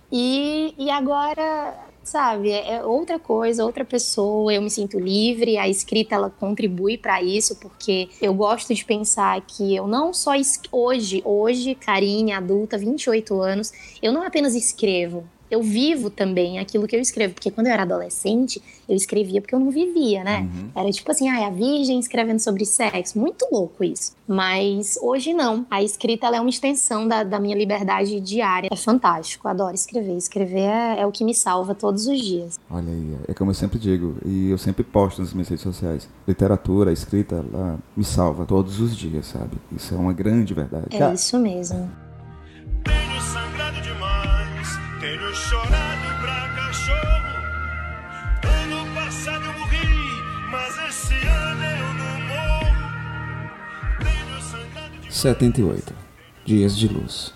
E, 0.10 0.73
e 0.77 0.89
agora 0.89 1.87
sabe? 2.07 2.51
É, 2.51 2.75
é 2.75 2.83
outra 2.83 3.19
coisa, 3.19 3.65
outra 3.65 3.85
pessoa. 3.85 4.53
Eu 4.53 4.61
me 4.61 4.69
sinto 4.69 4.99
livre. 4.99 5.57
A 5.57 5.67
escrita 5.67 6.15
ela 6.15 6.29
contribui 6.29 6.97
para 6.97 7.21
isso 7.21 7.55
porque 7.57 8.09
eu 8.21 8.33
gosto 8.33 8.73
de 8.73 8.83
pensar 8.83 9.39
que 9.41 9.75
eu 9.75 9.87
não 9.87 10.13
só 10.13 10.31
hoje, 10.71 11.21
hoje, 11.25 11.75
carinha, 11.75 12.37
adulta, 12.37 12.77
28 12.77 13.41
anos, 13.41 13.71
eu 14.01 14.11
não 14.11 14.23
apenas 14.23 14.55
escrevo, 14.55 15.27
eu 15.49 15.62
vivo 15.62 16.10
também 16.10 16.60
aquilo 16.60 16.88
que 16.88 16.95
eu 16.95 16.99
escrevo. 16.99 17.33
Porque 17.33 17.51
quando 17.51 17.67
eu 17.67 17.73
era 17.73 17.83
adolescente, 17.83 18.62
eu 18.88 18.95
escrevia 18.95 19.41
porque 19.41 19.55
eu 19.55 19.60
não 19.60 19.69
vivia, 19.69 20.23
né? 20.23 20.41
Uhum. 20.41 20.69
Era 20.75 20.91
tipo 20.91 21.10
assim, 21.12 21.29
ah, 21.29 21.47
a 21.47 21.49
virgem 21.49 21.99
escrevendo 21.99 22.39
sobre 22.39 22.65
sexo. 22.65 23.17
Muito 23.17 23.47
louco 23.51 23.83
isso. 23.83 24.15
Mas 24.27 24.97
hoje 25.01 25.33
não. 25.33 25.65
A 25.69 25.81
escrita 25.81 26.27
é 26.27 26.41
uma 26.41 26.49
extensão 26.49 27.07
da, 27.07 27.23
da, 27.23 27.39
minha 27.39 27.55
liberdade 27.55 28.19
diária. 28.19 28.69
É 28.71 28.75
fantástico. 28.75 29.47
Adoro 29.47 29.75
escrever. 29.75 30.17
Escrever 30.17 30.69
é, 30.69 31.01
é, 31.01 31.05
o 31.05 31.12
que 31.12 31.23
me 31.23 31.33
salva 31.33 31.73
todos 31.73 32.07
os 32.07 32.19
dias. 32.19 32.60
Olha 32.69 32.91
aí, 32.91 33.17
é 33.27 33.33
como 33.33 33.51
eu 33.51 33.55
sempre 33.55 33.79
digo, 33.79 34.17
e 34.25 34.49
eu 34.49 34.57
sempre 34.57 34.83
posto 34.83 35.21
nas 35.21 35.33
minhas 35.33 35.47
redes 35.47 35.63
sociais. 35.63 36.10
Literatura, 36.27 36.91
escrita, 36.91 37.36
ela 37.36 37.79
me 37.95 38.03
salva 38.03 38.45
todos 38.45 38.79
os 38.79 38.95
dias, 38.95 39.27
sabe? 39.27 39.57
Isso 39.71 39.93
é 39.93 39.97
uma 39.97 40.13
grande 40.13 40.53
verdade. 40.53 40.95
É 40.95 41.13
isso 41.13 41.38
mesmo. 41.38 42.06
Chorado 45.38 46.21
pra 46.21 46.50
cachorro. 46.56 47.38
Ano 48.43 48.95
passado 48.95 49.45
eu 49.45 49.54
morri, 49.54 50.23
mas 50.52 50.78
esse 50.89 51.13
ano 51.13 51.63
eu 51.63 51.93
não 51.93 52.21
morro. 52.28 53.50
Tenho 54.00 54.41
sangrado 54.41 54.93
demais. 54.95 55.15
78. 55.15 55.93
Dias 56.45 56.76
de 56.76 56.88
luz. 56.88 57.34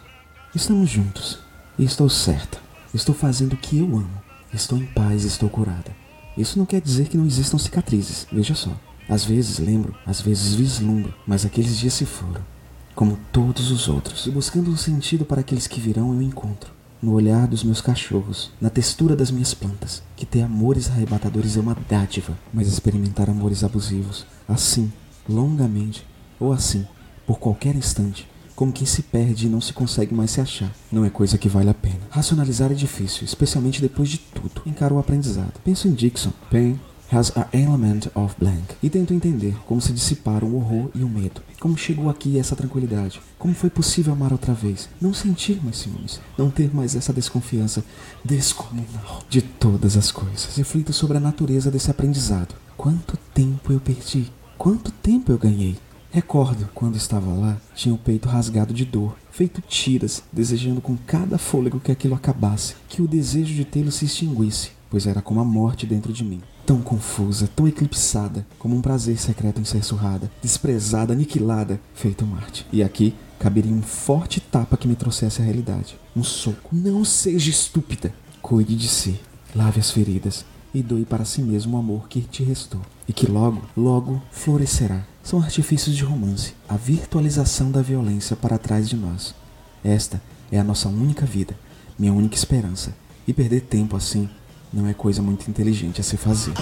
Estamos 0.56 0.90
juntos. 0.90 1.40
E 1.78 1.84
estou 1.84 2.10
certa. 2.10 2.60
Estou 2.94 3.14
fazendo 3.14 3.54
o 3.54 3.58
que 3.58 3.78
eu 3.78 3.86
amo. 3.86 4.22
Estou 4.54 4.78
em 4.78 4.86
paz, 4.86 5.24
estou 5.24 5.50
curada. 5.50 5.96
Isso 6.38 6.58
não 6.58 6.66
quer 6.66 6.82
dizer 6.82 7.08
que 7.08 7.18
não 7.18 7.26
existam 7.26 7.58
cicatrizes, 7.58 8.28
veja 8.32 8.56
só. 8.56 8.72
Às 9.08 9.26
vezes 9.26 9.60
lembro, 9.60 9.96
às 10.06 10.22
vezes 10.22 10.56
vislumbro, 10.56 11.14
mas 11.28 11.46
aqueles 11.46 11.78
dias 11.78 11.94
se 11.94 12.06
foram, 12.06 12.42
como 12.96 13.20
todos 13.32 13.72
os 13.72 13.90
outros. 13.90 14.26
E 14.26 14.32
buscando 14.32 14.72
um 14.72 14.78
sentido 14.78 15.26
para 15.26 15.42
aqueles 15.42 15.68
que 15.68 15.80
virão, 15.80 16.14
eu 16.14 16.22
encontro 16.22 16.81
no 17.02 17.14
olhar 17.14 17.48
dos 17.48 17.64
meus 17.64 17.82
cachorros, 17.82 18.52
na 18.62 18.70
textura 18.70 19.16
das 19.16 19.32
minhas 19.32 19.54
plantas, 19.54 20.04
que 20.16 20.26
ter 20.26 20.42
amores 20.42 20.90
arrebatadores 20.90 21.58
é 21.58 21.60
uma 21.60 21.76
dádiva, 21.90 22.38
mas 22.54 22.68
experimentar 22.68 23.30
amores 23.30 23.64
abusivos, 23.64 24.26
assim, 24.48 24.92
longamente, 25.28 26.06
ou 26.40 26.54
assim, 26.54 26.86
por 27.26 27.40
qualquer 27.40 27.76
instante, 27.76 28.30
como 28.56 28.72
quem 28.72 28.86
se 28.86 29.02
perde 29.02 29.48
e 29.48 29.50
não 29.50 29.60
se 29.60 29.74
consegue 29.74 30.14
mais 30.14 30.32
se 30.32 30.42
achar, 30.42 30.72
não 30.92 31.04
é 31.04 31.10
coisa 31.10 31.38
que 31.38 31.50
vale 31.50 31.70
a 31.70 31.74
pena. 31.74 32.02
Racionalizar 32.12 32.72
é 32.72 32.76
difícil, 32.76 33.26
especialmente 33.26 33.82
depois 33.82 34.08
de 34.08 34.20
tudo. 34.20 34.62
Encaro 34.68 34.96
o 34.96 35.00
aprendizado. 35.00 35.60
Penso 35.64 35.88
em 35.88 35.94
Dixon, 35.94 36.32
Pain, 36.52 36.80
has 37.12 37.30
an 37.36 37.46
element 37.52 38.08
of 38.16 38.34
blank. 38.40 38.76
E 38.82 38.90
tento 38.90 39.14
entender 39.14 39.56
como 39.68 39.82
se 39.82 39.92
dissiparam 39.92 40.48
o 40.48 40.56
horror 40.56 40.90
e 40.96 41.04
o 41.04 41.10
medo. 41.10 41.42
Como 41.60 41.78
chegou 41.78 42.10
aqui 42.10 42.40
essa 42.40 42.56
tranquilidade? 42.56 43.22
Como 43.38 43.54
foi 43.54 43.70
possível 43.70 44.14
amar 44.14 44.32
outra 44.32 44.54
vez? 44.54 44.90
Não 45.00 45.14
sentir 45.14 45.62
mais 45.64 45.78
ciúmes. 45.78 46.22
Não 46.38 46.50
ter 46.50 46.74
mais 46.74 46.96
essa 46.96 47.12
desconfiança 47.12 47.84
descomunal 48.24 49.24
de 49.30 49.42
todas 49.42 49.98
as 49.98 50.10
coisas. 50.10 50.56
Reflito 50.56 50.94
sobre 50.94 51.18
a 51.18 51.20
natureza 51.20 51.70
desse 51.70 51.92
aprendizado. 51.92 52.56
Quanto 52.78 53.18
tempo 53.34 53.74
eu 53.74 53.80
perdi? 53.80 54.32
Quanto 54.58 54.92
tempo 54.92 55.32
eu 55.32 55.38
ganhei? 55.38 55.78
Recordo, 56.12 56.70
quando 56.74 56.96
estava 56.96 57.32
lá, 57.34 57.58
tinha 57.76 57.96
o 57.96 57.98
peito 57.98 58.28
rasgado 58.28 58.74
de 58.74 58.84
dor, 58.84 59.16
feito 59.32 59.62
tiras, 59.62 60.24
desejando 60.32 60.82
com 60.82 60.98
cada 60.98 61.38
fôlego 61.38 61.80
que 61.80 61.92
aquilo 61.92 62.16
acabasse, 62.16 62.76
que 62.90 63.02
o 63.02 63.08
desejo 63.08 63.54
de 63.54 63.64
tê-lo 63.64 63.94
se 63.94 64.04
extinguisse, 64.04 64.72
pois 64.90 65.08
era 65.08 65.22
como 65.22 65.40
a 65.40 65.46
morte 65.46 65.86
dentro 65.86 66.12
de 66.12 66.26
mim 66.26 66.42
tão 66.72 66.82
confusa, 66.82 67.50
tão 67.54 67.68
eclipsada, 67.68 68.48
como 68.58 68.74
um 68.74 68.82
prazer 68.82 69.20
secreto 69.20 69.60
em 69.60 69.66
ser 69.66 69.84
surrada, 69.84 70.32
desprezada, 70.42 71.12
aniquilada, 71.12 71.82
feito 71.94 72.26
Marte. 72.26 72.66
E 72.72 72.82
aqui 72.82 73.14
caberia 73.38 73.74
um 73.74 73.82
forte 73.82 74.40
tapa 74.40 74.78
que 74.78 74.88
me 74.88 74.96
trouxesse 74.96 75.42
a 75.42 75.44
realidade. 75.44 76.00
Um 76.16 76.24
soco. 76.24 76.70
Não 76.72 77.04
seja 77.04 77.50
estúpida. 77.50 78.14
Cuide 78.42 78.74
de 78.78 78.88
si. 78.88 79.20
Lave 79.54 79.82
as 79.82 79.92
feridas. 79.92 80.46
E 80.74 80.82
doe 80.82 81.04
para 81.04 81.26
si 81.26 81.42
mesmo 81.42 81.76
o 81.76 81.80
amor 81.82 82.08
que 82.08 82.22
te 82.22 82.42
restou. 82.42 82.80
E 83.06 83.12
que 83.12 83.30
logo, 83.30 83.64
logo 83.76 84.22
florescerá. 84.32 85.06
São 85.22 85.42
artifícios 85.42 85.94
de 85.94 86.06
romance. 86.06 86.54
A 86.70 86.78
virtualização 86.78 87.70
da 87.70 87.82
violência 87.82 88.38
para 88.38 88.58
trás 88.58 88.88
de 88.88 88.96
nós. 88.96 89.36
Esta 89.84 90.22
é 90.50 90.58
a 90.58 90.64
nossa 90.64 90.88
única 90.88 91.26
vida. 91.26 91.54
Minha 92.00 92.14
única 92.14 92.38
esperança. 92.38 92.96
E 93.28 93.34
perder 93.34 93.60
tempo 93.60 93.98
assim 93.98 94.30
não 94.74 94.88
é 94.88 94.94
coisa 94.94 95.22
muito 95.22 95.50
inteligente 95.50 96.00
a 96.00 96.04
se 96.04 96.18
fazer. 96.18 96.54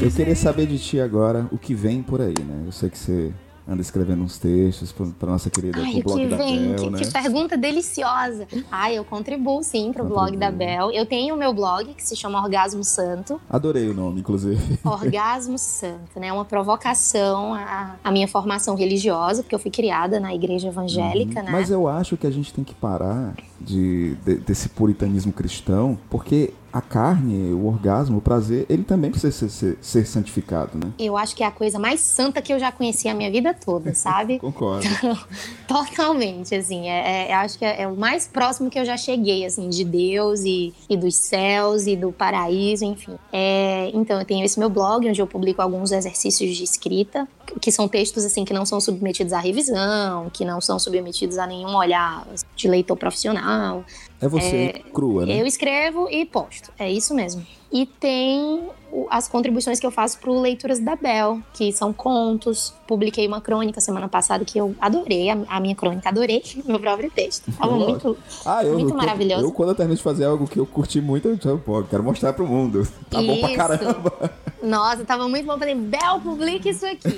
Eu 0.00 0.10
queria 0.10 0.36
saber 0.36 0.66
de 0.66 0.78
ti 0.78 1.00
agora 1.00 1.48
o 1.50 1.58
que 1.58 1.74
vem 1.74 2.02
por 2.02 2.20
aí, 2.20 2.34
né? 2.38 2.62
Eu 2.64 2.72
sei 2.72 2.88
que 2.88 2.98
você 2.98 3.32
anda 3.68 3.82
escrevendo 3.82 4.22
uns 4.22 4.38
textos 4.38 4.92
para 4.92 5.30
nossa 5.30 5.50
querida 5.50 5.80
Ai, 5.80 6.00
blog 6.02 6.20
que 6.20 6.28
da 6.28 6.36
vem, 6.36 6.68
Bel, 6.68 6.76
que, 6.76 6.90
né? 6.90 6.98
que 7.00 7.12
pergunta 7.12 7.56
deliciosa. 7.56 8.46
Ai, 8.70 8.96
eu 8.96 9.04
contribuo 9.04 9.62
sim 9.62 9.92
para 9.92 10.04
o 10.04 10.06
blog 10.06 10.36
da 10.36 10.50
Bel. 10.50 10.92
Eu 10.92 11.04
tenho 11.04 11.34
o 11.34 11.38
meu 11.38 11.52
blog 11.52 11.92
que 11.94 12.02
se 12.02 12.14
chama 12.14 12.40
Orgasmo 12.40 12.84
Santo. 12.84 13.40
Adorei 13.50 13.88
o 13.88 13.94
nome, 13.94 14.20
inclusive. 14.20 14.78
Orgasmo 14.84 15.58
Santo, 15.58 16.20
né? 16.20 16.32
Uma 16.32 16.44
provocação 16.44 17.54
à, 17.54 17.96
à 18.04 18.12
minha 18.12 18.28
formação 18.28 18.76
religiosa, 18.76 19.42
porque 19.42 19.54
eu 19.54 19.58
fui 19.58 19.70
criada 19.70 20.20
na 20.20 20.32
igreja 20.32 20.68
evangélica, 20.68 21.40
uhum. 21.40 21.46
né? 21.46 21.52
Mas 21.52 21.70
eu 21.70 21.88
acho 21.88 22.16
que 22.16 22.26
a 22.26 22.30
gente 22.30 22.54
tem 22.54 22.62
que 22.62 22.74
parar 22.74 23.34
de, 23.60 24.14
de 24.24 24.36
desse 24.36 24.68
puritanismo 24.68 25.32
cristão, 25.32 25.98
porque 26.08 26.52
a 26.72 26.80
carne, 26.80 27.52
o 27.52 27.66
orgasmo, 27.66 28.18
o 28.18 28.20
prazer, 28.20 28.66
ele 28.68 28.82
também 28.82 29.10
precisa 29.10 29.32
ser, 29.32 29.48
ser, 29.48 29.78
ser, 29.80 30.06
santificado, 30.06 30.78
né? 30.78 30.92
Eu 30.98 31.16
acho 31.16 31.34
que 31.34 31.42
é 31.42 31.46
a 31.46 31.50
coisa 31.50 31.78
mais 31.78 32.00
santa 32.00 32.42
que 32.42 32.52
eu 32.52 32.58
já 32.58 32.70
conheci 32.70 33.08
a 33.08 33.14
minha 33.14 33.30
vida 33.30 33.54
toda, 33.54 33.92
sabe? 33.94 34.38
Concordo. 34.38 34.86
Então, 34.86 35.18
totalmente, 35.66 36.54
assim, 36.54 36.88
é, 36.88 37.28
é, 37.30 37.34
acho 37.34 37.58
que 37.58 37.64
é, 37.64 37.82
é, 37.82 37.88
o 37.88 37.96
mais 37.96 38.26
próximo 38.26 38.68
que 38.70 38.78
eu 38.78 38.84
já 38.84 38.96
cheguei, 38.96 39.44
assim, 39.44 39.68
de 39.68 39.84
Deus 39.84 40.40
e, 40.44 40.74
e 40.88 40.96
dos 40.96 41.16
céus 41.16 41.86
e 41.86 41.96
do 41.96 42.12
paraíso, 42.12 42.84
enfim. 42.84 43.16
É, 43.32 43.90
então, 43.94 44.18
eu 44.18 44.24
tenho 44.24 44.44
esse 44.44 44.58
meu 44.58 44.68
blog, 44.68 45.08
onde 45.08 45.20
eu 45.20 45.26
publico 45.26 45.62
alguns 45.62 45.92
exercícios 45.92 46.56
de 46.56 46.64
escrita, 46.64 47.26
que 47.60 47.70
são 47.72 47.88
textos, 47.88 48.24
assim, 48.24 48.44
que 48.44 48.52
não 48.52 48.66
são 48.66 48.80
submetidos 48.80 49.32
à 49.32 49.38
revisão, 49.38 50.28
que 50.30 50.44
não 50.44 50.60
são 50.60 50.78
submetidos 50.78 51.38
a 51.38 51.46
nenhum 51.46 51.74
olhar 51.74 52.26
de 52.54 52.68
leitor 52.68 52.96
profissional, 52.96 53.84
é 54.20 54.28
você 54.28 54.56
é, 54.74 54.78
crua, 54.92 55.26
né? 55.26 55.40
Eu 55.40 55.46
escrevo 55.46 56.08
e 56.10 56.24
posto, 56.24 56.72
é 56.78 56.90
isso 56.90 57.14
mesmo. 57.14 57.46
E 57.76 57.84
tem 57.84 58.70
as 59.10 59.28
contribuições 59.28 59.78
que 59.78 59.86
eu 59.86 59.90
faço 59.90 60.18
para 60.18 60.30
o 60.30 60.40
Leituras 60.40 60.80
da 60.80 60.96
Bel, 60.96 61.40
que 61.52 61.70
são 61.72 61.92
contos. 61.92 62.72
Publiquei 62.86 63.26
uma 63.26 63.40
crônica 63.40 63.80
semana 63.80 64.08
passada 64.08 64.44
que 64.44 64.58
eu 64.58 64.74
adorei, 64.80 65.28
a, 65.28 65.60
minha 65.60 65.74
crônica, 65.74 66.08
adorei 66.08 66.42
meu 66.64 66.78
próprio 66.78 67.10
texto. 67.10 67.52
Tava 67.58 67.72
muito, 67.72 68.16
ah, 68.44 68.64
eu, 68.64 68.74
muito 68.74 68.92
eu, 68.92 68.96
maravilhoso. 68.96 69.44
Eu, 69.44 69.52
quando 69.52 69.70
eu 69.70 69.74
termino 69.74 69.96
de 69.96 70.02
fazer 70.02 70.24
algo 70.24 70.46
que 70.46 70.58
eu 70.58 70.64
curti 70.64 71.00
muito, 71.00 71.28
eu 71.44 71.58
pô, 71.58 71.82
quero 71.82 72.02
mostrar 72.02 72.32
para 72.32 72.44
o 72.44 72.46
mundo. 72.46 72.86
Tá 73.08 73.22
isso. 73.22 73.34
bom 73.34 73.40
pra 73.40 73.54
caramba. 73.54 74.30
Nossa, 74.62 75.04
tava 75.04 75.28
muito 75.28 75.46
bom. 75.46 75.56
Falei, 75.56 75.76
Bel, 75.76 76.20
publique 76.20 76.70
isso 76.70 76.84
aqui. 76.84 77.16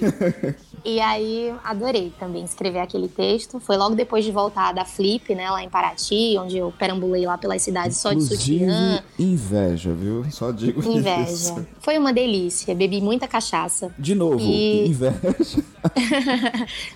e 0.84 1.00
aí, 1.00 1.54
adorei 1.64 2.12
também 2.18 2.44
escrever 2.44 2.80
aquele 2.80 3.08
texto. 3.08 3.58
Foi 3.58 3.76
logo 3.78 3.94
depois 3.94 4.22
de 4.22 4.30
voltar 4.30 4.72
da 4.72 4.84
Flip, 4.84 5.34
né, 5.34 5.50
lá 5.50 5.62
em 5.62 5.70
Paraty, 5.70 6.36
onde 6.38 6.58
eu 6.58 6.72
perambulei 6.78 7.26
lá 7.26 7.38
pela 7.38 7.58
cidade 7.58 7.94
só 7.94 8.12
de 8.12 8.22
sutiã. 8.22 9.02
inveja, 9.18 9.94
viu? 9.94 10.26
Só 10.30 10.47
digo 10.52 10.82
Inveja. 10.90 11.30
Isso. 11.30 11.66
Foi 11.80 11.98
uma 11.98 12.12
delícia. 12.12 12.74
Bebi 12.74 13.00
muita 13.00 13.26
cachaça. 13.26 13.92
De 13.98 14.14
novo, 14.14 14.40
e... 14.40 14.86
inveja. 14.88 15.64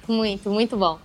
muito, 0.09 0.50
muito 0.50 0.76
bom. 0.76 0.98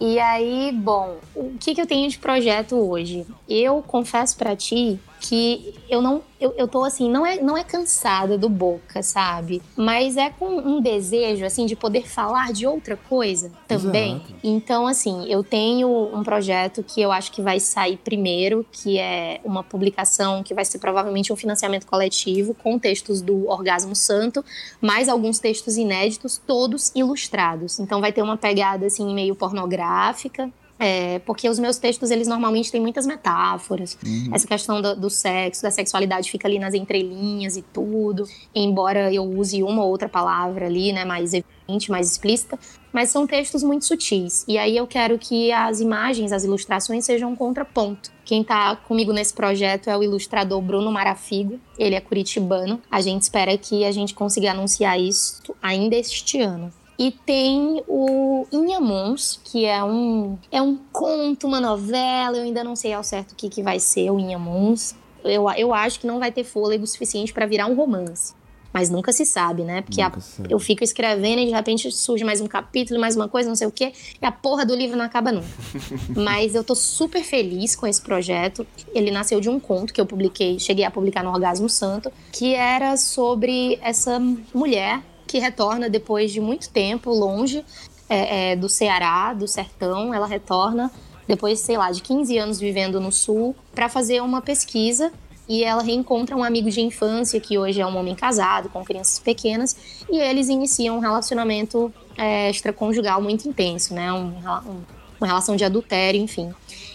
E 0.00 0.18
aí, 0.18 0.72
bom, 0.72 1.16
o 1.34 1.52
que, 1.60 1.74
que 1.74 1.80
eu 1.80 1.86
tenho 1.86 2.08
de 2.08 2.18
projeto 2.18 2.74
hoje? 2.74 3.24
Eu 3.48 3.82
confesso 3.86 4.36
para 4.36 4.56
ti 4.56 4.98
que 5.22 5.74
eu 5.88 6.02
não. 6.02 6.20
Eu, 6.40 6.52
eu 6.58 6.66
tô 6.66 6.82
assim, 6.82 7.08
não 7.08 7.24
é, 7.24 7.40
não 7.40 7.56
é 7.56 7.62
cansada 7.62 8.36
do 8.36 8.48
boca, 8.48 9.00
sabe? 9.00 9.62
Mas 9.76 10.16
é 10.16 10.28
com 10.28 10.48
um 10.58 10.80
desejo, 10.80 11.44
assim, 11.44 11.64
de 11.64 11.76
poder 11.76 12.08
falar 12.08 12.52
de 12.52 12.66
outra 12.66 12.96
coisa 12.96 13.52
também. 13.68 14.16
Exato. 14.16 14.34
Então, 14.42 14.86
assim, 14.88 15.24
eu 15.28 15.44
tenho 15.44 15.88
um 16.12 16.24
projeto 16.24 16.82
que 16.82 17.00
eu 17.00 17.12
acho 17.12 17.30
que 17.30 17.40
vai 17.40 17.60
sair 17.60 17.96
primeiro, 17.96 18.66
que 18.72 18.98
é 18.98 19.40
uma 19.44 19.62
publicação 19.62 20.42
que 20.42 20.52
vai 20.52 20.64
ser 20.64 20.80
provavelmente 20.80 21.32
um 21.32 21.36
financiamento 21.36 21.86
coletivo 21.86 22.54
com 22.54 22.76
textos 22.76 23.22
do 23.22 23.48
Orgasmo 23.48 23.94
Santo, 23.94 24.44
mais 24.80 25.08
alguns 25.08 25.38
textos 25.38 25.76
inéditos, 25.76 26.42
todos 26.44 26.90
ilustrados. 26.96 27.78
Então 27.78 28.00
vai 28.00 28.12
ter 28.12 28.22
uma 28.22 28.36
pegada 28.36 28.86
assim 28.86 29.14
meio 29.14 29.36
pornográfica, 29.36 30.50
é, 30.82 31.20
porque 31.20 31.48
os 31.48 31.60
meus 31.60 31.78
textos, 31.78 32.10
eles 32.10 32.26
normalmente 32.26 32.72
têm 32.72 32.80
muitas 32.80 33.06
metáforas. 33.06 33.96
Essa 34.32 34.48
questão 34.48 34.82
do, 34.82 34.96
do 34.96 35.08
sexo, 35.08 35.62
da 35.62 35.70
sexualidade 35.70 36.28
fica 36.28 36.48
ali 36.48 36.58
nas 36.58 36.74
entrelinhas 36.74 37.56
e 37.56 37.62
tudo. 37.62 38.24
Embora 38.52 39.14
eu 39.14 39.22
use 39.22 39.62
uma 39.62 39.84
ou 39.84 39.90
outra 39.90 40.08
palavra 40.08 40.66
ali, 40.66 40.92
né, 40.92 41.04
mais 41.04 41.34
evidente, 41.34 41.88
mais 41.88 42.10
explícita. 42.10 42.58
Mas 42.92 43.10
são 43.10 43.28
textos 43.28 43.62
muito 43.62 43.84
sutis. 43.84 44.44
E 44.48 44.58
aí 44.58 44.76
eu 44.76 44.84
quero 44.84 45.16
que 45.20 45.52
as 45.52 45.80
imagens, 45.80 46.32
as 46.32 46.42
ilustrações 46.42 47.04
sejam 47.04 47.30
um 47.30 47.36
contraponto. 47.36 48.10
Quem 48.24 48.42
tá 48.42 48.74
comigo 48.74 49.12
nesse 49.12 49.32
projeto 49.32 49.88
é 49.88 49.96
o 49.96 50.02
ilustrador 50.02 50.60
Bruno 50.60 50.90
Marafigo. 50.90 51.60
Ele 51.78 51.94
é 51.94 52.00
curitibano. 52.00 52.82
A 52.90 53.00
gente 53.00 53.22
espera 53.22 53.56
que 53.56 53.84
a 53.84 53.92
gente 53.92 54.14
consiga 54.14 54.50
anunciar 54.50 54.98
isso 55.00 55.40
ainda 55.62 55.94
este 55.94 56.40
ano. 56.40 56.72
E 57.02 57.10
tem 57.10 57.82
o 57.88 58.46
Inhamuns, 58.52 59.40
que 59.42 59.64
é 59.64 59.82
um, 59.82 60.38
é 60.52 60.62
um 60.62 60.78
conto, 60.92 61.46
uma 61.48 61.60
novela. 61.60 62.36
Eu 62.36 62.44
ainda 62.44 62.62
não 62.62 62.76
sei 62.76 62.92
ao 62.92 63.02
certo 63.02 63.32
o 63.32 63.34
que, 63.34 63.48
que 63.48 63.62
vai 63.62 63.80
ser 63.80 64.10
o 64.10 64.20
Inhamuns. 64.20 64.94
Eu, 65.24 65.48
eu 65.50 65.74
acho 65.74 65.98
que 65.98 66.06
não 66.06 66.18
vai 66.20 66.30
ter 66.30 66.44
fôlego 66.44 66.86
suficiente 66.86 67.32
para 67.32 67.44
virar 67.46 67.66
um 67.66 67.74
romance. 67.74 68.34
Mas 68.72 68.88
nunca 68.88 69.12
se 69.12 69.26
sabe, 69.26 69.64
né? 69.64 69.82
Porque 69.82 70.00
a- 70.00 70.10
eu 70.48 70.58
fico 70.58 70.82
escrevendo 70.82 71.40
e 71.40 71.46
de 71.46 71.50
repente 71.52 71.90
surge 71.92 72.24
mais 72.24 72.40
um 72.40 72.46
capítulo, 72.46 72.98
mais 73.00 73.14
uma 73.16 73.28
coisa, 73.28 73.48
não 73.48 73.56
sei 73.56 73.66
o 73.66 73.70
quê. 73.72 73.92
E 74.20 74.24
a 74.24 74.32
porra 74.32 74.64
do 74.64 74.74
livro 74.74 74.96
não 74.96 75.04
acaba 75.04 75.30
nunca. 75.32 75.46
Mas 76.16 76.54
eu 76.54 76.62
tô 76.64 76.74
super 76.74 77.22
feliz 77.22 77.74
com 77.76 77.86
esse 77.86 78.00
projeto. 78.00 78.66
Ele 78.94 79.10
nasceu 79.10 79.40
de 79.40 79.48
um 79.50 79.58
conto 79.60 79.92
que 79.92 80.00
eu 80.00 80.06
publiquei, 80.06 80.58
cheguei 80.58 80.84
a 80.84 80.90
publicar 80.90 81.22
no 81.22 81.30
Orgasmo 81.30 81.68
Santo, 81.68 82.10
que 82.32 82.54
era 82.54 82.96
sobre 82.96 83.78
essa 83.82 84.18
mulher 84.54 85.02
que 85.32 85.38
retorna 85.38 85.88
depois 85.88 86.30
de 86.30 86.42
muito 86.42 86.68
tempo 86.68 87.10
longe 87.10 87.64
é, 88.06 88.50
é, 88.52 88.56
do 88.56 88.68
Ceará, 88.68 89.32
do 89.32 89.48
sertão. 89.48 90.12
Ela 90.12 90.26
retorna 90.26 90.90
depois, 91.26 91.58
sei 91.60 91.78
lá, 91.78 91.90
de 91.90 92.02
15 92.02 92.36
anos 92.36 92.60
vivendo 92.60 93.00
no 93.00 93.10
sul, 93.10 93.56
para 93.74 93.88
fazer 93.88 94.20
uma 94.22 94.42
pesquisa. 94.42 95.10
E 95.48 95.64
ela 95.64 95.82
reencontra 95.82 96.36
um 96.36 96.44
amigo 96.44 96.70
de 96.70 96.82
infância, 96.82 97.40
que 97.40 97.56
hoje 97.56 97.80
é 97.80 97.86
um 97.86 97.96
homem 97.96 98.14
casado, 98.14 98.68
com 98.68 98.84
crianças 98.84 99.18
pequenas, 99.18 99.74
e 100.10 100.18
eles 100.18 100.50
iniciam 100.50 100.96
um 100.98 101.00
relacionamento 101.00 101.90
é, 102.18 102.50
extraconjugal 102.50 103.22
muito 103.22 103.48
intenso, 103.48 103.94
né? 103.94 104.12
Um, 104.12 104.34
um- 104.68 104.82
uma 105.18 105.26
relação 105.26 105.56
de 105.56 105.64
adultério, 105.64 106.20
enfim. 106.20 106.52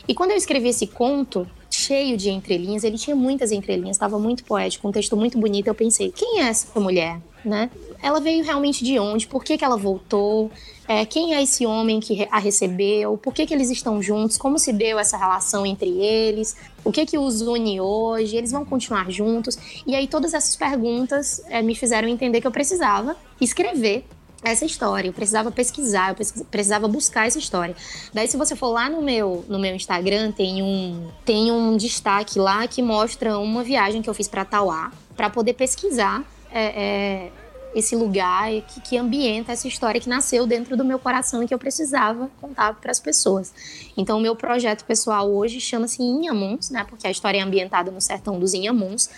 E 0.08 0.14
quando 0.14 0.30
eu 0.32 0.38
escrevi 0.38 0.70
esse 0.70 0.86
conto, 0.86 1.48
cheio 1.72 2.16
de 2.18 2.30
entrelinhas, 2.30 2.84
ele 2.84 2.98
tinha 2.98 3.16
muitas 3.16 3.52
entrelinhas, 3.52 3.96
estava 3.96 4.20
muito 4.20 4.44
poético, 4.44 4.88
um 4.88 4.92
texto 4.92 5.18
muito 5.18 5.40
bonito. 5.40 5.68
Eu 5.68 5.74
pensei, 5.76 6.12
quem 6.12 6.42
é 6.42 6.44
essa 6.50 6.80
mulher, 6.80 7.20
né? 7.44 7.70
Ela 8.02 8.20
veio 8.20 8.44
realmente 8.44 8.84
de 8.84 9.00
onde? 9.00 9.28
Por 9.28 9.44
que, 9.44 9.58
que 9.58 9.66
ela 9.66 9.78
voltou? 9.78 10.52
É, 10.88 11.06
quem 11.06 11.34
é 11.36 11.44
esse 11.44 11.66
homem 11.66 12.00
que 12.00 12.28
a 12.32 12.40
recebeu? 12.40 13.18
Por 13.18 13.34
que, 13.34 13.46
que 13.46 13.54
eles 13.54 13.70
estão 13.70 14.02
juntos? 14.02 14.38
Como 14.38 14.58
se 14.58 14.72
deu 14.72 14.98
essa 14.98 15.18
relação 15.18 15.66
entre 15.66 15.90
eles? 15.90 16.56
O 16.84 16.92
que 16.92 17.06
que 17.06 17.18
os 17.18 17.42
une 17.42 17.82
hoje? 17.82 18.38
Eles 18.38 18.52
vão 18.52 18.64
continuar 18.64 19.12
juntos? 19.12 19.58
E 19.86 19.96
aí 19.96 20.08
todas 20.08 20.34
essas 20.34 20.56
perguntas 20.56 21.42
é, 21.50 21.62
me 21.62 21.76
fizeram 21.76 22.08
entender 22.08 22.40
que 22.40 22.48
eu 22.48 22.52
precisava 22.52 23.18
escrever 23.42 24.06
essa 24.44 24.66
história, 24.66 25.10
eu 25.10 25.14
precisava 25.14 25.52
pesquisar, 25.52 26.12
eu 26.12 26.46
precisava 26.46 26.88
buscar 26.88 27.28
essa 27.28 27.40
história. 27.40 27.76
Daí, 28.14 28.28
se 28.28 28.38
você 28.38 28.56
for 28.56 28.70
lá 28.70 28.90
no 28.90 29.02
meu, 29.02 29.44
no 29.48 29.60
meu 29.60 29.76
Instagram, 29.76 30.32
tem 30.32 30.62
um, 30.62 31.10
tem 31.26 31.52
um 31.52 31.76
destaque 31.76 32.40
lá 32.40 32.68
que 32.68 32.82
mostra 32.82 33.38
uma 33.40 33.64
viagem 33.64 34.02
que 34.02 34.10
eu 34.10 34.14
fiz 34.14 34.28
para 34.28 34.46
Tauá, 34.46 34.92
para 35.16 35.30
poder 35.30 35.54
pesquisar 35.54 36.24
é, 36.52 36.66
é, 36.66 37.32
esse 37.76 37.96
lugar 37.96 38.50
que, 38.68 38.82
que 38.82 38.98
ambienta 38.98 39.52
essa 39.52 39.68
história 39.68 40.00
que 40.02 40.10
nasceu 40.10 40.48
dentro 40.48 40.76
do 40.78 40.84
meu 40.86 40.98
coração 41.00 41.44
e 41.44 41.48
que 41.48 41.54
eu 41.54 41.60
precisava 41.60 42.30
contar 42.42 42.74
para 42.76 42.92
as 42.92 43.00
pessoas. 43.00 43.54
Então, 43.96 44.18
o 44.18 44.22
meu 44.22 44.36
projeto 44.36 44.84
pessoal 44.86 45.30
hoje 45.30 45.60
chama-se 45.60 46.02
Inhamuns, 46.02 46.70
né? 46.70 46.86
Porque 46.90 47.06
a 47.08 47.12
história 47.12 47.40
é 47.40 47.42
ambientada 47.42 47.92
no 47.92 48.02
sertão 48.02 48.40
dos 48.40 48.54
Inhamuns. 48.54 49.10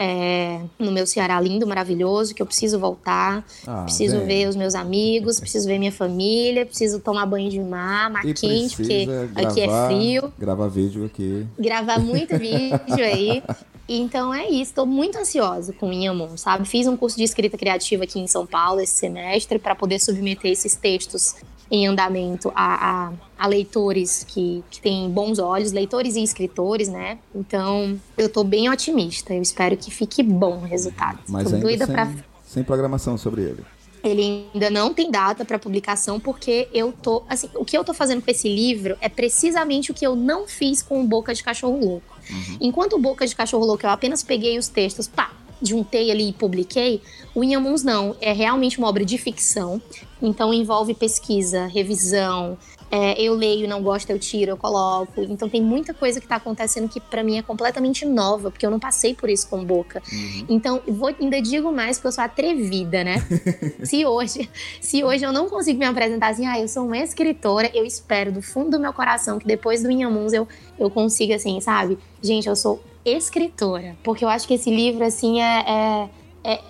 É, 0.00 0.60
no 0.78 0.92
meu 0.92 1.04
Ceará 1.08 1.40
lindo, 1.40 1.66
maravilhoso, 1.66 2.32
que 2.32 2.40
eu 2.40 2.46
preciso 2.46 2.78
voltar. 2.78 3.44
Ah, 3.66 3.82
Preciso 3.82 4.18
bem. 4.18 4.26
ver 4.28 4.48
os 4.48 4.54
meus 4.54 4.76
amigos, 4.76 5.40
preciso 5.40 5.66
ver 5.66 5.76
minha 5.76 5.90
família, 5.90 6.64
preciso 6.64 7.00
tomar 7.00 7.26
banho 7.26 7.50
de 7.50 7.58
mar, 7.58 8.08
mar 8.08 8.22
quente, 8.22 8.76
porque 8.76 9.06
precisa 9.06 9.28
aqui 9.34 9.60
é 9.60 9.66
gravar- 9.66 9.86
frio, 9.88 10.32
Gravar 10.38 10.68
vídeo 10.68 11.04
aqui. 11.04 11.44
gravar 11.58 11.98
muito 11.98 12.38
vídeo 12.38 12.78
aí. 13.04 13.42
Então 13.88 14.34
é 14.34 14.48
isso, 14.48 14.74
tô 14.74 14.84
muito 14.84 15.16
ansiosa 15.16 15.72
com 15.72 15.88
o 15.88 15.92
Inhamon, 15.92 16.36
sabe? 16.36 16.68
Fiz 16.68 16.86
um 16.86 16.96
curso 16.96 17.16
de 17.16 17.22
escrita 17.22 17.56
criativa 17.56 18.04
aqui 18.04 18.20
em 18.20 18.26
São 18.26 18.46
Paulo 18.46 18.80
esse 18.80 18.92
semestre 18.92 19.58
para 19.58 19.74
poder 19.74 19.98
submeter 19.98 20.50
esses 20.50 20.76
textos 20.76 21.36
em 21.70 21.86
andamento 21.86 22.50
a, 22.54 23.08
a, 23.08 23.12
a 23.38 23.46
leitores 23.46 24.24
que, 24.24 24.62
que 24.70 24.80
têm 24.80 25.08
bons 25.10 25.38
olhos, 25.38 25.72
leitores 25.72 26.16
e 26.16 26.22
escritores, 26.22 26.88
né? 26.88 27.18
Então 27.34 27.98
eu 28.16 28.28
tô 28.28 28.44
bem 28.44 28.68
otimista, 28.68 29.34
eu 29.34 29.42
espero 29.42 29.76
que 29.76 29.90
fique 29.90 30.22
bom 30.22 30.58
o 30.58 30.64
resultado. 30.64 31.20
Mas 31.28 31.50
tô 31.50 31.66
ainda 31.66 31.86
sem, 31.86 31.94
pra 31.94 32.12
sem 32.44 32.64
programação 32.64 33.16
sobre 33.16 33.42
ele. 33.42 33.64
ele 34.02 34.48
ainda 34.54 34.70
não 34.70 34.92
tem 34.92 35.10
data 35.10 35.44
para 35.44 35.58
publicação 35.58 36.18
porque 36.18 36.68
eu 36.72 36.92
tô, 36.92 37.22
assim, 37.28 37.48
o 37.54 37.64
que 37.64 37.76
eu 37.76 37.84
tô 37.84 37.92
fazendo 37.92 38.22
com 38.22 38.30
esse 38.30 38.48
livro 38.48 38.96
é 39.00 39.08
precisamente 39.08 39.90
o 39.90 39.94
que 39.94 40.06
eu 40.06 40.16
não 40.16 40.46
fiz 40.46 40.82
com 40.82 41.02
o 41.02 41.06
Boca 41.06 41.34
de 41.34 41.42
Cachorro 41.42 41.78
Louco. 41.78 42.17
Enquanto 42.60 42.94
o 42.94 42.98
Boca 42.98 43.26
de 43.26 43.34
Cachorro 43.34 43.64
Louco 43.64 43.86
eu 43.86 43.90
apenas 43.90 44.22
peguei 44.22 44.58
os 44.58 44.68
textos, 44.68 45.08
pá, 45.08 45.30
juntei 45.62 46.10
ali 46.10 46.28
e 46.28 46.32
publiquei, 46.32 47.02
o 47.34 47.42
Inhamuns 47.42 47.82
não, 47.82 48.16
é 48.20 48.32
realmente 48.32 48.78
uma 48.78 48.88
obra 48.88 49.04
de 49.04 49.18
ficção. 49.18 49.80
Então 50.20 50.52
envolve 50.52 50.94
pesquisa, 50.94 51.66
revisão, 51.66 52.58
é, 52.90 53.20
eu 53.20 53.34
leio, 53.34 53.68
não 53.68 53.82
gosto, 53.82 54.10
eu 54.10 54.18
tiro, 54.18 54.52
eu 54.52 54.56
coloco. 54.56 55.20
Então 55.22 55.48
tem 55.48 55.60
muita 55.60 55.92
coisa 55.92 56.20
que 56.20 56.26
tá 56.26 56.36
acontecendo 56.36 56.88
que 56.88 57.00
pra 57.00 57.22
mim 57.22 57.38
é 57.38 57.42
completamente 57.42 58.04
nova, 58.04 58.50
porque 58.50 58.64
eu 58.64 58.70
não 58.70 58.78
passei 58.78 59.14
por 59.14 59.28
isso 59.28 59.48
com 59.48 59.64
Boca. 59.64 60.02
Então, 60.48 60.80
eu 60.86 60.94
vou, 60.94 61.14
ainda 61.20 61.40
digo 61.42 61.70
mais 61.70 61.98
porque 61.98 62.08
eu 62.08 62.12
sou 62.12 62.24
atrevida, 62.24 63.04
né? 63.04 63.16
se 63.84 64.06
hoje, 64.06 64.48
se 64.80 65.04
hoje 65.04 65.24
eu 65.24 65.32
não 65.32 65.48
consigo 65.48 65.78
me 65.78 65.84
apresentar 65.84 66.28
assim, 66.28 66.46
ah, 66.46 66.58
eu 66.58 66.68
sou 66.68 66.86
uma 66.86 66.98
escritora, 66.98 67.70
eu 67.74 67.84
espero 67.84 68.32
do 68.32 68.40
fundo 68.40 68.70
do 68.70 68.80
meu 68.80 68.92
coração 68.92 69.38
que 69.38 69.46
depois 69.46 69.82
do 69.82 69.90
Inhamuns 69.90 70.32
eu, 70.32 70.48
eu 70.78 70.90
consiga, 70.90 71.36
assim, 71.36 71.60
sabe? 71.60 71.98
Gente, 72.22 72.48
eu 72.48 72.56
sou 72.56 72.82
escritora. 73.04 73.96
Porque 74.02 74.24
eu 74.24 74.28
acho 74.28 74.46
que 74.46 74.54
esse 74.54 74.70
livro, 74.70 75.04
assim, 75.04 75.40
é. 75.40 75.64
é 75.66 76.08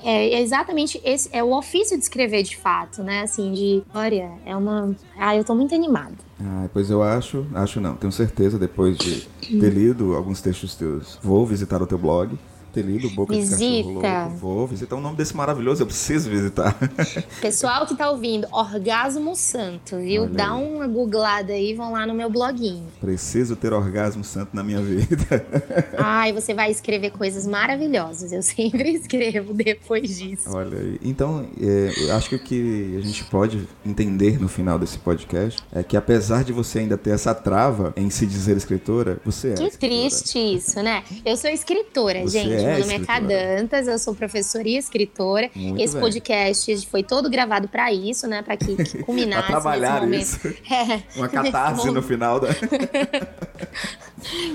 é, 0.05 0.35
é 0.35 0.41
exatamente 0.43 1.01
esse 1.05 1.29
é 1.33 1.43
o 1.43 1.57
ofício 1.57 1.97
de 1.97 2.03
escrever 2.03 2.43
de 2.43 2.57
fato, 2.57 3.03
né? 3.03 3.23
Assim, 3.23 3.53
de 3.53 3.83
olha, 3.95 4.31
é 4.45 4.57
uma. 4.57 4.95
Ah, 5.19 5.37
eu 5.37 5.45
tô 5.45 5.55
muito 5.55 5.75
animada. 5.75 6.15
Ah, 6.41 6.69
pois 6.73 6.91
eu 6.91 7.03
acho, 7.03 7.47
acho 7.55 7.81
não, 7.81 7.97
tenho 7.97 8.13
certeza, 8.13 8.59
depois 8.59 8.97
de 8.97 9.27
ter 9.41 9.71
lido 9.71 10.15
alguns 10.15 10.41
textos 10.41 10.75
teus, 10.75 11.19
vou 11.23 11.45
visitar 11.47 11.83
o 11.83 11.87
teu 11.87 11.99
blog, 11.99 12.37
ter 12.73 12.83
lido 12.83 13.09
Boca 13.11 13.35
Visita. 13.35 13.89
Louco, 13.89 14.37
vou 14.37 14.67
visitar 14.67 14.97
o 14.97 15.01
nome 15.01 15.17
desse 15.17 15.37
maravilhoso, 15.37 15.83
eu 15.83 15.87
preciso 15.87 16.31
visitar. 16.31 16.77
Pessoal 17.41 17.87
que 17.87 17.95
tá 17.97 18.11
ouvindo, 18.11 18.47
Orgasmo 18.53 19.35
Santo, 19.37 19.97
viu? 19.99 20.23
Olha 20.23 20.31
Dá 20.33 20.53
aí. 20.55 20.65
uma 20.65 20.87
googlada 20.87 21.53
aí, 21.53 21.75
vão 21.75 21.93
lá 21.93 22.07
no 22.07 22.15
meu 22.15 22.31
bloguinho. 22.31 22.87
preciso 23.01 23.57
ter 23.57 23.73
orgasmo 23.73 24.23
santo 24.25 24.51
na 24.55 24.63
minha 24.63 24.81
vida. 24.81 25.47
Ai, 25.97 26.33
você 26.33 26.55
vai 26.55 26.71
escrever 26.71 27.11
coisas 27.11 27.47
maravilhosas. 27.47 28.33
Eu 28.33 28.43
sempre 28.43 28.91
escrevo 28.93 29.53
depois 29.55 30.19
disso. 30.19 30.49
Olha 30.53 30.79
aí. 30.79 30.99
Então, 31.03 31.49
é, 31.61 31.93
eu 32.05 32.15
acho 32.15 32.29
que 32.31 32.37
o 32.37 32.39
que 32.39 32.97
a 32.97 33.01
gente 33.01 33.25
pode 33.25 33.67
entender 33.85 34.41
no 34.41 34.49
final 34.49 34.79
desse 34.79 34.99
podcast 34.99 35.61
é 35.73 35.83
que 35.83 35.97
apesar 35.97 36.45
de 36.45 36.53
você 36.53 36.81
ainda 36.81 36.97
ter 36.99 37.11
essa 37.11 37.35
trava 37.35 37.93
em 37.97 38.11
se 38.11 38.27
dizer 38.27 38.57
escritora, 38.57 39.19
você 39.25 39.49
é 39.51 39.55
Que 39.55 39.65
escritora. 39.65 40.01
triste 40.11 40.39
isso, 40.39 40.83
né? 40.83 41.03
Eu 41.25 41.37
sou 41.37 41.51
escritora, 41.51 42.23
Você 42.23 42.41
gente. 42.41 42.53
é 42.55 42.58
Meu 42.63 42.79
nome 42.81 42.95
é. 42.95 42.99
Cadantas, 43.01 43.89
eu 43.89 43.99
sou 43.99 44.15
professora 44.15 44.69
e 44.69 44.77
escritora. 44.77 45.51
Muito 45.55 45.81
Esse 45.83 45.95
bem. 45.95 46.03
podcast 46.03 46.87
foi 46.89 47.03
todo 47.03 47.29
gravado 47.31 47.69
pra 47.69 47.93
isso, 47.93 48.27
né? 48.27 48.43
Pra 48.43 48.57
que, 48.57 48.77
que 48.77 48.99
culminasse 49.05 49.47
Pra 49.47 49.61
trabalhar 49.61 50.09
isso. 50.13 50.39
É, 50.71 51.03
Uma 51.17 51.29
catarse 51.29 51.91
no 51.91 52.03
final 52.03 52.41
da. 52.41 52.49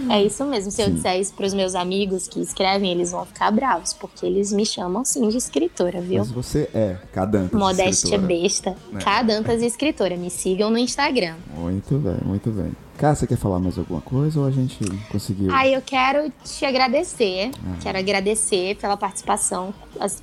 É 0.09 0.21
isso 0.21 0.43
mesmo. 0.45 0.69
Se 0.71 0.81
eu 0.81 0.87
Sim. 0.87 0.95
disser 0.95 1.19
isso 1.19 1.33
pros 1.33 1.53
meus 1.53 1.73
amigos 1.73 2.27
que 2.27 2.41
escrevem, 2.41 2.91
eles 2.91 3.11
vão 3.11 3.25
ficar 3.25 3.49
bravos, 3.49 3.93
porque 3.93 4.25
eles 4.25 4.51
me 4.51 4.65
chamam 4.65 5.05
sim 5.05 5.27
de 5.29 5.37
escritora, 5.37 6.01
viu? 6.01 6.19
Mas 6.19 6.31
você 6.31 6.69
é 6.73 6.97
Cadantas. 7.13 7.57
Modéstia 7.57 8.15
escritora. 8.17 8.27
besta. 8.27 8.75
É. 8.93 8.97
Cadantas 8.99 9.61
escritora. 9.61 10.17
Me 10.17 10.29
sigam 10.29 10.69
no 10.69 10.77
Instagram. 10.77 11.35
Muito 11.55 11.97
bem, 11.97 12.17
muito 12.25 12.51
bem. 12.51 12.71
Cá, 12.97 13.13
você 13.15 13.25
quer 13.27 13.37
falar 13.37 13.59
mais 13.59 13.77
alguma 13.77 14.01
coisa 14.01 14.39
ou 14.39 14.45
a 14.45 14.51
gente 14.51 14.77
conseguiu? 15.11 15.51
Ai, 15.51 15.75
eu 15.75 15.81
quero 15.81 16.31
te 16.43 16.63
agradecer. 16.65 17.51
Ah. 17.65 17.75
Quero 17.81 17.97
agradecer 17.97 18.75
pela 18.75 18.95
participação, 18.95 19.73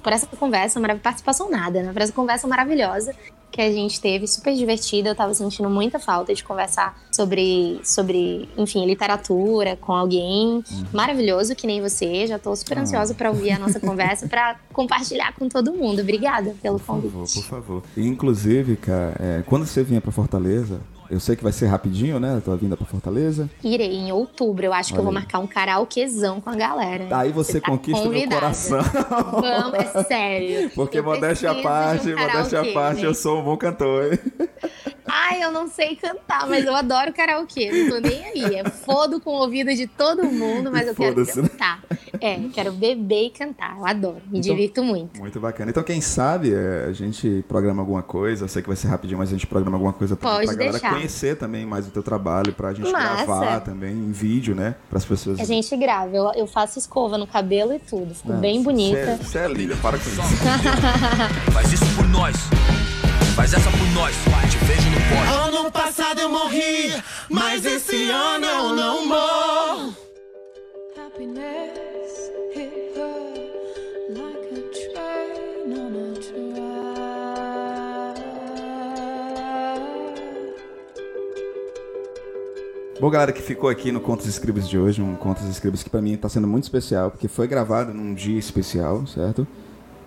por 0.02 0.12
essa 0.12 0.26
conversa 0.26 0.78
maravilhosa. 0.80 1.02
Participação 1.02 1.50
nada, 1.50 1.82
né? 1.82 1.92
Por 1.92 2.00
essa 2.00 2.12
conversa 2.12 2.46
maravilhosa 2.46 3.12
que 3.50 3.60
a 3.60 3.70
gente 3.72 4.00
teve, 4.00 4.28
super 4.28 4.54
divertida. 4.54 5.08
Eu 5.08 5.14
tava 5.16 5.34
sentindo 5.34 5.68
muita 5.68 5.98
falta 5.98 6.32
de 6.32 6.44
conversar 6.44 6.96
sobre, 7.10 7.80
sobre 7.82 8.48
enfim, 8.56 8.86
literatura 8.86 9.76
com 9.76 9.92
alguém 9.92 10.62
maravilhoso 10.94 11.56
que 11.56 11.66
nem 11.66 11.82
você. 11.82 12.28
Já 12.28 12.38
tô 12.38 12.54
super 12.54 12.74
Uhum. 12.76 12.78
Ah. 12.78 12.82
ansiosa 12.84 13.12
pra 13.14 13.28
ouvir 13.30 13.50
a 13.50 13.58
nossa 13.58 13.80
conversa, 13.80 14.28
pra 14.28 14.56
compartilhar 14.72 15.34
com 15.34 15.48
todo 15.48 15.72
mundo. 15.74 16.00
Obrigada 16.00 16.54
pelo 16.62 16.78
Por 16.78 16.84
favor, 16.86 17.10
convite. 17.12 17.34
por 17.34 17.42
favor. 17.42 17.82
E, 17.96 18.06
inclusive, 18.06 18.76
cara, 18.76 19.16
é, 19.18 19.42
quando 19.44 19.66
você 19.66 19.82
vier 19.82 20.00
pra 20.00 20.12
Fortaleza, 20.12 20.80
eu 21.10 21.18
sei 21.18 21.34
que 21.36 21.42
vai 21.42 21.52
ser 21.52 21.66
rapidinho, 21.66 22.20
né? 22.20 22.40
Tua 22.44 22.56
vinda 22.56 22.76
pra 22.76 22.86
Fortaleza. 22.86 23.50
Irei 23.64 23.94
em 23.96 24.12
outubro. 24.12 24.64
Eu 24.64 24.72
acho 24.72 24.92
que 24.92 24.98
eu 24.98 25.02
vou 25.02 25.12
Olha 25.12 25.20
marcar 25.20 25.38
um 25.40 25.46
karaokezão 25.46 26.40
com 26.40 26.50
a 26.50 26.54
galera. 26.54 27.08
Aí 27.18 27.32
você, 27.32 27.60
tá 27.60 27.68
conquista 27.70 28.00
meu 28.02 28.12
convidada. 28.12 28.40
coração. 28.40 28.82
Vamos, 29.40 29.74
é 29.74 30.04
sério. 30.04 30.70
Porque 30.74 30.98
Eu 30.98 31.04
modéstia 31.04 31.50
à 31.50 31.54
parte, 31.62 32.14
um 32.14 32.18
modéstia 32.18 32.60
à 32.60 32.72
parte, 32.72 33.02
eu 33.02 33.12
gente. 33.12 33.22
sou 33.22 33.40
um 33.40 33.42
bom 33.44 33.56
cantor, 33.56 34.12
hein? 34.12 34.18
Ai, 35.12 35.42
eu 35.42 35.50
não 35.52 35.68
sei 35.68 35.96
cantar, 35.96 36.46
mas 36.48 36.64
eu 36.64 36.74
adoro 36.74 37.12
karaokê. 37.12 37.70
Não 37.70 37.90
tô 38.00 38.08
nem 38.08 38.24
aí. 38.24 38.54
É 38.56 38.64
fodo 38.70 39.20
com 39.20 39.30
o 39.30 39.40
ouvido 39.40 39.74
de 39.74 39.86
todo 39.86 40.24
mundo, 40.24 40.70
mas 40.70 40.86
eu 40.86 40.94
quero 40.94 41.20
né? 41.20 41.32
cantar. 41.32 41.80
É, 42.20 42.38
quero 42.52 42.72
beber 42.72 43.26
e 43.26 43.30
cantar. 43.30 43.76
Eu 43.78 43.86
adoro. 43.86 44.16
Me 44.30 44.38
Então- 44.38 44.54
divirto 44.54 44.82
muito. 44.82 45.18
Muito 45.18 45.40
bacana. 45.40 45.70
Então, 45.70 45.82
quem 45.82 46.00
sabe 46.00 46.52
é, 46.54 46.86
a 46.88 46.92
gente 46.92 47.44
programa 47.48 47.82
alguma 47.82 48.02
coisa. 48.02 48.44
Eu 48.44 48.48
sei 48.48 48.62
que 48.62 48.68
vai 48.68 48.76
ser 48.76 48.88
rapidinho, 48.88 49.18
mas 49.18 49.28
a 49.30 49.32
gente 49.32 49.46
programa 49.46 49.76
alguma 49.76 49.92
coisa 49.92 50.14
pra, 50.16 50.30
Pode 50.30 50.46
pra 50.46 50.54
galera 50.54 50.72
deixar. 50.72 50.90
conhecer 50.94 51.36
também 51.36 51.64
mais 51.66 51.86
o 51.86 51.90
teu 51.90 52.02
trabalho, 52.02 52.52
pra 52.52 52.72
gente 52.72 52.90
Massa. 52.90 53.24
gravar 53.24 53.60
também 53.60 53.92
em 53.92 54.12
vídeo, 54.12 54.54
né? 54.54 54.74
Para 54.88 54.98
as 54.98 55.04
pessoas. 55.04 55.40
A 55.40 55.44
gente 55.44 55.74
grava. 55.76 56.14
Eu, 56.14 56.30
eu 56.34 56.46
faço 56.46 56.78
escova 56.78 57.16
no 57.18 57.26
cabelo 57.26 57.72
e 57.72 57.78
tudo. 57.78 58.14
Fico 58.14 58.32
Ah, 58.32 58.36
bem 58.36 58.62
bonita. 58.62 59.16
Você 59.22 59.38
é 59.38 59.48
linda, 59.48 59.76
para 59.76 59.98
com 59.98 60.08
isso. 60.08 60.20
Faz 61.52 61.72
isso 61.72 61.84
por 61.96 62.06
nós. 62.08 62.36
Faz 63.40 63.54
essa 63.54 63.70
por 63.70 63.86
nós. 63.94 64.14
Te 64.50 64.58
vejo 64.66 64.90
no 64.90 65.00
pódio. 65.00 65.58
Ano 65.58 65.72
passado 65.72 66.20
eu 66.20 66.28
morri, 66.28 66.92
mas 67.30 67.64
esse 67.64 68.10
ano 68.10 68.44
eu 68.44 68.76
não 68.76 69.06
morro. 69.06 69.96
Happiness 70.94 72.30
hit 72.54 72.70
her 72.94 73.08
like 74.10 74.44
a 74.52 74.60
train 74.92 75.72
on 75.72 75.88
a 76.04 76.20
track. 76.20 76.50
Bom, 83.00 83.08
galera 83.08 83.32
que 83.32 83.40
ficou 83.40 83.70
aqui 83.70 83.90
no 83.90 84.02
Contos 84.02 84.26
Escribas 84.26 84.68
de 84.68 84.78
hoje, 84.78 85.00
um 85.00 85.16
Contos 85.16 85.48
Escribas 85.48 85.82
que 85.82 85.88
pra 85.88 86.02
mim 86.02 86.14
tá 86.18 86.28
sendo 86.28 86.46
muito 86.46 86.64
especial, 86.64 87.10
porque 87.10 87.26
foi 87.26 87.48
gravado 87.48 87.94
num 87.94 88.12
dia 88.12 88.38
especial, 88.38 89.06
certo? 89.06 89.48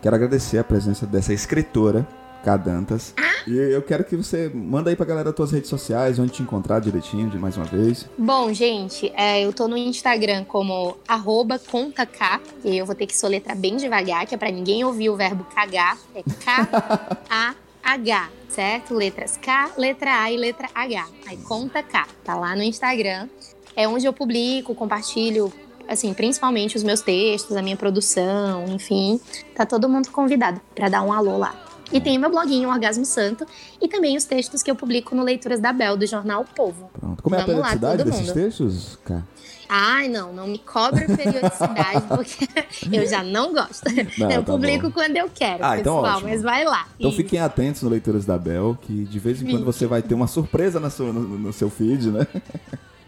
Quero 0.03 0.15
agradecer 0.15 0.59
a 0.59 0.63
presença 0.63 1.07
dessa 1.07 1.33
escritora, 1.33 2.07
Cadantas. 2.43 3.13
E 3.47 3.57
eu 3.57 3.81
quero 3.81 4.03
que 4.03 4.15
você 4.15 4.49
manda 4.53 4.89
aí 4.89 4.95
pra 4.95 5.05
galera 5.05 5.29
as 5.29 5.35
tuas 5.35 5.51
redes 5.51 5.69
sociais, 5.69 6.17
onde 6.19 6.31
te 6.31 6.41
encontrar 6.41 6.79
direitinho, 6.79 7.29
de 7.29 7.37
mais 7.37 7.57
uma 7.57 7.65
vez. 7.65 8.07
Bom, 8.17 8.53
gente, 8.53 9.11
é, 9.15 9.45
eu 9.45 9.51
tô 9.51 9.67
no 9.67 9.77
Instagram 9.77 10.45
como 10.45 10.97
arroba 11.07 11.59
contak, 11.59 12.17
e 12.63 12.77
eu 12.77 12.85
vou 12.85 12.95
ter 12.95 13.05
que 13.05 13.17
soletrar 13.17 13.57
bem 13.57 13.75
devagar, 13.75 14.25
que 14.25 14.35
é 14.35 14.37
pra 14.37 14.51
ninguém 14.51 14.83
ouvir 14.83 15.09
o 15.09 15.15
verbo 15.15 15.45
cagar. 15.55 15.97
É 16.15 16.23
K-A-H, 16.43 18.29
certo? 18.47 18.93
Letras 18.93 19.37
K, 19.37 19.71
letra 19.77 20.23
A 20.23 20.31
e 20.31 20.37
letra 20.37 20.69
H. 20.73 21.07
Aí 21.27 21.37
conta 21.37 21.83
K, 21.83 22.07
tá 22.23 22.35
lá 22.35 22.55
no 22.55 22.63
Instagram. 22.63 23.27
É 23.75 23.87
onde 23.87 24.05
eu 24.05 24.13
publico, 24.13 24.73
compartilho, 24.75 25.51
assim, 25.87 26.13
principalmente 26.13 26.77
os 26.77 26.83
meus 26.83 27.01
textos, 27.01 27.57
a 27.57 27.61
minha 27.61 27.75
produção, 27.75 28.65
enfim. 28.67 29.19
Tá 29.55 29.65
todo 29.65 29.89
mundo 29.89 30.09
convidado 30.11 30.61
pra 30.73 30.87
dar 30.87 31.01
um 31.01 31.11
alô 31.11 31.37
lá. 31.37 31.55
E 31.91 32.01
tem 32.01 32.17
o 32.17 32.21
meu 32.21 32.29
bloguinho, 32.31 32.69
Orgasmo 32.69 33.05
Santo, 33.05 33.45
e 33.81 33.87
também 33.87 34.17
os 34.17 34.23
textos 34.25 34.63
que 34.63 34.71
eu 34.71 34.75
publico 34.75 35.15
no 35.15 35.23
Leituras 35.23 35.59
da 35.59 35.71
Bel, 35.71 35.95
do 35.97 36.07
jornal 36.07 36.43
Povo. 36.55 36.89
Pronto. 36.99 37.21
Como 37.21 37.35
é 37.35 37.39
a 37.41 37.45
Vamos 37.45 37.61
lá, 37.61 37.67
periodicidade 37.69 38.03
todo 38.03 38.11
desses 38.11 38.31
textos, 38.33 38.99
Cá? 39.05 39.21
Ai, 39.69 40.07
não, 40.07 40.31
não 40.33 40.45
me 40.47 40.59
cobra 40.59 41.05
periodicidade, 41.05 42.05
porque 42.09 42.47
eu 42.91 43.07
já 43.07 43.23
não 43.23 43.53
gosto. 43.53 43.83
Não, 44.17 44.29
eu 44.31 44.43
tá 44.43 44.51
publico 44.53 44.87
bom. 44.87 44.91
quando 44.91 45.17
eu 45.17 45.29
quero, 45.33 45.63
Ah, 45.65 45.79
então 45.79 45.95
pessoal, 45.95 46.15
ótimo. 46.17 46.29
mas 46.29 46.41
vai 46.43 46.63
lá. 46.65 46.87
Então 46.99 47.11
fiquem 47.11 47.39
atentos 47.39 47.81
no 47.81 47.89
Leituras 47.89 48.25
da 48.25 48.37
Bel, 48.37 48.77
que 48.81 49.03
de 49.05 49.19
vez 49.19 49.41
em 49.41 49.49
quando 49.49 49.63
você 49.65 49.87
vai 49.87 50.01
ter 50.01 50.13
uma 50.13 50.27
surpresa 50.27 50.79
na 50.79 50.89
sua- 50.89 51.11
no, 51.13 51.21
no 51.21 51.53
seu 51.53 51.69
feed, 51.69 52.11
né? 52.11 52.27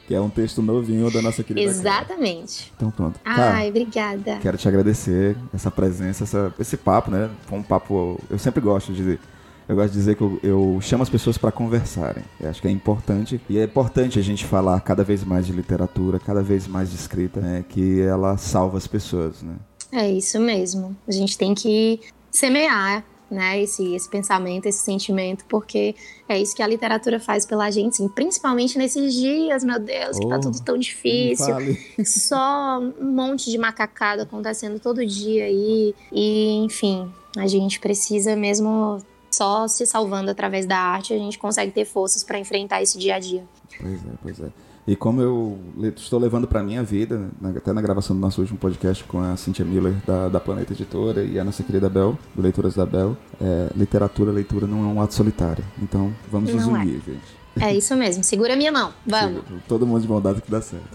Que 0.08 0.14
é 0.14 0.22
um 0.22 0.30
texto 0.30 0.62
novinho 0.62 1.10
da 1.12 1.22
nossa 1.22 1.43
querida. 1.43 1.70
Exatamente. 1.70 2.72
Então 2.76 2.91
pronto. 2.91 3.20
Cá, 3.24 3.53
Ai, 3.56 3.70
obrigada. 3.70 4.38
Quero 4.41 4.58
te 4.58 4.68
agradecer 4.68 5.36
essa 5.53 5.72
presença, 5.72 6.24
essa- 6.24 6.53
esse 6.60 6.78
papo, 6.78 7.10
né? 7.12 7.30
Foi 7.47 7.58
um 7.60 7.64
papo. 7.64 8.20
Eu 8.30 8.38
sempre 8.38 8.62
gosto 8.62 8.93
de. 8.93 9.20
Eu 9.68 9.76
gosto 9.76 9.93
de 9.93 9.97
dizer 9.97 10.16
que 10.16 10.22
eu, 10.22 10.39
eu 10.43 10.78
chamo 10.80 11.01
as 11.01 11.10
pessoas 11.10 11.39
para 11.39 11.51
conversarem. 11.51 12.24
Eu 12.39 12.51
acho 12.51 12.62
que 12.62 12.68
é 12.68 12.72
importante. 12.72 13.41
E 13.49 13.58
é 13.58 13.64
importante 13.64 14.20
a 14.20 14.22
gente 14.22 14.45
falar 14.45 14.80
cada 14.82 15.03
vez 15.03 15.24
mais 15.24 15.47
de 15.47 15.53
literatura, 15.53 16.20
cada 16.20 16.43
vez 16.43 16.68
mais 16.68 16.91
de 16.91 16.95
escrita, 16.97 17.41
né? 17.41 17.66
Que 17.68 17.99
ela 18.01 18.38
salva 18.38 18.78
as 18.78 18.86
pessoas, 18.86 19.41
né? 19.41 19.56
É 19.91 20.08
isso 20.12 20.39
mesmo. 20.39 20.95
A 21.08 21.12
gente 21.12 21.36
tem 21.36 21.56
que 21.56 21.99
semear, 22.30 23.03
né, 23.30 23.62
esse, 23.62 23.96
esse 23.96 24.10
pensamento, 24.10 24.66
esse 24.66 24.80
sentimento, 24.80 25.46
porque 25.46 25.96
é 26.28 26.40
isso 26.40 26.56
que 26.56 26.62
a 26.62 26.68
literatura 26.68 27.20
faz 27.20 27.46
pela 27.46 27.70
gente, 27.72 27.98
sim. 27.98 28.08
principalmente 28.08 28.78
nesses 28.78 29.14
dias, 29.14 29.64
meu 29.64 29.80
Deus, 29.80 30.20
que 30.20 30.28
tá 30.28 30.38
Oh, 30.38 30.40
tudo 30.40 30.62
tão 30.62 30.76
Me 30.76 30.82
difícil. 30.82 31.56
Só 32.06 32.80
um 32.80 33.12
monte 33.12 33.50
de 33.50 33.58
macacada 33.58 34.24
acontecendo 34.24 34.80
todo 34.80 35.06
dia 35.06 35.46
aí. 35.46 35.96
E, 36.12 36.64
enfim, 36.64 37.12
a 37.38 37.48
gente 37.48 37.80
precisa 37.80 38.36
mesmo 38.36 39.00
só 39.32 39.68
se 39.68 39.86
salvando 39.86 40.32
através 40.32 40.66
da 40.66 40.78
arte, 40.78 41.14
a 41.14 41.18
gente 41.18 41.38
consegue 41.38 41.72
ter 41.72 41.86
forças 41.86 42.24
pra 42.24 42.40
enfrentar 42.40 42.82
esse 42.82 42.98
dia 42.98 43.16
a 43.16 43.20
dia. 43.20 43.44
Pois 43.80 44.06
é, 44.06 44.10
pois 44.22 44.40
é. 44.40 44.50
E 44.88 44.96
como 44.96 45.20
eu 45.20 45.58
estou 45.96 46.20
levando 46.20 46.48
para 46.48 46.62
minha 46.62 46.84
vida, 46.84 47.30
até 47.56 47.74
na 47.74 47.82
gravação 47.82 48.16
do 48.16 48.20
nosso 48.20 48.40
último 48.40 48.60
podcast 48.60 49.04
com 49.06 49.20
a 49.20 49.36
Cynthia 49.36 49.66
Miller 49.66 49.96
da, 50.06 50.30
da 50.30 50.40
Planeta 50.40 50.74
Editora 50.74 51.24
e 51.24 51.40
a 51.40 51.44
nossa 51.44 51.64
querida 51.64 51.90
Bel, 51.90 52.18
do 52.36 52.42
Leituras 52.42 52.76
da 52.76 52.86
Bel, 52.86 53.18
é, 53.42 53.70
literatura, 53.76 54.32
leitura 54.32 54.68
não 54.68 54.84
é 54.84 54.94
um 54.94 55.02
ato 55.02 55.16
solitário. 55.16 55.64
Então 55.82 56.14
vamos 56.32 56.54
nos 56.54 56.68
Não 56.68 56.78
é. 56.78 56.82
unir, 56.82 57.02
gente. 57.04 57.36
É 57.60 57.74
isso 57.74 57.96
mesmo, 57.96 58.24
segura 58.24 58.56
minha 58.56 58.72
mão, 58.72 58.92
vamos. 59.08 59.42
Todo 59.68 59.88
mundo 59.88 60.02
de 60.02 60.08
bom 60.08 60.22
dado 60.22 60.42
que 60.42 60.52
dá 60.52 60.62
certo. 60.62 60.86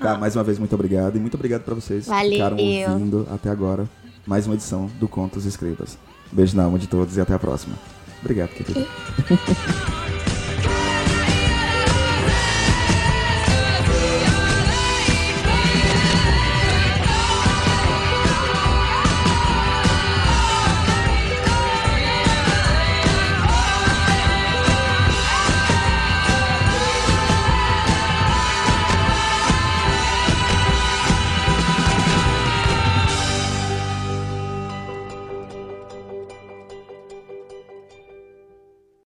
Cá, 0.00 0.16
mais 0.16 0.36
uma 0.36 0.44
vez, 0.44 0.58
muito 0.58 0.74
obrigado. 0.74 1.16
E 1.16 1.20
muito 1.20 1.34
obrigado 1.34 1.62
para 1.64 1.74
vocês 1.74 2.06
que 2.06 2.30
ficaram 2.30 2.56
ouvindo 2.56 3.26
até 3.30 3.50
agora 3.50 3.88
mais 4.26 4.46
uma 4.46 4.54
edição 4.54 4.90
do 4.98 5.06
Contos 5.06 5.44
Escribas. 5.44 5.98
Beijo 6.32 6.56
na 6.56 6.64
alma 6.64 6.78
de 6.78 6.88
todos 6.88 7.16
e 7.16 7.20
até 7.20 7.34
a 7.34 7.38
próxima. 7.38 7.74
Obrigado, 8.22 8.50
querido. 8.50 8.86